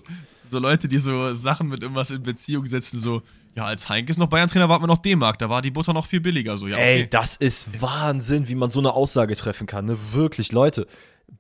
[0.50, 3.22] so, Leute, die so Sachen mit irgendwas in Beziehung setzen, so.
[3.56, 6.20] Ja, als Heinkes noch Bayern-Trainer war man noch D-Mark, da war die Butter noch viel
[6.20, 6.58] billiger.
[6.58, 7.02] So, ja, okay.
[7.02, 9.86] Ey, das ist Wahnsinn, wie man so eine Aussage treffen kann.
[9.86, 9.98] Ne?
[10.12, 10.86] Wirklich, Leute,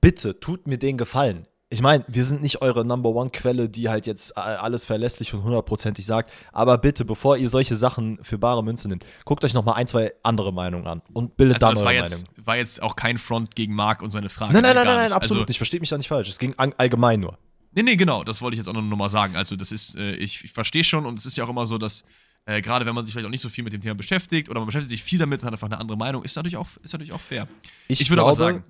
[0.01, 4.05] bitte tut mir den Gefallen ich meine, wir sind nicht eure Number One-Quelle, die halt
[4.05, 6.31] jetzt alles verlässlich und hundertprozentig sagt.
[6.53, 10.13] Aber bitte, bevor ihr solche Sachen für bare Münze nimmt, guckt euch nochmal ein, zwei
[10.23, 12.47] andere Meinungen an und bildet also, dann eure war jetzt, Meinung.
[12.47, 14.53] war jetzt auch kein Front gegen Marc und seine Frage.
[14.53, 15.57] Nein, nein, nein, nein, nein absolut also, nicht.
[15.57, 16.29] Versteht mich da nicht falsch.
[16.29, 17.37] Es ging allgemein nur.
[17.73, 18.23] Nee, nee, genau.
[18.23, 19.35] Das wollte ich jetzt auch nochmal sagen.
[19.35, 21.77] Also, das ist, äh, ich, ich verstehe schon und es ist ja auch immer so,
[21.77, 22.03] dass.
[22.45, 24.61] Äh, gerade wenn man sich vielleicht auch nicht so viel mit dem Thema beschäftigt oder
[24.61, 26.93] man beschäftigt sich viel damit und hat einfach eine andere Meinung, ist natürlich auch, ist
[26.93, 27.45] natürlich auch fair.
[27.89, 28.63] Ich, ich würde aber sagen,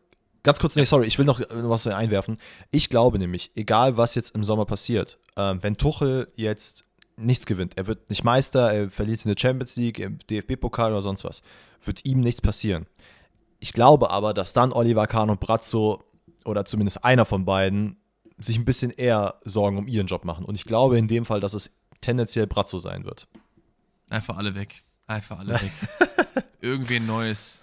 [0.48, 2.38] Ganz kurz, nee, sorry, ich will noch was einwerfen.
[2.72, 6.86] Ich glaube nämlich, egal was jetzt im Sommer passiert, äh, wenn Tuchel jetzt
[7.18, 11.02] nichts gewinnt, er wird nicht Meister, er verliert in der Champions League, im DFB-Pokal oder
[11.02, 11.41] sonst was,
[11.84, 12.86] wird ihm nichts passieren.
[13.60, 16.06] Ich glaube aber, dass dann Oliver Kahn und Brazzo
[16.45, 17.98] oder zumindest einer von beiden
[18.38, 20.45] sich ein bisschen eher Sorgen um ihren Job machen.
[20.45, 23.28] Und ich glaube in dem Fall, dass es tendenziell Brazzo sein wird.
[24.10, 24.86] Einfach alle weg.
[25.08, 25.72] Einfach alle weg.
[26.62, 27.62] Irgendwen Neues.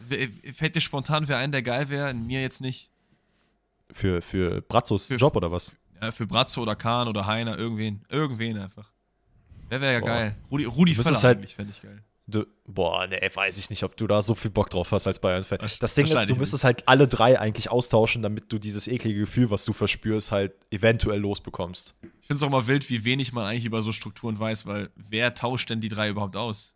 [0.55, 2.15] Fällt dir spontan wer ein, der geil wäre?
[2.15, 2.91] Mir jetzt nicht.
[3.93, 5.73] Für, für Brazzos für, Job oder was?
[6.01, 8.05] Ja, für Brazzo oder Kahn oder Heiner, irgendwen.
[8.09, 8.91] Irgendwen einfach.
[9.69, 10.07] Wer wäre ja boah.
[10.07, 10.37] geil?
[10.51, 12.03] Rudi, Rudi Völler halt, eigentlich fände ich geil.
[12.27, 15.19] Du, boah, ne, weiß ich nicht, ob du da so viel Bock drauf hast als
[15.19, 15.59] Bayern-Fan.
[15.79, 19.51] Das Ding ist, du müsstest halt alle drei eigentlich austauschen, damit du dieses eklige Gefühl,
[19.51, 21.95] was du verspürst, halt eventuell losbekommst.
[22.23, 24.91] Ich finde es auch mal wild, wie wenig man eigentlich über so Strukturen weiß, weil
[24.97, 26.74] wer tauscht denn die drei überhaupt aus?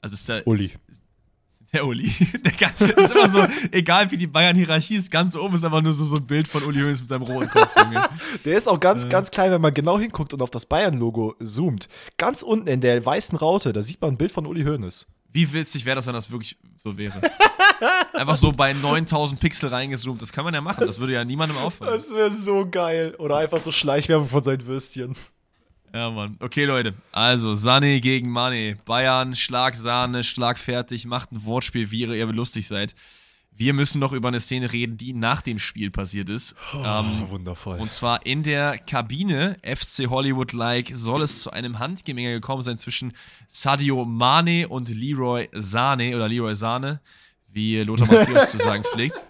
[0.00, 0.46] Also ist der.
[0.46, 0.64] Uli.
[0.64, 0.80] Ist,
[1.72, 2.10] der Uli.
[2.60, 6.04] Der ist immer so, egal wie die Bayern-Hierarchie ist, ganz oben ist einfach nur so,
[6.04, 7.74] so ein Bild von Uli Hoeneß mit seinem roten Kopf.
[8.44, 9.08] Der ist auch ganz, äh.
[9.08, 11.88] ganz klein, wenn man genau hinguckt und auf das Bayern-Logo zoomt.
[12.16, 15.06] Ganz unten in der weißen Raute, da sieht man ein Bild von Uli Hoeneß.
[15.32, 17.20] Wie witzig wäre das, wenn das wirklich so wäre?
[18.14, 20.22] Einfach so bei 9000 Pixel reingezoomt.
[20.22, 20.86] Das kann man ja machen.
[20.86, 21.92] Das würde ja niemandem auffallen.
[21.92, 23.14] Das wäre so geil.
[23.18, 25.14] Oder einfach so Schleichwerbung von seinen Würstchen.
[25.92, 26.36] Ja, Mann.
[26.40, 26.94] Okay, Leute.
[27.12, 28.76] Also, Sané gegen Mane.
[28.84, 32.94] Bayern, Schlagsahne, schlagfertig, macht ein Wortspiel, wie ihr lustig seid.
[33.58, 36.54] Wir müssen noch über eine Szene reden, die nach dem Spiel passiert ist.
[36.72, 37.80] Oh, ähm, wundervoll.
[37.80, 43.14] Und zwar in der Kabine, FC Hollywood-like, soll es zu einem Handgemenge gekommen sein zwischen
[43.48, 47.00] Sadio Mane und Leroy Sane oder Leroy Sane,
[47.48, 49.20] wie Lothar Matthäus zu sagen pflegt.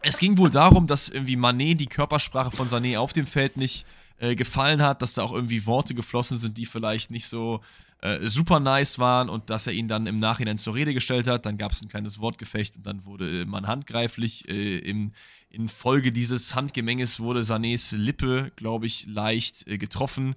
[0.00, 3.84] Es ging wohl darum, dass irgendwie Mane die Körpersprache von Sané auf dem Feld nicht
[4.18, 7.60] äh, gefallen hat, dass da auch irgendwie Worte geflossen sind, die vielleicht nicht so
[8.00, 11.46] äh, super nice waren und dass er ihn dann im Nachhinein zur Rede gestellt hat.
[11.46, 14.48] Dann gab es ein kleines Wortgefecht und dann wurde man handgreiflich.
[14.48, 15.12] Äh, im,
[15.50, 20.36] in Folge dieses Handgemenges wurde Sanés Lippe, glaube ich, leicht äh, getroffen.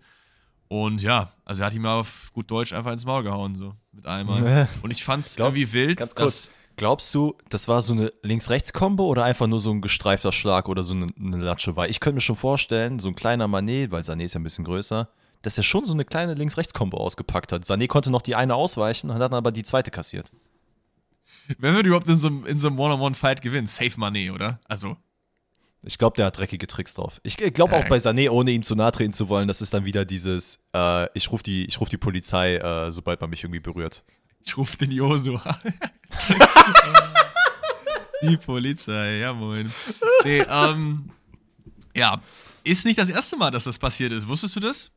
[0.69, 4.07] Und ja, also er hat ihm auf gut Deutsch einfach ins Maul gehauen, so mit
[4.07, 4.41] einmal.
[4.81, 6.45] Und ich fand es irgendwie wild, ganz kurz.
[6.45, 10.67] dass Glaubst du, das war so eine Links-Rechts-Kombo oder einfach nur so ein gestreifter Schlag
[10.67, 11.75] oder so eine, eine Latsche?
[11.75, 14.43] Weil ich könnte mir schon vorstellen, so ein kleiner Manet, weil Sané ist ja ein
[14.43, 15.09] bisschen größer,
[15.41, 17.63] dass er schon so eine kleine Links-Rechts-Kombo ausgepackt hat.
[17.63, 20.31] Sané konnte noch die eine ausweichen und hat dann aber die zweite kassiert.
[21.57, 23.67] Wer wird überhaupt in so, in so einem One-on-One-Fight gewinnen?
[23.67, 24.59] Safe Manet, oder?
[24.67, 24.97] Also.
[25.83, 27.19] Ich glaube, der hat dreckige Tricks drauf.
[27.23, 29.83] Ich glaube auch bei Sané, ohne ihm zu nahe treten zu wollen, das ist dann
[29.83, 34.03] wieder dieses, äh, ich rufe die, ruf die Polizei, äh, sobald man mich irgendwie berührt.
[34.43, 35.41] Ich rufe den Josua.
[38.23, 39.71] Die Polizei, ja moin.
[40.23, 41.09] Nee, ähm,
[41.95, 42.21] ja,
[42.63, 44.27] ist nicht das erste Mal, dass das passiert ist.
[44.27, 44.91] Wusstest du das?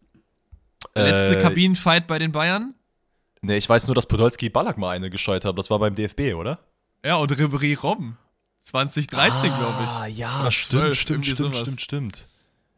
[0.95, 2.75] Der letzte äh, Kabinenfight bei den Bayern?
[3.41, 5.59] Nee, ich weiß nur, dass Podolski Ballack mal eine gescheut hat.
[5.59, 6.61] Das war beim DFB, oder?
[7.05, 8.17] Ja, und Ribery Robben.
[8.61, 10.17] 2013, ah, glaube ich.
[10.17, 12.29] Ja, oder stimmt, 12, stimmt, stimmt, stimmt, stimmt.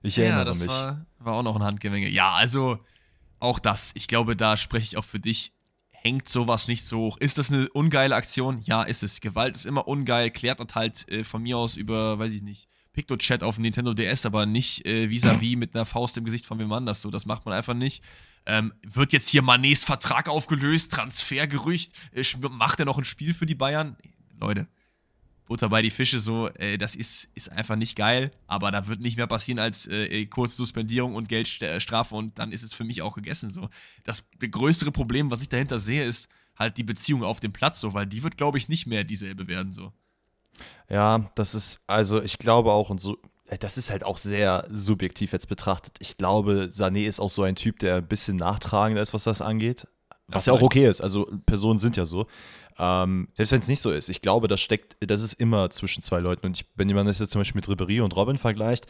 [0.02, 0.68] Ich erinnere ja, das mich.
[0.68, 2.08] War, war auch noch ein Handgemenge.
[2.08, 2.78] Ja, also
[3.38, 3.92] auch das.
[3.94, 5.52] Ich glaube, da spreche ich auch für dich
[6.07, 7.18] hängt sowas nicht so hoch.
[7.18, 8.61] Ist das eine ungeile Aktion?
[8.62, 9.20] Ja, ist es.
[9.20, 12.68] Gewalt ist immer ungeil, klärt das halt äh, von mir aus über, weiß ich nicht,
[12.92, 16.61] Picto-Chat auf Nintendo DS, aber nicht äh, vis-à-vis -vis mit einer Faust im Gesicht von
[16.61, 17.02] wem anders.
[17.02, 18.04] So, das macht man einfach nicht.
[18.46, 20.92] Ähm, wird jetzt hier Manets Vertrag aufgelöst?
[20.92, 21.92] Transfergerücht?
[22.12, 23.96] Äh, macht er noch ein Spiel für die Bayern?
[24.40, 24.68] Leute,
[25.47, 29.01] Butter bei die Fische, so, äh, das ist, ist einfach nicht geil, aber da wird
[29.01, 32.84] nicht mehr passieren als äh, äh kurze Suspendierung und Geldstrafe und dann ist es für
[32.84, 33.51] mich auch gegessen.
[33.51, 33.68] So.
[34.05, 37.94] Das größere Problem, was ich dahinter sehe, ist halt die Beziehung auf dem Platz, so,
[37.94, 39.72] weil die wird, glaube ich, nicht mehr dieselbe werden.
[39.72, 39.92] So.
[40.88, 44.66] Ja, das ist, also ich glaube auch, und so, äh, das ist halt auch sehr
[44.70, 45.97] subjektiv jetzt betrachtet.
[46.01, 49.40] Ich glaube, Sané ist auch so ein Typ, der ein bisschen nachtragender ist, was das
[49.40, 49.86] angeht.
[50.28, 51.01] Was ja, ja auch okay ist.
[51.01, 52.26] Also Personen sind ja so.
[52.79, 56.03] Ähm, selbst wenn es nicht so ist, ich glaube, das steckt, das ist immer zwischen
[56.03, 56.47] zwei Leuten.
[56.47, 58.87] Und ich, wenn jemand das jetzt zum Beispiel mit Ribery und Robin vergleicht,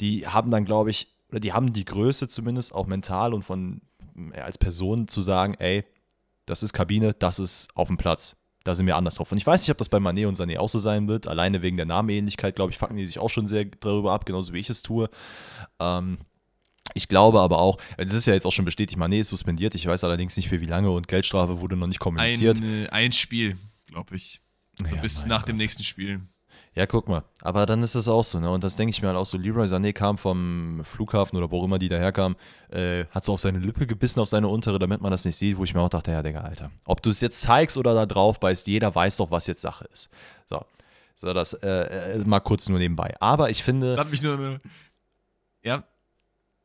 [0.00, 3.82] die haben dann, glaube ich, oder die haben die Größe zumindest auch mental und von
[4.34, 5.84] als Person zu sagen, ey,
[6.46, 8.36] das ist Kabine, das ist auf dem Platz.
[8.64, 9.30] Da sind wir anders drauf.
[9.30, 11.28] Und ich weiß nicht, ob das bei Manet und Sané auch so sein wird.
[11.28, 14.52] Alleine wegen der Namenähnlichkeit, glaube ich, fucken die sich auch schon sehr darüber ab, genauso
[14.52, 15.08] wie ich es tue.
[15.78, 16.18] Ähm,
[16.94, 19.74] ich glaube aber auch, das ist ja jetzt auch schon bestätigt, Mané ist suspendiert.
[19.74, 22.58] Ich weiß allerdings nicht für wie lange und Geldstrafe wurde noch nicht kommuniziert.
[22.58, 23.56] Ein, äh, ein Spiel,
[23.86, 24.40] glaube ich.
[24.80, 25.48] Ja, bis nach Gott.
[25.48, 26.20] dem nächsten Spiel.
[26.74, 27.24] Ja, guck mal.
[27.40, 28.50] Aber dann ist es auch so, ne?
[28.50, 29.36] Und das denke ich mir halt auch so.
[29.36, 32.36] Leroy Sané kam vom Flughafen oder wo auch immer die daherkam,
[32.70, 35.56] äh, hat so auf seine Lippe gebissen, auf seine untere, damit man das nicht sieht,
[35.58, 36.70] wo ich mir auch dachte, ja, Digga, Alter.
[36.84, 39.88] Ob du es jetzt zeigst oder da drauf beißt, jeder weiß doch, was jetzt Sache
[39.92, 40.08] ist.
[40.48, 40.64] So.
[41.16, 43.12] So, das äh, äh mal kurz nur nebenbei.
[43.18, 43.96] Aber ich finde.
[43.96, 44.60] Das hat mich nur.
[45.64, 45.82] Ja,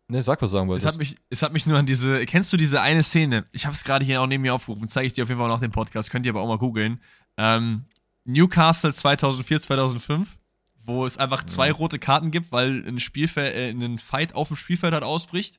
[0.08, 0.86] Ne, sag, was sagen wolltest.
[0.86, 3.46] Es hat, mich, es hat mich nur an diese, kennst du diese eine Szene?
[3.52, 5.50] Ich habe es gerade hier auch neben mir aufgerufen, zeige ich dir auf jeden Fall
[5.50, 7.02] nach dem Podcast, könnt ihr aber auch mal googeln.
[7.38, 7.86] Ähm,
[8.26, 10.38] Newcastle 2004, 2005,
[10.86, 14.58] wo es einfach zwei rote Karten gibt, weil ein Spielfeld, äh, ein Fight auf dem
[14.58, 15.58] Spielfeld halt ausbricht.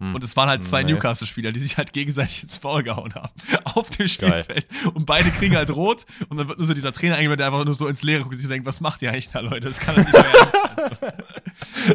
[0.00, 0.14] Hm.
[0.14, 0.92] Und es waren halt zwei Nee.
[0.92, 3.28] Newcastle-Spieler, die sich halt gegenseitig ins Foul gehauen haben.
[3.74, 4.66] Auf dem Spielfeld.
[4.94, 6.06] Und beide kriegen halt rot.
[6.30, 8.34] Und dann wird nur so dieser Trainer eingeblendet, der einfach nur so ins Leere guckt
[8.34, 9.68] und sich denkt, was macht ihr eigentlich da, Leute?
[9.68, 11.12] Das kann doch nicht mehr ernst sein.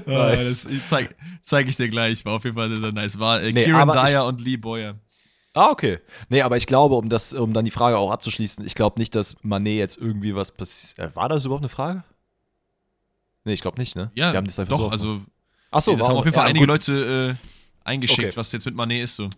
[0.06, 0.68] Äh, Nice.
[0.70, 2.24] das zeig, zeig ich dir gleich.
[2.26, 3.18] War auf jeden Fall sehr, sehr nice.
[3.20, 5.00] War äh, Nee, Kieran Dyer und Lee Boyer.
[5.56, 6.00] Ah, okay.
[6.30, 9.16] Nee, aber ich glaube, um das, um dann die Frage auch abzuschließen, ich glaube nicht,
[9.16, 11.00] dass Manet jetzt irgendwie was passiert.
[11.00, 12.04] Äh, war das überhaupt eine Frage?
[13.46, 14.12] Nee, ich glaube nicht, ne?
[14.16, 15.22] Ja, Wir haben das einfach doch, so also
[15.72, 16.74] Achso, das haben auf jeden Fall ja, einige gut.
[16.74, 17.55] Leute äh,
[17.86, 18.38] eingeschickt, Okay.
[18.38, 19.30] was jetzt mit Manet ist so.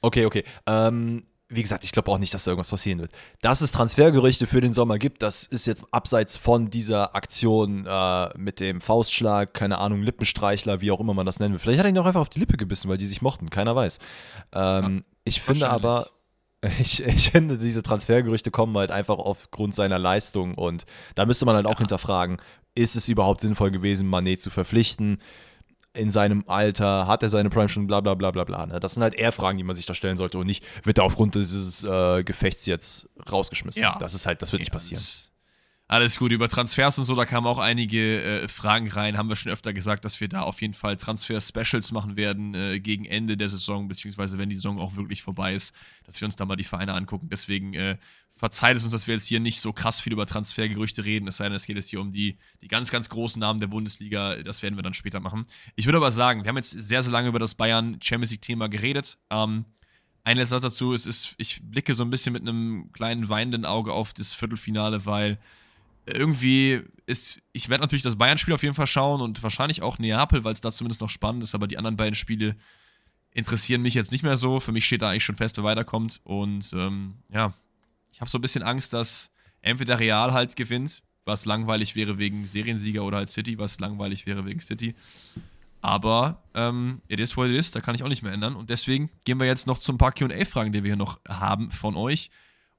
[0.00, 0.44] Okay, okay.
[0.66, 3.12] Ähm, wie gesagt, ich glaube auch nicht, dass da irgendwas passieren wird.
[3.40, 8.28] Dass es Transfergerüchte für den Sommer gibt, das ist jetzt abseits von dieser Aktion äh,
[8.36, 11.60] mit dem Faustschlag, keine Ahnung, Lippenstreichler, wie auch immer man das nennen will.
[11.60, 13.76] Vielleicht hat er ihn auch einfach auf die Lippe gebissen, weil die sich mochten, keiner
[13.76, 14.00] weiß.
[14.54, 16.08] Ähm, ich finde aber,
[16.80, 21.54] ich, ich finde, diese Transfergerüchte kommen halt einfach aufgrund seiner Leistung und da müsste man
[21.54, 22.38] halt auch hinterfragen,
[22.74, 25.18] ist es überhaupt sinnvoll gewesen, Manet zu verpflichten?
[25.96, 28.66] In seinem Alter, hat er seine Prime schon, bla bla bla bla bla.
[28.66, 28.78] Ne?
[28.80, 31.04] Das sind halt eher Fragen, die man sich da stellen sollte und nicht, wird er
[31.04, 33.82] aufgrund dieses äh, Gefechts jetzt rausgeschmissen.
[33.82, 33.96] Ja.
[33.98, 35.00] Das ist halt, das wird nicht Ja, passieren.
[35.02, 35.30] das-
[35.88, 39.16] Alles gut, über Transfers und so, da kamen auch einige äh, Fragen rein.
[39.16, 42.80] Haben wir schon öfter gesagt, dass wir da auf jeden Fall Transfer-Specials machen werden äh,
[42.80, 45.72] gegen Ende der Saison, beziehungsweise wenn die Saison auch wirklich vorbei ist,
[46.04, 47.28] dass wir uns da mal die Vereine angucken.
[47.30, 47.98] Deswegen äh,
[48.30, 51.36] verzeiht es uns, dass wir jetzt hier nicht so krass viel über Transfergerüchte reden, es
[51.36, 54.42] sei denn, es geht jetzt hier um die, die ganz, ganz großen Namen der Bundesliga.
[54.42, 55.46] Das werden wir dann später machen.
[55.76, 58.68] Ich würde aber sagen, wir haben jetzt sehr, sehr lange über das Bayern Champions League-Thema
[58.68, 59.18] geredet.
[59.30, 59.66] Ähm,
[60.24, 63.92] ein letzter dazu, es ist, ich blicke so ein bisschen mit einem kleinen weinenden Auge
[63.92, 65.38] auf das Viertelfinale, weil
[66.06, 70.44] irgendwie ist, ich werde natürlich das Bayern-Spiel auf jeden Fall schauen und wahrscheinlich auch Neapel,
[70.44, 72.56] weil es da zumindest noch spannend ist, aber die anderen beiden Spiele
[73.30, 74.60] interessieren mich jetzt nicht mehr so.
[74.60, 76.20] Für mich steht da eigentlich schon fest, wer weiterkommt.
[76.24, 77.52] Und ähm, ja,
[78.10, 79.30] ich habe so ein bisschen Angst, dass
[79.60, 84.46] entweder Real halt gewinnt, was langweilig wäre wegen Seriensieger, oder halt City, was langweilig wäre
[84.46, 84.94] wegen City.
[85.82, 88.56] Aber ähm, it is what it is, da kann ich auch nicht mehr ändern.
[88.56, 91.94] Und deswegen gehen wir jetzt noch zum paar QA-Fragen, die wir hier noch haben von
[91.94, 92.30] euch.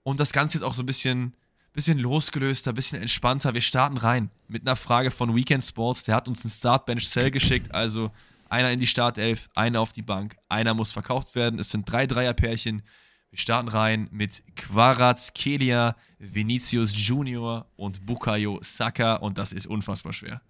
[0.04, 1.36] Und das Ganze jetzt auch so ein bisschen,
[1.78, 3.54] bisschen losgelöster, bisschen entspannter.
[3.54, 6.02] Wir starten rein mit einer Frage von Weekend Sports.
[6.02, 7.72] Der hat uns ein Startbench Cell geschickt.
[7.72, 8.10] Also
[8.50, 11.60] einer in die Startelf, einer auf die Bank, einer muss verkauft werden.
[11.60, 12.82] Es sind drei Dreierpärchen.
[13.30, 19.18] Wir starten rein mit Quarazkelia, Vinicius Junior und Bukayo Saka.
[19.18, 20.42] Und das ist unfassbar schwer.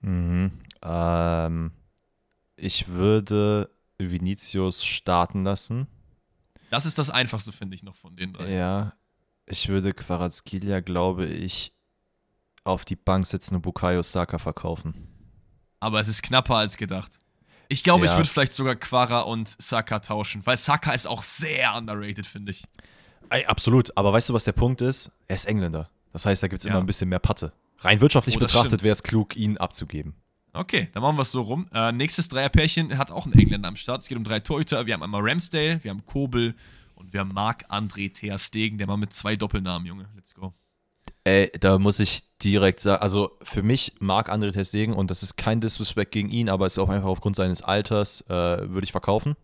[0.00, 0.50] Mhm.
[0.82, 1.70] Ähm,
[2.56, 5.86] ich würde Vinicius starten lassen.
[6.70, 8.52] Das ist das Einfachste, finde ich, noch von den drei.
[8.52, 8.92] Ja.
[9.50, 11.72] Ich würde Quarazkelia, glaube ich,
[12.64, 14.94] auf die Bank setzen und Bukayo Saka verkaufen.
[15.80, 17.20] Aber es ist knapper als gedacht.
[17.68, 18.16] Ich glaube, ich Ja.
[18.16, 22.64] würde vielleicht sogar Quara und Saka tauschen, weil Saka ist auch sehr underrated, finde ich.
[23.30, 25.10] Ey, absolut, aber weißt du, was der Punkt ist?
[25.28, 25.90] Er ist Engländer.
[26.12, 26.70] Das heißt, da gibt es Ja.
[26.72, 27.52] immer ein bisschen mehr Patte.
[27.80, 30.14] Rein wirtschaftlich Oh, betrachtet wäre es klug, ihn abzugeben.
[30.54, 31.68] Okay, dann machen wir es so rum.
[31.72, 34.00] Äh, nächstes Dreierpärchen hat auch einen Engländer am Start.
[34.00, 34.86] Es geht um drei Torhüter.
[34.86, 36.54] Wir haben einmal Ramsdale, wir haben Kobel
[36.98, 40.08] und wir haben Marc-André Ter Stegen, der mal mit zwei Doppelnamen, Junge.
[40.14, 40.52] Let's go.
[41.24, 45.36] Ey, da muss ich direkt sagen, also für mich Marc André Testegen und das ist
[45.36, 48.92] kein Disrespect gegen ihn, aber es ist auch einfach aufgrund seines Alters, äh, würde ich
[48.92, 49.36] verkaufen.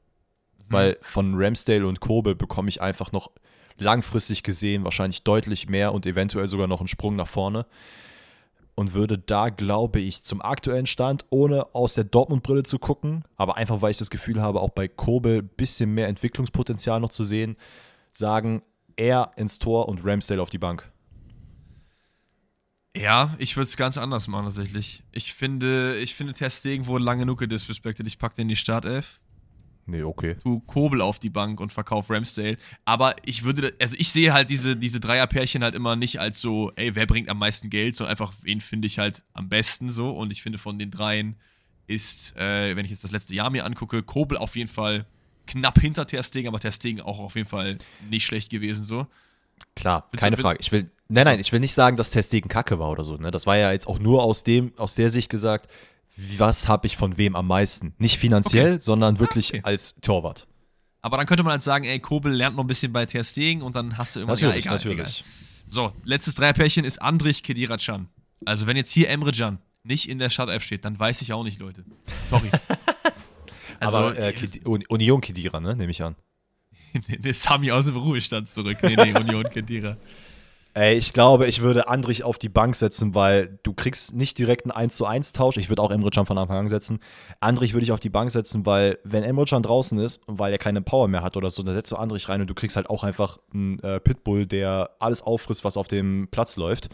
[0.66, 3.30] Weil von Ramsdale und Kobel bekomme ich einfach noch
[3.76, 7.66] langfristig gesehen wahrscheinlich deutlich mehr und eventuell sogar noch einen Sprung nach vorne.
[8.76, 13.56] Und würde da, glaube ich, zum aktuellen Stand, ohne aus der Dortmund-Brille zu gucken, aber
[13.56, 17.22] einfach weil ich das Gefühl habe, auch bei Kobel ein bisschen mehr Entwicklungspotenzial noch zu
[17.22, 17.56] sehen,
[18.12, 18.62] sagen,
[18.96, 20.90] er ins Tor und Ramsdale auf die Bank.
[22.96, 25.02] Ja, ich würde es ganz anders machen, tatsächlich.
[25.10, 28.06] Ich finde, ich finde Ter Stegen wurde lange genug gedisrespected.
[28.06, 29.20] Ich packe den in die Startelf.
[29.86, 30.36] Nee, okay.
[30.42, 32.56] tu Kobel auf die Bank und verkauf Ramsdale.
[32.86, 36.72] Aber ich würde, also ich sehe halt diese, diese Dreierpärchen halt immer nicht als so,
[36.76, 40.10] ey, wer bringt am meisten Geld, sondern einfach, wen finde ich halt am besten so.
[40.10, 41.36] Und ich finde von den dreien
[41.86, 45.04] ist, äh, wenn ich jetzt das letzte Jahr mir angucke, Kobel auf jeden Fall
[45.46, 47.76] knapp hinter Ter Stegen, aber Ter Stegen auch auf jeden Fall
[48.08, 49.06] nicht schlecht gewesen so.
[49.76, 50.58] Klar, Willst keine du- Frage.
[50.60, 53.16] Ich will, nein, nein, ich will nicht sagen, dass Testegen Kacke war oder so.
[53.16, 53.30] Ne?
[53.30, 55.70] Das war ja jetzt auch nur aus dem, aus der Sicht gesagt,
[56.38, 57.94] was habe ich von wem am meisten?
[57.98, 59.60] Nicht finanziell, sondern wirklich okay.
[59.64, 60.46] als Torwart.
[61.02, 63.62] Aber dann könnte man halt sagen, ey, Kobel lernt noch ein bisschen bei Ter Stegen
[63.62, 65.10] und dann hast du irgendwann, ja, egal, egal.
[65.66, 68.08] So, letztes Dreierpärchen ist Andrich Kedira Can.
[68.44, 71.44] Also wenn jetzt hier Emre Can nicht in der Startelf steht, dann weiß ich auch
[71.44, 71.84] nicht, Leute.
[72.26, 72.50] Sorry.
[73.80, 74.32] Also, Aber äh,
[74.64, 76.14] Union Kedira, ne, nehme ich an.
[77.22, 78.78] nee, Sami aus dem Ruhestand zurück.
[78.82, 79.96] Nee, nee, Union Kedira.
[80.76, 84.64] Ey, ich glaube, ich würde Andrich auf die Bank setzen, weil du kriegst nicht direkt
[84.64, 85.56] einen 1 zu 1 Tausch.
[85.56, 86.98] Ich würde auch Emre Can von Anfang an setzen.
[87.38, 90.50] Andrich würde ich auf die Bank setzen, weil wenn Emre Can draußen ist und weil
[90.50, 92.74] er keine Power mehr hat oder so, dann setzt du Andrich rein und du kriegst
[92.74, 96.88] halt auch einfach einen äh, Pitbull, der alles auffrisst, was auf dem Platz läuft.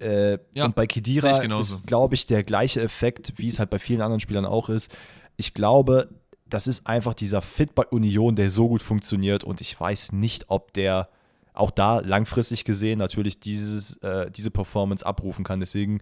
[0.00, 1.28] Äh, Ja, und bei Kedira
[1.60, 4.90] ist, glaube ich, der gleiche Effekt, wie es halt bei vielen anderen Spielern auch ist.
[5.36, 6.08] ich glaube,
[6.46, 10.46] das ist einfach dieser Fit bei Union, der so gut funktioniert und ich weiß nicht,
[10.48, 11.10] ob der
[11.52, 15.60] auch da langfristig gesehen natürlich dieses, äh, diese Performance abrufen kann.
[15.60, 16.00] Deswegen,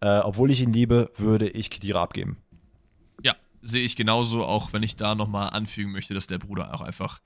[0.00, 2.38] äh, obwohl ich ihn liebe, würde ich Kedira abgeben.
[3.22, 6.80] Ja, sehe ich genauso, auch wenn ich da nochmal anfügen möchte, dass der Bruder auch
[6.80, 7.20] einfach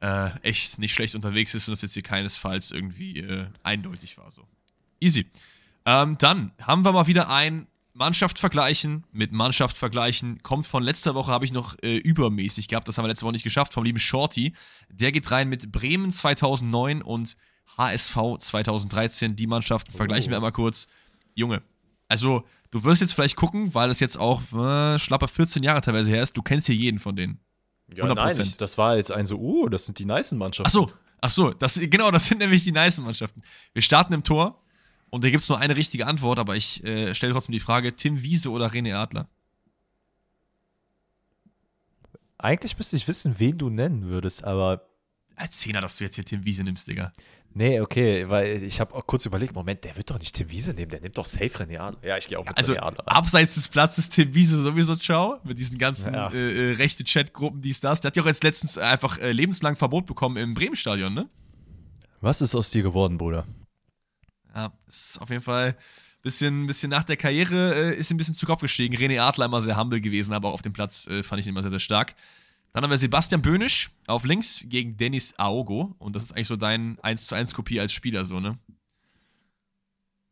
[0.00, 4.30] äh, echt nicht schlecht unterwegs ist und das jetzt hier keinesfalls irgendwie äh, eindeutig war.
[4.30, 4.46] So.
[5.00, 5.26] Easy.
[5.84, 7.66] Ähm, dann haben wir mal wieder ein
[7.98, 10.42] Mannschaft vergleichen mit Mannschaft vergleichen.
[10.42, 12.86] Kommt von letzter Woche, habe ich noch äh, übermäßig gehabt.
[12.86, 14.54] Das haben wir letzte Woche nicht geschafft, vom lieben Shorty.
[14.88, 17.36] Der geht rein mit Bremen 2009 und
[17.76, 19.36] HSV 2013.
[19.36, 20.30] Die Mannschaften vergleichen oh.
[20.30, 20.86] wir einmal kurz.
[21.34, 21.62] Junge,
[22.08, 26.10] also du wirst jetzt vielleicht gucken, weil es jetzt auch äh, schlappe 14 Jahre teilweise
[26.10, 26.36] her ist.
[26.36, 27.40] Du kennst hier jeden von denen.
[27.94, 28.14] Ja, 100%.
[28.14, 30.68] nein, ich, das war jetzt ein so, uh, das sind die nice Mannschaften.
[30.68, 33.42] Ach so, ach so, das, genau, das sind nämlich die nice Mannschaften.
[33.72, 34.62] Wir starten im Tor
[35.10, 37.96] und da gibt es nur eine richtige Antwort, aber ich äh, stelle trotzdem die Frage:
[37.96, 39.28] Tim Wiese oder René Adler?
[42.38, 44.86] Eigentlich müsste ich wissen, wen du nennen würdest, aber.
[45.34, 47.12] Als Zehner, dass du jetzt hier Tim Wiese nimmst, Digga.
[47.54, 50.74] Nee, okay, weil ich habe auch kurz überlegt, Moment, der wird doch nicht Tim Wiese
[50.74, 52.08] nehmen, der nimmt doch safe René Adler.
[52.08, 53.08] Ja, ich gehe auch mit also, René Adler.
[53.08, 56.28] Abseits des Platzes Tim Wiese sowieso ciao, mit diesen ganzen ja.
[56.30, 58.00] äh, äh, rechte Chatgruppen, dies, das.
[58.00, 61.28] Der hat ja auch jetzt letztens einfach äh, lebenslang Verbot bekommen im Bremen-Stadion, ne?
[62.20, 63.46] Was ist aus dir geworden, Bruder?
[64.54, 68.34] Ja, ist auf jeden Fall ein bisschen, bisschen nach der Karriere, äh, ist ein bisschen
[68.34, 68.96] zu Kopf gestiegen.
[68.96, 71.50] René Adler immer sehr humble gewesen, aber auch auf dem Platz äh, fand ich ihn
[71.50, 72.14] immer sehr, sehr stark.
[72.72, 75.94] Dann haben wir Sebastian Böhnisch auf links gegen Dennis Aogo.
[75.98, 78.58] Und das ist eigentlich so dein 1 zu 1 Kopie als Spieler, so, ne?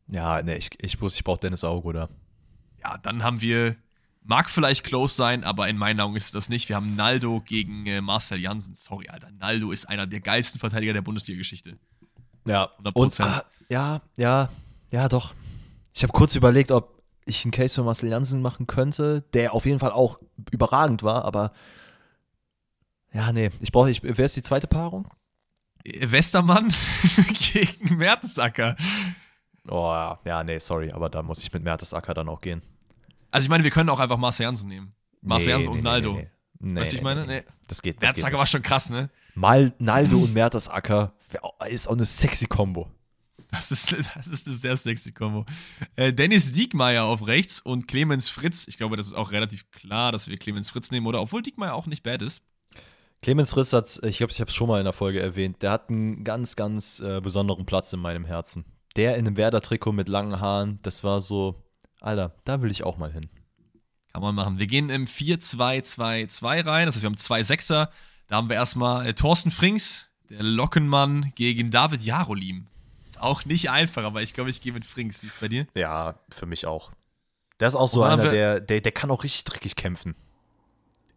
[0.09, 2.09] Ja, ne, ich, ich, ich brauche Dennis Aogo da.
[2.83, 3.75] Ja, dann haben wir,
[4.23, 6.69] mag vielleicht close sein, aber in meinen Augen ist das nicht.
[6.69, 8.75] Wir haben Naldo gegen äh, Marcel Janssen.
[8.75, 9.31] Sorry, Alter.
[9.31, 11.77] Naldo ist einer der geilsten Verteidiger der Bundesliga-Geschichte.
[12.47, 12.93] Ja, 100%.
[12.95, 14.49] Und, ah, ja, ja,
[14.91, 15.33] ja, doch.
[15.93, 19.65] Ich habe kurz überlegt, ob ich einen Case für Marcel Janssen machen könnte, der auf
[19.65, 20.19] jeden Fall auch
[20.51, 21.51] überragend war, aber
[23.13, 25.07] ja, nee, ich brauche, ich, wer ist die zweite Paarung?
[25.99, 26.73] Westermann
[27.53, 28.75] gegen Mertesacker.
[29.69, 32.61] Oh ja, nee, sorry, aber da muss ich mit Mertesacker dann auch gehen.
[33.31, 34.93] Also ich meine, wir können auch einfach Marcel Janssen nehmen.
[35.21, 36.13] Marcel nee, Janssen nee, und Naldo.
[36.13, 36.29] Nee,
[36.59, 36.79] nee.
[36.79, 37.25] weißt du, ich meine?
[37.25, 37.43] Nee.
[37.67, 37.97] Das geht.
[37.97, 39.09] Das Mertesacker war schon krass, ne?
[39.35, 41.13] Mal Naldo und Mertesacker
[41.69, 42.89] ist auch eine sexy Kombo.
[43.51, 45.45] Das ist, das ist eine sehr sexy Kombo.
[45.95, 48.67] Äh, Dennis Diekmeyer auf rechts und Clemens Fritz.
[48.67, 51.21] Ich glaube, das ist auch relativ klar, dass wir Clemens Fritz nehmen, oder?
[51.21, 52.41] Obwohl Diekmeyer auch nicht bad ist.
[53.21, 55.71] Clemens Fritz hat, ich glaube, ich habe es schon mal in der Folge erwähnt, der
[55.71, 58.65] hat einen ganz, ganz äh, besonderen Platz in meinem Herzen.
[58.95, 61.63] Der in einem Werder-Trikot mit langen Haaren, das war so,
[61.99, 63.29] Alter, da will ich auch mal hin.
[64.13, 64.59] Kann man machen.
[64.59, 67.91] Wir gehen im 4-2-2-2 rein, das heißt, wir haben zwei Sechser.
[68.27, 72.67] Da haben wir erstmal äh, Thorsten Frings, der Lockenmann, gegen David Jarolim.
[73.05, 75.21] Ist auch nicht einfach, aber ich glaube, ich gehe mit Frings.
[75.21, 75.65] Wie ist es bei dir?
[75.75, 76.91] Ja, für mich auch.
[77.59, 80.15] Der ist auch so einer, der, der, der kann auch richtig dreckig kämpfen.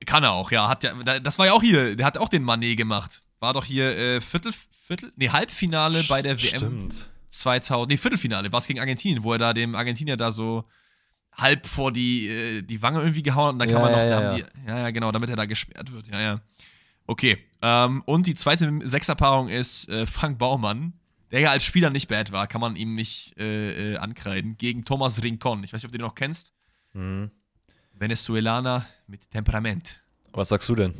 [0.06, 0.68] Kann er auch, ja.
[0.68, 0.94] Hat ja.
[1.20, 3.22] Das war ja auch hier, der hat auch den Manet gemacht.
[3.40, 7.10] War doch hier äh, Viertel, Viertel, nee, Halbfinale bei der WM Stimmt.
[7.28, 10.64] 2000, nee, Viertelfinale, war es gegen Argentinien, wo er da dem Argentinier da so
[11.32, 13.98] halb vor die, äh, die Wange irgendwie gehauen hat und dann ja, kann man noch,
[13.98, 14.34] ja, ja.
[14.34, 16.40] Die, ja, ja, genau, damit er da gesperrt wird, ja, ja.
[17.10, 20.92] Okay, ähm, und die zweite Sechserpaarung ist äh, Frank Baumann,
[21.32, 24.84] der ja als Spieler nicht bad war, kann man ihm nicht äh, äh, ankreiden, gegen
[24.84, 25.64] Thomas Rincon.
[25.64, 26.54] Ich weiß nicht, ob du den noch kennst.
[26.92, 27.32] Mhm.
[27.94, 30.04] Venezuelaner mit Temperament.
[30.30, 30.94] Was sagst du denn?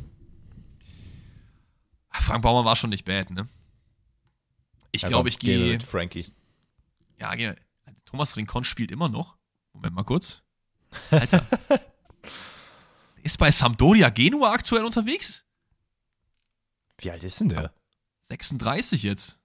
[2.11, 3.47] Frank Baumann war schon nicht bad, ne?
[4.91, 5.71] Ich glaube, ich gehe.
[5.71, 6.25] mit Frankie.
[7.21, 7.53] Ja, geh.
[8.03, 9.37] Thomas Rincon spielt immer noch.
[9.71, 10.43] Moment mal kurz.
[11.09, 11.47] Alter.
[13.23, 15.45] ist bei Sampdoria Genua aktuell unterwegs?
[17.01, 17.73] Wie alt ist denn der?
[18.21, 19.41] 36 jetzt.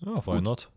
[0.00, 0.42] Ja, why Gut.
[0.42, 0.70] not?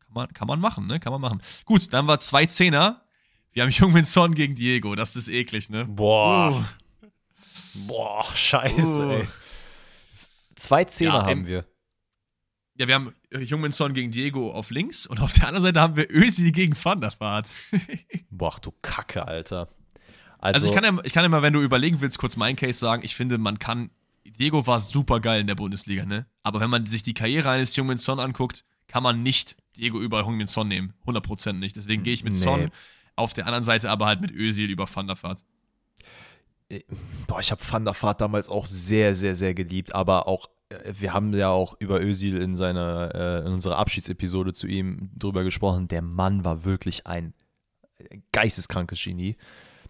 [0.00, 1.00] Kann man, kann man machen, ne?
[1.00, 1.40] Kann man machen.
[1.64, 3.04] Gut, dann war zwei Zehner.
[3.52, 4.94] Wir haben Jungmin Son gegen Diego.
[4.94, 5.84] Das ist eklig, ne?
[5.84, 6.66] Boah.
[7.02, 7.06] Uh.
[7.86, 9.10] Boah, scheiße, uh.
[9.10, 9.28] ey.
[10.56, 11.66] Zwei Zehner ja, haben wir.
[12.78, 15.96] Ja, wir haben Jungmin Son gegen Diego auf links und auf der anderen Seite haben
[15.96, 17.46] wir Ösi gegen Van der Vaart.
[18.30, 19.68] Boah, du Kacke, Alter.
[20.38, 22.56] Also, also, ich, kann ja, ich kann ja mal, wenn du überlegen willst, kurz meinen
[22.56, 23.02] Case sagen.
[23.04, 23.90] Ich finde, man kann.
[24.24, 26.26] Diego war super geil in der Bundesliga, ne?
[26.42, 30.20] Aber wenn man sich die Karriere eines Jungmin Son anguckt, kann man nicht Diego über
[30.20, 30.94] Jungmin Son nehmen.
[31.06, 31.76] 100% nicht.
[31.76, 32.38] Deswegen gehe ich mit nee.
[32.38, 32.70] Son.
[33.16, 35.44] Auf der anderen Seite aber halt mit Özil über Van der Vaart.
[36.68, 36.80] Äh,
[37.26, 40.92] boah, ich habe Van der Vaart damals auch sehr, sehr, sehr geliebt, aber auch äh,
[40.98, 45.44] wir haben ja auch über Özil in seiner äh, in unserer Abschiedsepisode zu ihm drüber
[45.44, 45.88] gesprochen.
[45.88, 47.34] Der Mann war wirklich ein
[48.32, 49.36] geisteskrankes Genie.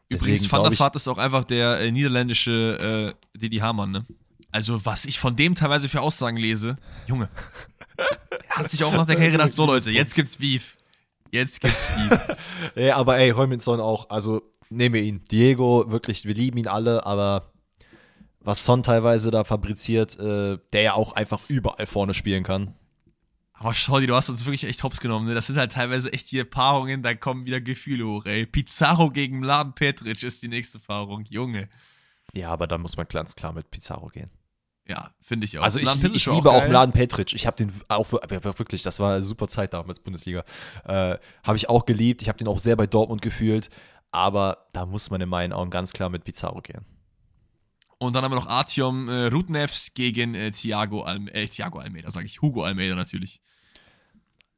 [0.08, 4.04] Übrigens, Van der Vaart ist auch einfach der äh, niederländische äh, Didi Hamann, ne?
[4.52, 6.76] Also, was ich von dem teilweise für Aussagen lese,
[7.06, 7.28] Junge,
[8.50, 10.76] hat sich auch nach der Karriere gedacht, so Leute, jetzt gibt's Beef.
[11.30, 12.36] Jetzt gibt's Beef.
[12.76, 15.22] ja, aber ey, Heuminson auch, also nehme ihn.
[15.30, 17.50] Diego, wirklich, wir lieben ihn alle, aber
[18.40, 22.74] was Son teilweise da fabriziert, äh, der ja auch einfach überall vorne spielen kann.
[23.54, 25.28] Aber schau dir, du hast uns wirklich echt hops genommen.
[25.28, 25.34] Ne?
[25.34, 28.44] Das sind halt teilweise echt hier Paarungen, da kommen wieder Gefühle hoch, ey.
[28.44, 31.24] Pizarro gegen Mladen Petric ist die nächste Paarung.
[31.30, 31.68] Junge.
[32.34, 34.30] Ja, aber da muss man ganz klar mit Pizarro gehen.
[34.88, 35.62] Ja, finde ich auch.
[35.62, 37.32] Also ich, ich liebe auch, auch Mladen Petric.
[37.34, 40.44] Ich habe den auch wirklich, das war eine super Zeit damals Bundesliga.
[40.84, 42.22] Äh, habe ich auch geliebt.
[42.22, 43.70] Ich habe den auch sehr bei Dortmund gefühlt.
[44.10, 46.84] Aber da muss man in meinen Augen ganz klar mit Pizarro gehen.
[47.98, 52.10] Und dann haben wir noch Artyom äh, Rudnevs gegen äh, Thiago, Alme äh, Thiago Almeida,
[52.10, 52.42] sage ich.
[52.42, 53.40] Hugo Almeida natürlich.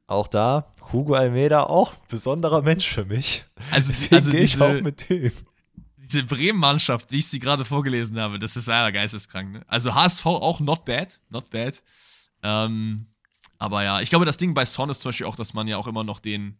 [0.07, 3.45] Auch da, Hugo Almeida, auch besonderer Mensch für mich.
[3.71, 5.31] Also, Deswegen also gehe ich auch mit dem.
[6.05, 9.51] Diese Bremen-Mannschaft, wie ich sie gerade vorgelesen habe, das ist ja geisteskrank.
[9.51, 9.61] Ne?
[9.67, 11.83] Also HSV auch not bad, not bad.
[12.43, 13.07] Ähm,
[13.57, 15.77] aber ja, ich glaube, das Ding bei Son ist zum Beispiel auch, dass man ja
[15.77, 16.57] auch immer noch den,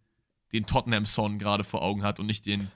[0.53, 2.71] den Tottenham-Son gerade vor Augen hat und nicht den,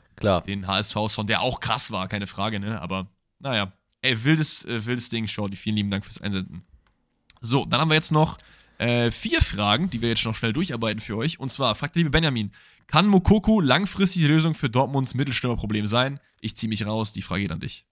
[0.46, 2.82] den HSV-Son, der auch krass war, keine Frage, ne?
[2.82, 3.08] Aber
[3.40, 3.72] naja,
[4.02, 5.56] Ey, wildes, äh, wildes Ding, Shorty.
[5.56, 6.64] Vielen lieben Dank fürs Einsenden.
[7.42, 8.38] So, dann haben wir jetzt noch
[8.80, 11.40] äh, vier Fragen, die wir jetzt noch schnell durcharbeiten für euch.
[11.40, 12.52] Und zwar fragt der liebe Benjamin:
[12.88, 16.20] Kann Mokoko langfristig die Lösung für Dortmunds Mittelstürmerproblem sein?
[16.42, 17.86] Ich ziehe mich raus, die Frage geht an dich.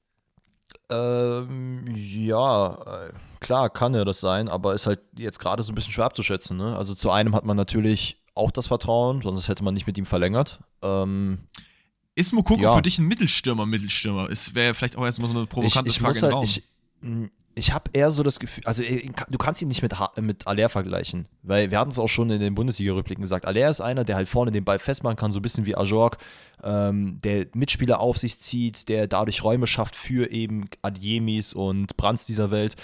[0.90, 3.12] Ähm, ja, äh,
[3.42, 6.58] klar kann er das sein, aber ist halt jetzt gerade so ein bisschen schwer abzuschätzen.
[6.58, 6.76] Ne?
[6.78, 10.06] Also zu einem hat man natürlich auch das Vertrauen, sonst hätte man nicht mit ihm
[10.06, 10.60] verlängert.
[10.82, 11.40] Ähm,
[12.16, 12.76] ist Mokoko ja.
[12.76, 14.30] für dich ein Mittelstürmer, Mittelstürmer?
[14.30, 16.44] Es wäre vielleicht auch erstmal so eine provokante ich, ich Frage halt, Raum.
[16.46, 16.64] Ich,
[17.58, 20.70] ich habe eher so das Gefühl, also äh, du kannst ihn nicht mit, mit Aller
[20.70, 23.46] vergleichen, weil wir hatten es auch schon in den Bundesliga-Rückblicken gesagt.
[23.46, 26.18] Aller ist einer, der halt vorne den Ball festmachen kann, so ein bisschen wie Ajorg,
[26.64, 32.26] ähm, der Mitspieler auf sich zieht, der dadurch Räume schafft für eben Adjemis und Brands
[32.26, 32.76] dieser Welt.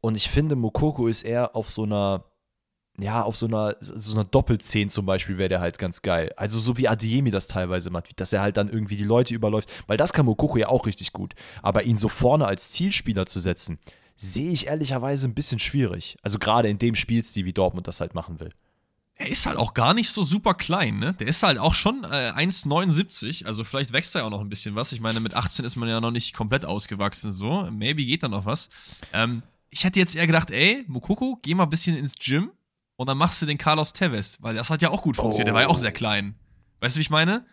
[0.00, 2.24] Und ich finde, Mokoko ist eher auf so einer
[2.98, 6.32] ja, auf so einer, so einer Doppelzehn zum Beispiel wäre der halt ganz geil.
[6.36, 9.68] Also so wie Adiemi das teilweise macht, dass er halt dann irgendwie die Leute überläuft,
[9.88, 11.34] weil das kann Mokoko ja auch richtig gut.
[11.60, 13.78] Aber ihn so vorne als Zielspieler zu setzen,
[14.16, 16.16] sehe ich ehrlicherweise ein bisschen schwierig.
[16.22, 18.50] Also gerade in dem Spielstil, wie Dortmund das halt machen will.
[19.16, 21.14] Er ist halt auch gar nicht so super klein, ne?
[21.14, 24.48] Der ist halt auch schon äh, 1,79, also vielleicht wächst er ja auch noch ein
[24.48, 24.90] bisschen was.
[24.90, 27.68] Ich meine, mit 18 ist man ja noch nicht komplett ausgewachsen, so.
[27.70, 28.70] Maybe geht da noch was.
[29.12, 32.50] Ähm, ich hätte jetzt eher gedacht, ey, Mokoko, geh mal ein bisschen ins Gym,
[32.96, 35.46] und dann machst du den Carlos Tevez, weil das hat ja auch gut funktioniert.
[35.46, 35.50] Oh.
[35.50, 35.94] Der war ja auch sehr oh.
[35.94, 36.34] klein.
[36.80, 37.44] Weißt du, wie ich meine?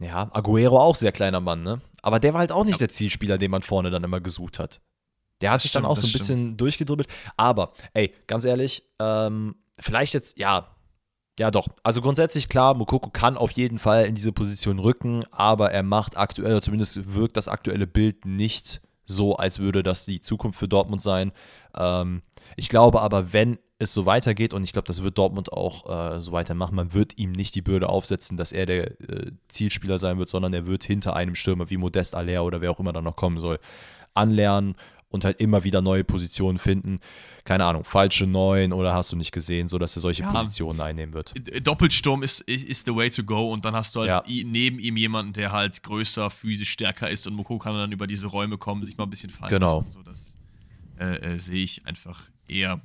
[0.00, 1.80] Ja, Aguero auch sehr kleiner Mann, ne?
[2.02, 2.86] Aber der war halt auch nicht ja.
[2.86, 4.80] der Zielspieler, den man vorne dann immer gesucht hat.
[5.40, 6.60] Der hat sich dann auch so ein bisschen stimmt.
[6.60, 7.08] durchgedribbelt.
[7.36, 10.74] Aber, ey, ganz ehrlich, ähm, vielleicht jetzt, ja,
[11.38, 11.68] ja doch.
[11.82, 16.16] Also grundsätzlich klar, Mokoko kann auf jeden Fall in diese Position rücken, aber er macht
[16.16, 20.68] aktuell, oder zumindest wirkt das aktuelle Bild nicht so, als würde das die Zukunft für
[20.68, 21.32] Dortmund sein.
[21.76, 22.22] Ähm,
[22.56, 26.20] ich glaube aber, wenn es so weitergeht und ich glaube, das wird Dortmund auch äh,
[26.20, 26.74] so weitermachen.
[26.74, 30.52] Man wird ihm nicht die Bürde aufsetzen, dass er der äh, Zielspieler sein wird, sondern
[30.52, 33.38] er wird hinter einem Stürmer wie Modest Aller oder wer auch immer da noch kommen
[33.38, 33.60] soll,
[34.14, 34.74] anlernen
[35.10, 37.00] und halt immer wieder neue Positionen finden.
[37.44, 41.14] Keine Ahnung, falsche Neun oder hast du nicht gesehen, sodass er solche ja, Positionen einnehmen
[41.14, 41.34] wird.
[41.62, 44.22] Doppelsturm ist, ist the way to go und dann hast du halt ja.
[44.26, 48.26] neben ihm jemanden, der halt größer, physisch stärker ist und Moko kann dann über diese
[48.26, 49.80] Räume kommen, sich mal ein bisschen fallen genau.
[49.80, 49.90] lassen.
[49.90, 50.36] So, das
[50.98, 52.80] äh, äh, sehe ich einfach eher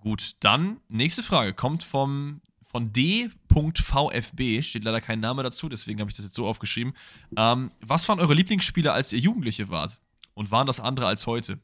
[0.00, 6.08] Gut, dann nächste Frage kommt vom von D.VFB, steht leider kein Name dazu, deswegen habe
[6.08, 6.94] ich das jetzt so aufgeschrieben.
[7.36, 9.98] Ähm, was waren eure Lieblingsspiele, als ihr Jugendliche wart?
[10.40, 11.58] Und waren das andere als heute?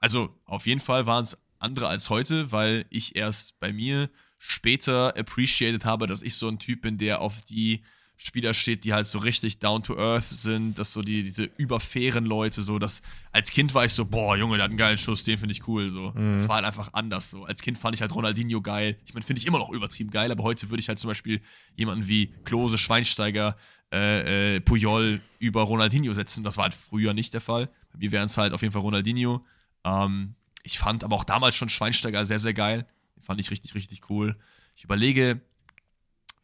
[0.00, 5.16] Also, auf jeden Fall waren es andere als heute, weil ich erst bei mir später
[5.16, 7.82] appreciated habe, dass ich so ein Typ bin, der auf die
[8.18, 12.26] Spieler steht, die halt so richtig down to earth sind, dass so die, diese überfairen
[12.26, 13.00] Leute, so, dass
[13.32, 15.66] als Kind war ich so, boah, Junge, der hat einen geilen Schuss, den finde ich
[15.66, 16.12] cool, so.
[16.14, 16.34] Mhm.
[16.34, 17.46] Das war halt einfach anders, so.
[17.46, 18.98] Als Kind fand ich halt Ronaldinho geil.
[19.06, 21.40] Ich meine, finde ich immer noch übertrieben geil, aber heute würde ich halt zum Beispiel
[21.76, 23.56] jemanden wie Klose, Schweinsteiger,
[23.90, 26.44] äh, äh, Puyol über Ronaldinho setzen.
[26.44, 27.70] Das war halt früher nicht der Fall.
[27.98, 29.44] Mir wären es halt auf jeden Fall Ronaldinho.
[29.84, 32.86] Ähm, ich fand aber auch damals schon Schweinsteiger sehr, sehr geil.
[33.16, 34.36] Den fand ich richtig, richtig cool.
[34.76, 35.40] Ich überlege,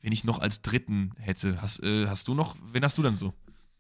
[0.01, 1.61] wen ich noch als dritten hätte.
[1.63, 3.33] Hast, äh, hast du noch, wen hast du denn so?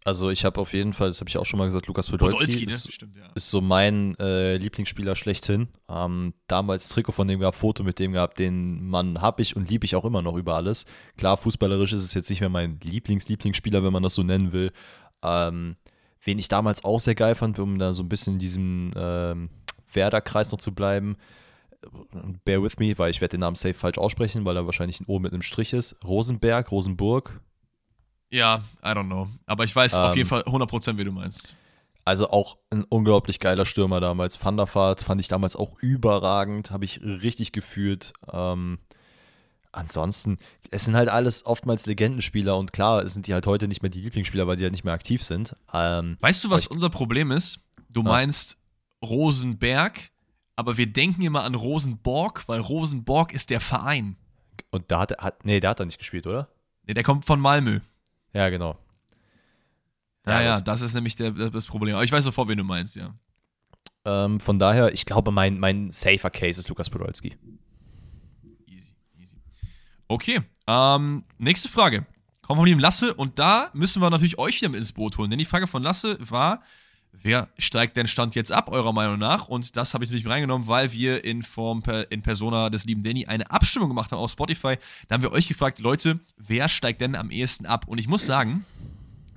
[0.04, 2.44] Also ich habe auf jeden Fall, das habe ich auch schon mal gesagt, Lukas Podolski,
[2.44, 2.72] Podolski ne?
[2.72, 3.26] ist, Stimmt, ja.
[3.34, 5.68] ist, so mein äh, Lieblingsspieler schlechthin.
[5.88, 9.70] Ähm, damals Trikot von dem gehabt, Foto mit dem gehabt, den Mann habe ich und
[9.70, 10.84] liebe ich auch immer noch über alles.
[11.16, 14.72] Klar, fußballerisch ist es jetzt nicht mehr mein Lieblings-Lieblingsspieler, wenn man das so nennen will.
[15.22, 15.74] Ähm,
[16.24, 19.50] wen ich damals auch sehr geil fand, um da so ein bisschen in diesem ähm,
[19.92, 21.16] Werder-Kreis noch zu bleiben,
[22.44, 25.06] bear with me, weil ich werde den Namen safe falsch aussprechen, weil er wahrscheinlich ein
[25.06, 25.96] O mit einem Strich ist.
[26.04, 27.40] Rosenberg, Rosenburg.
[28.32, 29.28] Ja, I don't know.
[29.46, 31.54] Aber ich weiß ähm, auf jeden Fall 100%, wie du meinst.
[32.04, 34.42] Also auch ein unglaublich geiler Stürmer damals.
[34.44, 38.12] Van der Vaart fand ich damals auch überragend, habe ich richtig gefühlt.
[38.30, 38.78] Ähm,
[39.76, 40.38] ansonsten,
[40.70, 44.00] es sind halt alles oftmals Legendenspieler und klar sind die halt heute nicht mehr die
[44.00, 45.54] Lieblingsspieler, weil sie halt nicht mehr aktiv sind.
[45.72, 47.60] Ähm, weißt du, was unser Problem ist?
[47.90, 48.08] Du ja.
[48.08, 48.58] meinst
[49.04, 50.10] Rosenberg,
[50.56, 54.16] aber wir denken immer an Rosenborg, weil Rosenborg ist der Verein.
[54.70, 56.48] Und da hat er, hat, nee, der hat er nicht gespielt, oder?
[56.86, 57.80] Nee, der kommt von Malmö.
[58.32, 58.78] Ja, genau.
[60.26, 61.94] Ja, ja, das ist nämlich der, das Problem.
[61.94, 63.14] Aber ich weiß sofort, wen du meinst, ja.
[64.06, 67.36] Ähm, von daher, ich glaube, mein, mein safer Case ist Lukas Podolski.
[70.08, 72.06] Okay, ähm, nächste Frage.
[72.46, 75.30] Wir von dem Lasse und da müssen wir natürlich euch wieder mit ins Boot holen,
[75.30, 76.62] denn die Frage von Lasse war,
[77.10, 79.48] wer steigt denn Stand jetzt ab, eurer Meinung nach?
[79.48, 83.02] Und das habe ich natürlich reingenommen, weil wir in Form per, in Persona des lieben
[83.02, 84.76] Danny eine Abstimmung gemacht haben auf Spotify.
[85.08, 87.88] Da haben wir euch gefragt, Leute, wer steigt denn am ehesten ab?
[87.88, 88.66] Und ich muss sagen,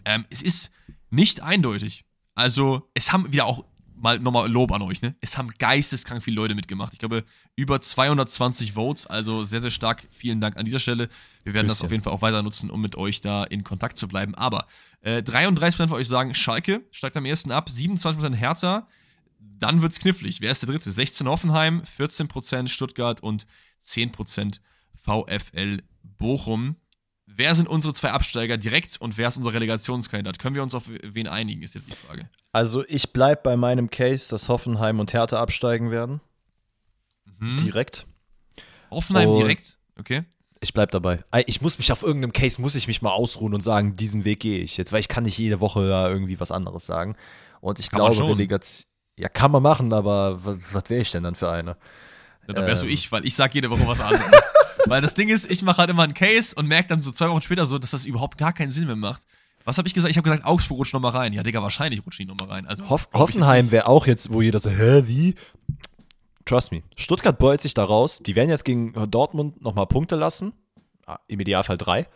[0.04, 0.72] ähm, es ist
[1.10, 2.04] nicht eindeutig.
[2.36, 3.64] Also, es haben wieder auch
[3.98, 5.16] mal nochmal Lob an euch, ne?
[5.22, 6.94] Es haben geisteskrank viele Leute mitgemacht.
[6.94, 7.24] Ich glaube,
[7.56, 10.08] über 220 Votes, also sehr, sehr stark.
[10.12, 11.10] Vielen Dank an dieser Stelle.
[11.44, 13.64] Wir werden Grüß das auf jeden Fall auch weiter nutzen, um mit euch da in
[13.64, 14.36] Kontakt zu bleiben.
[14.36, 14.68] Aber
[15.02, 18.88] äh, 33% von euch sagen, Schalke steigt am ersten ab, 27% Hertha.
[19.40, 20.42] Dann wird's knifflig.
[20.42, 20.92] Wer ist der dritte?
[20.92, 23.48] 16 Hoffenheim, 14% Stuttgart und
[23.84, 24.60] 10%
[24.96, 26.76] VfL Bochum.
[27.38, 30.40] Wer sind unsere zwei Absteiger direkt und wer ist unser Relegationskandidat?
[30.40, 32.28] Können wir uns auf wen einigen, ist jetzt die Frage.
[32.52, 36.20] Also ich bleibe bei meinem Case, dass Hoffenheim und Hertha absteigen werden.
[37.38, 37.58] Mhm.
[37.58, 38.08] Direkt.
[38.90, 39.78] Hoffenheim und direkt?
[40.00, 40.24] Okay.
[40.62, 41.24] Ich bleibe dabei.
[41.46, 44.40] Ich muss mich auf irgendeinem Case, muss ich mich mal ausruhen und sagen, diesen Weg
[44.40, 47.16] gehe ich jetzt, weil ich kann nicht jede Woche da irgendwie was anderes sagen.
[47.62, 48.90] Und ich kann glaube, Relegation,
[49.20, 51.78] ja kann man machen, aber was, was wäre ich denn dann für eine?
[52.48, 52.88] Ja, dann wärst ähm.
[52.88, 54.54] du ich, weil ich sage jede Woche was anderes.
[54.86, 57.30] weil das Ding ist, ich mache halt immer einen Case und merke dann so zwei
[57.30, 59.24] Wochen später so, dass das überhaupt gar keinen Sinn mehr macht.
[59.66, 60.12] Was habe ich gesagt?
[60.12, 61.34] Ich habe gesagt, Augsburg rutscht nochmal rein.
[61.34, 62.68] Ja, Digga, wahrscheinlich rutschen die nochmal rein.
[62.68, 65.36] Also, Hoff Hoffenheim wäre auch jetzt, wo jeder so, hä, wie?
[66.46, 66.84] Trust me.
[66.96, 68.20] Stuttgart beult sich da raus.
[68.26, 70.54] Die werden jetzt gegen Dortmund nochmal Punkte lassen.
[71.06, 72.08] Ah, Im Idealfall drei.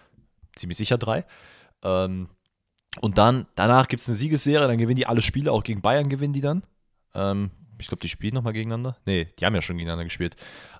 [0.55, 1.25] Ziemlich sicher drei.
[1.83, 2.29] Ähm,
[2.99, 6.09] und dann, danach gibt es eine Siegesserie, dann gewinnen die alle Spiele, auch gegen Bayern
[6.09, 6.63] gewinnen die dann.
[7.13, 7.51] Ähm,
[7.81, 8.97] ich glaube, die spielen nochmal gegeneinander.
[9.05, 10.35] Nee, die haben ja schon gegeneinander gespielt.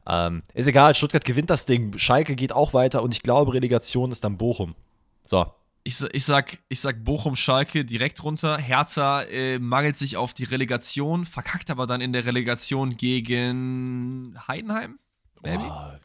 [0.08, 1.98] Ähm, ist egal, Stuttgart gewinnt das Ding.
[1.98, 4.76] Schalke geht auch weiter und ich glaube, Relegation ist dann Bochum.
[5.24, 5.46] So,
[5.84, 8.58] ich, ich, sag, ich sag Bochum-Schalke direkt runter.
[8.58, 15.00] Hertha äh, mangelt sich auf die Relegation, verkackt aber dann in der Relegation gegen Heidenheim?
[15.42, 15.64] Maybe?
[15.64, 15.98] Oh.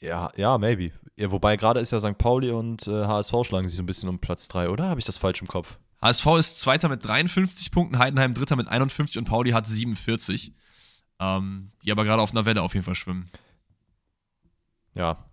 [0.00, 0.92] Ja, ja, maybe.
[1.16, 2.16] Ja, wobei gerade ist ja St.
[2.16, 4.88] Pauli und äh, HSV schlagen sich so ein bisschen um Platz 3, oder?
[4.88, 5.78] Habe ich das falsch im Kopf?
[6.02, 10.52] HSV ist Zweiter mit 53 Punkten, Heidenheim Dritter mit 51 und Pauli hat 47.
[11.20, 13.26] Ähm, die aber gerade auf einer Welle auf jeden Fall schwimmen.
[14.94, 15.28] Ja.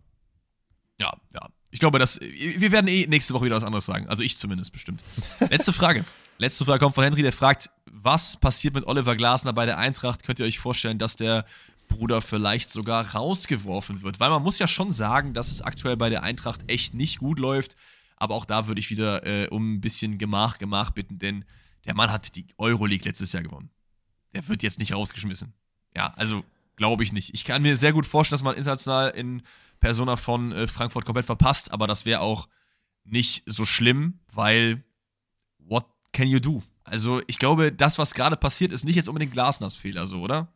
[1.00, 1.48] Ja, ja.
[1.72, 4.08] Ich glaube, dass wir werden eh nächste Woche wieder was anderes sagen.
[4.08, 5.04] Also ich zumindest bestimmt.
[5.50, 6.04] Letzte Frage.
[6.38, 10.24] Letzte Frage kommt von Henry, der fragt, was passiert mit Oliver Glasner bei der Eintracht?
[10.24, 11.46] Könnt ihr euch vorstellen, dass der
[11.88, 14.20] Bruder vielleicht sogar rausgeworfen wird?
[14.20, 17.40] Weil man muss ja schon sagen, dass es aktuell bei der Eintracht echt nicht gut
[17.40, 17.76] läuft.
[18.18, 21.46] Aber auch da würde ich wieder äh, um ein bisschen Gemach, Gemach bitten, denn
[21.86, 23.70] der Mann hat die Euroleague letztes Jahr gewonnen.
[24.34, 25.54] Der wird jetzt nicht rausgeschmissen.
[25.96, 26.44] Ja, also
[26.76, 27.34] glaube ich nicht.
[27.34, 29.42] Ich kann mir sehr gut vorstellen, dass man international in
[29.80, 32.50] Persona von äh, Frankfurt komplett verpasst, aber das wäre auch
[33.04, 34.84] nicht so schlimm, weil
[35.60, 36.64] what can you do?
[36.84, 40.54] Also ich glaube, das, was gerade passiert, ist nicht jetzt unbedingt Glasners Fehler, so, oder?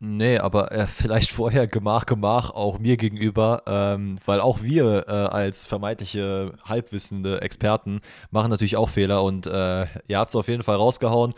[0.00, 5.10] Nee, aber äh, vielleicht vorher Gemach, Gemach auch mir gegenüber, ähm, weil auch wir äh,
[5.10, 8.00] als vermeintliche halbwissende Experten
[8.30, 11.32] machen natürlich auch Fehler und äh, ihr habt es auf jeden Fall rausgehauen.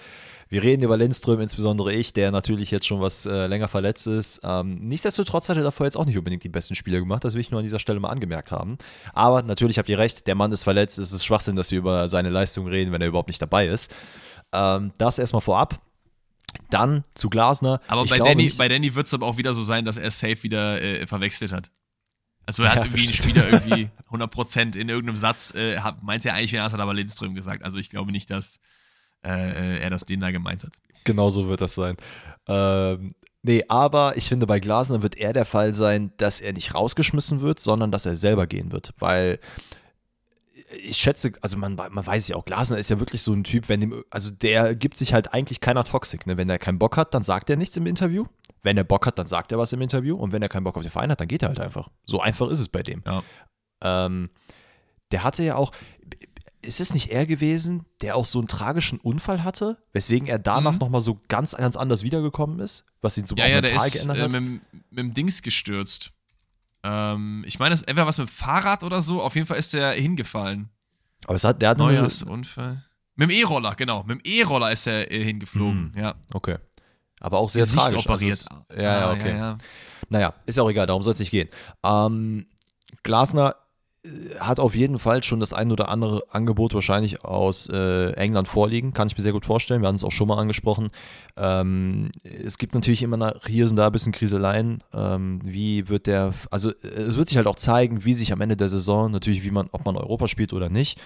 [0.49, 4.41] Wir reden über Lindström, insbesondere ich, der natürlich jetzt schon was äh, länger verletzt ist.
[4.45, 7.25] Ähm, nichtsdestotrotz hat er davor jetzt auch nicht unbedingt die besten Spiele gemacht.
[7.25, 8.79] Das will ich nur an dieser Stelle mal angemerkt haben.
[9.13, 10.99] Aber natürlich habt ihr recht, der Mann ist verletzt.
[10.99, 13.93] Es ist Schwachsinn, dass wir über seine Leistung reden, wenn er überhaupt nicht dabei ist.
[14.53, 15.81] Ähm, das erstmal vorab.
[16.71, 17.81] Dann zu Glasner.
[17.89, 20.11] Aber ich bei, Danny, bei Danny wird es aber auch wieder so sein, dass er
[20.11, 21.71] safe wieder äh, verwechselt hat.
[22.47, 26.29] Also er hat ja, irgendwie einen Spieler irgendwie 100% in irgendeinem Satz, äh, hat, meinte
[26.29, 27.65] er eigentlich, er hat aber Lindström gesagt.
[27.65, 28.61] Also ich glaube nicht, dass
[29.25, 30.73] äh, er das den da gemeint hat.
[31.05, 31.97] Genau so wird das sein.
[32.47, 36.75] Ähm, nee, aber ich finde, bei Glasner wird eher der Fall sein, dass er nicht
[36.75, 38.95] rausgeschmissen wird, sondern dass er selber gehen wird.
[38.99, 39.41] Weil
[40.71, 43.69] ich schätze, also man, man weiß ja auch, Glasner ist ja wirklich so ein Typ,
[43.69, 46.27] wenn dem, also der gibt sich halt eigentlich keiner Toxik.
[46.27, 46.37] Ne?
[46.37, 48.27] Wenn er keinen Bock hat, dann sagt er nichts im Interview.
[48.63, 50.17] Wenn er Bock hat, dann sagt er was im Interview.
[50.17, 51.89] Und wenn er keinen Bock auf den Verein hat, dann geht er halt einfach.
[52.07, 53.03] So einfach ist es bei dem.
[53.07, 53.23] Ja.
[53.83, 54.31] Ähm,
[55.13, 55.73] der hatte ja auch,
[56.63, 60.73] ist es nicht er gewesen, der auch so einen tragischen Unfall hatte, weswegen er danach
[60.73, 60.79] mhm.
[60.79, 63.93] nochmal so ganz, ganz anders wiedergekommen ist, was ihn so ja, ja, mental der ist,
[63.93, 64.35] geändert äh, hat?
[64.35, 66.13] Äh, mit, mit dem Dings gestürzt.
[66.83, 69.59] Ähm, ich meine, es ist entweder was mit dem Fahrrad oder so, auf jeden Fall
[69.59, 70.69] ist er hingefallen.
[71.25, 72.83] Aber es hat, der hat Neujahrsunfall.
[73.17, 74.05] Mit dem E-Roller, genau.
[74.05, 76.01] Mit dem E-Roller ist er äh, hingeflogen, mhm.
[76.01, 76.15] ja.
[76.33, 76.59] Okay.
[77.21, 78.07] Aber auch sehr Gesicht tragisch.
[78.07, 78.47] Also operiert.
[78.51, 79.31] Also, ja, ja, ah, okay.
[79.31, 79.59] Ja, ja.
[80.09, 81.49] Naja, ist ja auch egal, darum soll es nicht gehen.
[81.83, 82.47] Ähm,
[83.03, 83.57] Glasner
[84.39, 88.93] hat auf jeden Fall schon das ein oder andere Angebot wahrscheinlich aus äh, England vorliegen,
[88.93, 89.83] kann ich mir sehr gut vorstellen.
[89.83, 90.89] Wir hatten es auch schon mal angesprochen.
[91.37, 94.83] Ähm, es gibt natürlich immer nach hier und da ein bisschen Kriseleien.
[94.93, 98.57] Ähm, wie wird der, also es wird sich halt auch zeigen, wie sich am Ende
[98.57, 101.01] der Saison natürlich, wie man, ob man Europa spielt oder nicht.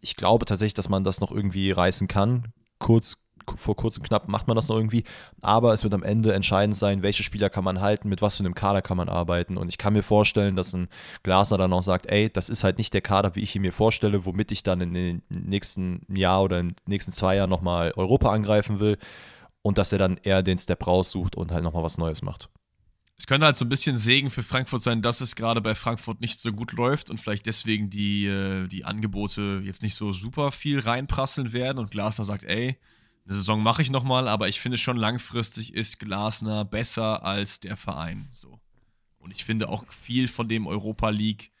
[0.00, 2.52] Ich glaube tatsächlich, dass man das noch irgendwie reißen kann.
[2.78, 3.18] Kurz
[3.56, 5.04] vor kurzem knapp macht man das noch irgendwie.
[5.40, 8.44] Aber es wird am Ende entscheidend sein, welche Spieler kann man halten, mit was für
[8.44, 9.56] einem Kader kann man arbeiten.
[9.56, 10.88] Und ich kann mir vorstellen, dass ein
[11.22, 13.72] Glasner dann auch sagt, ey, das ist halt nicht der Kader, wie ich ihn mir
[13.72, 17.92] vorstelle, womit ich dann in den nächsten Jahr oder in den nächsten zwei Jahren nochmal
[17.96, 18.98] Europa angreifen will.
[19.62, 22.48] Und dass er dann eher den Step raussucht und halt nochmal was Neues macht.
[23.20, 26.22] Es könnte halt so ein bisschen Segen für Frankfurt sein, dass es gerade bei Frankfurt
[26.22, 30.52] nicht so gut läuft und vielleicht deswegen die, äh, die Angebote jetzt nicht so super
[30.52, 32.78] viel reinprasseln werden und Glasner sagt, ey,
[33.24, 37.76] eine Saison mache ich nochmal, aber ich finde schon langfristig ist Glasner besser als der
[37.76, 38.28] Verein.
[38.32, 38.60] So.
[39.18, 41.52] Und ich finde auch viel von dem Europa League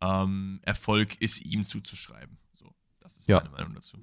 [0.00, 2.38] ähm, Erfolg ist ihm zuzuschreiben.
[2.52, 3.38] So, das ist ja.
[3.40, 3.98] meine Meinung dazu.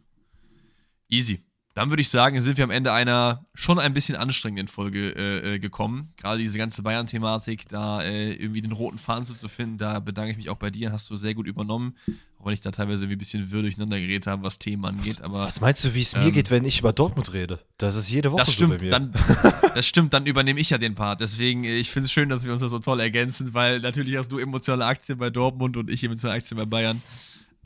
[1.07, 1.44] Easy.
[1.76, 5.56] Dann würde ich sagen, sind wir am Ende einer schon ein bisschen anstrengenden Folge äh,
[5.56, 6.14] äh, gekommen.
[6.18, 10.38] Gerade diese ganze Bayern-Thematik, da äh, irgendwie den roten Faden zu finden, da bedanke ich
[10.38, 11.98] mich auch bei dir, hast du sehr gut übernommen.
[12.38, 15.16] Auch wenn ich da teilweise irgendwie ein bisschen wirr durcheinander geredet habe, was Themen angeht.
[15.18, 17.60] Was, aber, was meinst du, wie es ähm, mir geht, wenn ich über Dortmund rede?
[17.78, 18.90] Das ist jede Woche das stimmt, so.
[18.90, 19.12] Dann,
[19.74, 21.22] das stimmt, dann übernehme ich ja den Part.
[21.22, 24.18] Deswegen, äh, ich finde es schön, dass wir uns da so toll ergänzen, weil natürlich
[24.18, 27.02] hast du emotionale Aktien bei Dortmund und ich emotionale Aktien bei Bayern.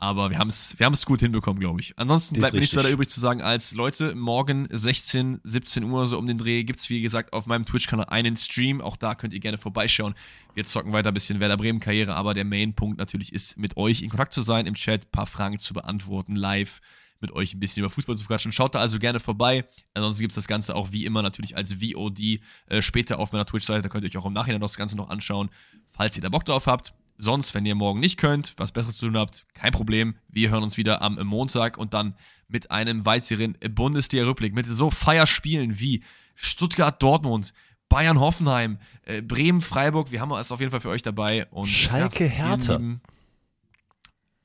[0.00, 1.98] Aber wir haben es wir gut hinbekommen, glaube ich.
[1.98, 6.18] Ansonsten bleibt mir nichts weiter übrig zu sagen, als Leute, morgen 16, 17 Uhr so
[6.18, 8.80] um den Dreh gibt es, wie gesagt, auf meinem Twitch-Kanal einen Stream.
[8.80, 10.14] Auch da könnt ihr gerne vorbeischauen.
[10.54, 14.10] Wir zocken weiter ein bisschen Werder Bremen-Karriere, aber der Main-Punkt natürlich ist, mit euch in
[14.10, 16.80] Kontakt zu sein, im Chat ein paar Fragen zu beantworten, live
[17.20, 18.52] mit euch ein bisschen über Fußball zu quatschen.
[18.52, 19.64] Schaut da also gerne vorbei.
[19.94, 23.46] Ansonsten gibt es das Ganze auch wie immer natürlich als VOD äh, später auf meiner
[23.46, 23.82] Twitch-Seite.
[23.82, 25.50] Da könnt ihr euch auch im Nachhinein das Ganze noch anschauen,
[25.88, 26.94] falls ihr da Bock drauf habt.
[27.20, 30.14] Sonst, wenn ihr morgen nicht könnt, was Besseres zu tun habt, kein Problem.
[30.28, 32.14] Wir hören uns wieder am Montag und dann
[32.46, 36.04] mit einem weiteren Bundesliga-Rückblick mit so Feierspielen wie
[36.36, 37.52] Stuttgart-Dortmund,
[37.88, 40.12] Bayern-Hoffenheim, äh, Bremen-Freiburg.
[40.12, 41.46] Wir haben es auf jeden Fall für euch dabei.
[41.50, 42.78] Und, Schalke-Hertha.
[42.78, 43.00] Ja,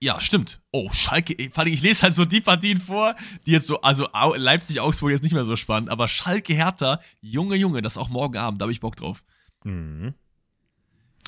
[0.02, 0.60] ja, stimmt.
[0.72, 5.24] Oh, Schalke, ich lese halt so die Partien vor, die jetzt so, also Leipzig-Augsburg jetzt
[5.24, 8.82] nicht mehr so spannend, aber Schalke-Hertha, Junge, Junge, das auch morgen Abend, da habe ich
[8.82, 9.24] Bock drauf.
[9.64, 10.16] Mhm.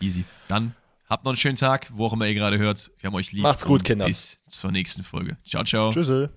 [0.01, 0.25] Easy.
[0.49, 0.75] Dann
[1.07, 2.91] Habt noch einen schönen Tag, wo auch immer ihr gerade hört.
[2.97, 3.43] Wir haben euch lieb.
[3.43, 4.05] Macht's gut, Kinder.
[4.05, 5.37] Bis zur nächsten Folge.
[5.45, 5.91] Ciao, ciao.
[5.91, 6.29] Tschüss.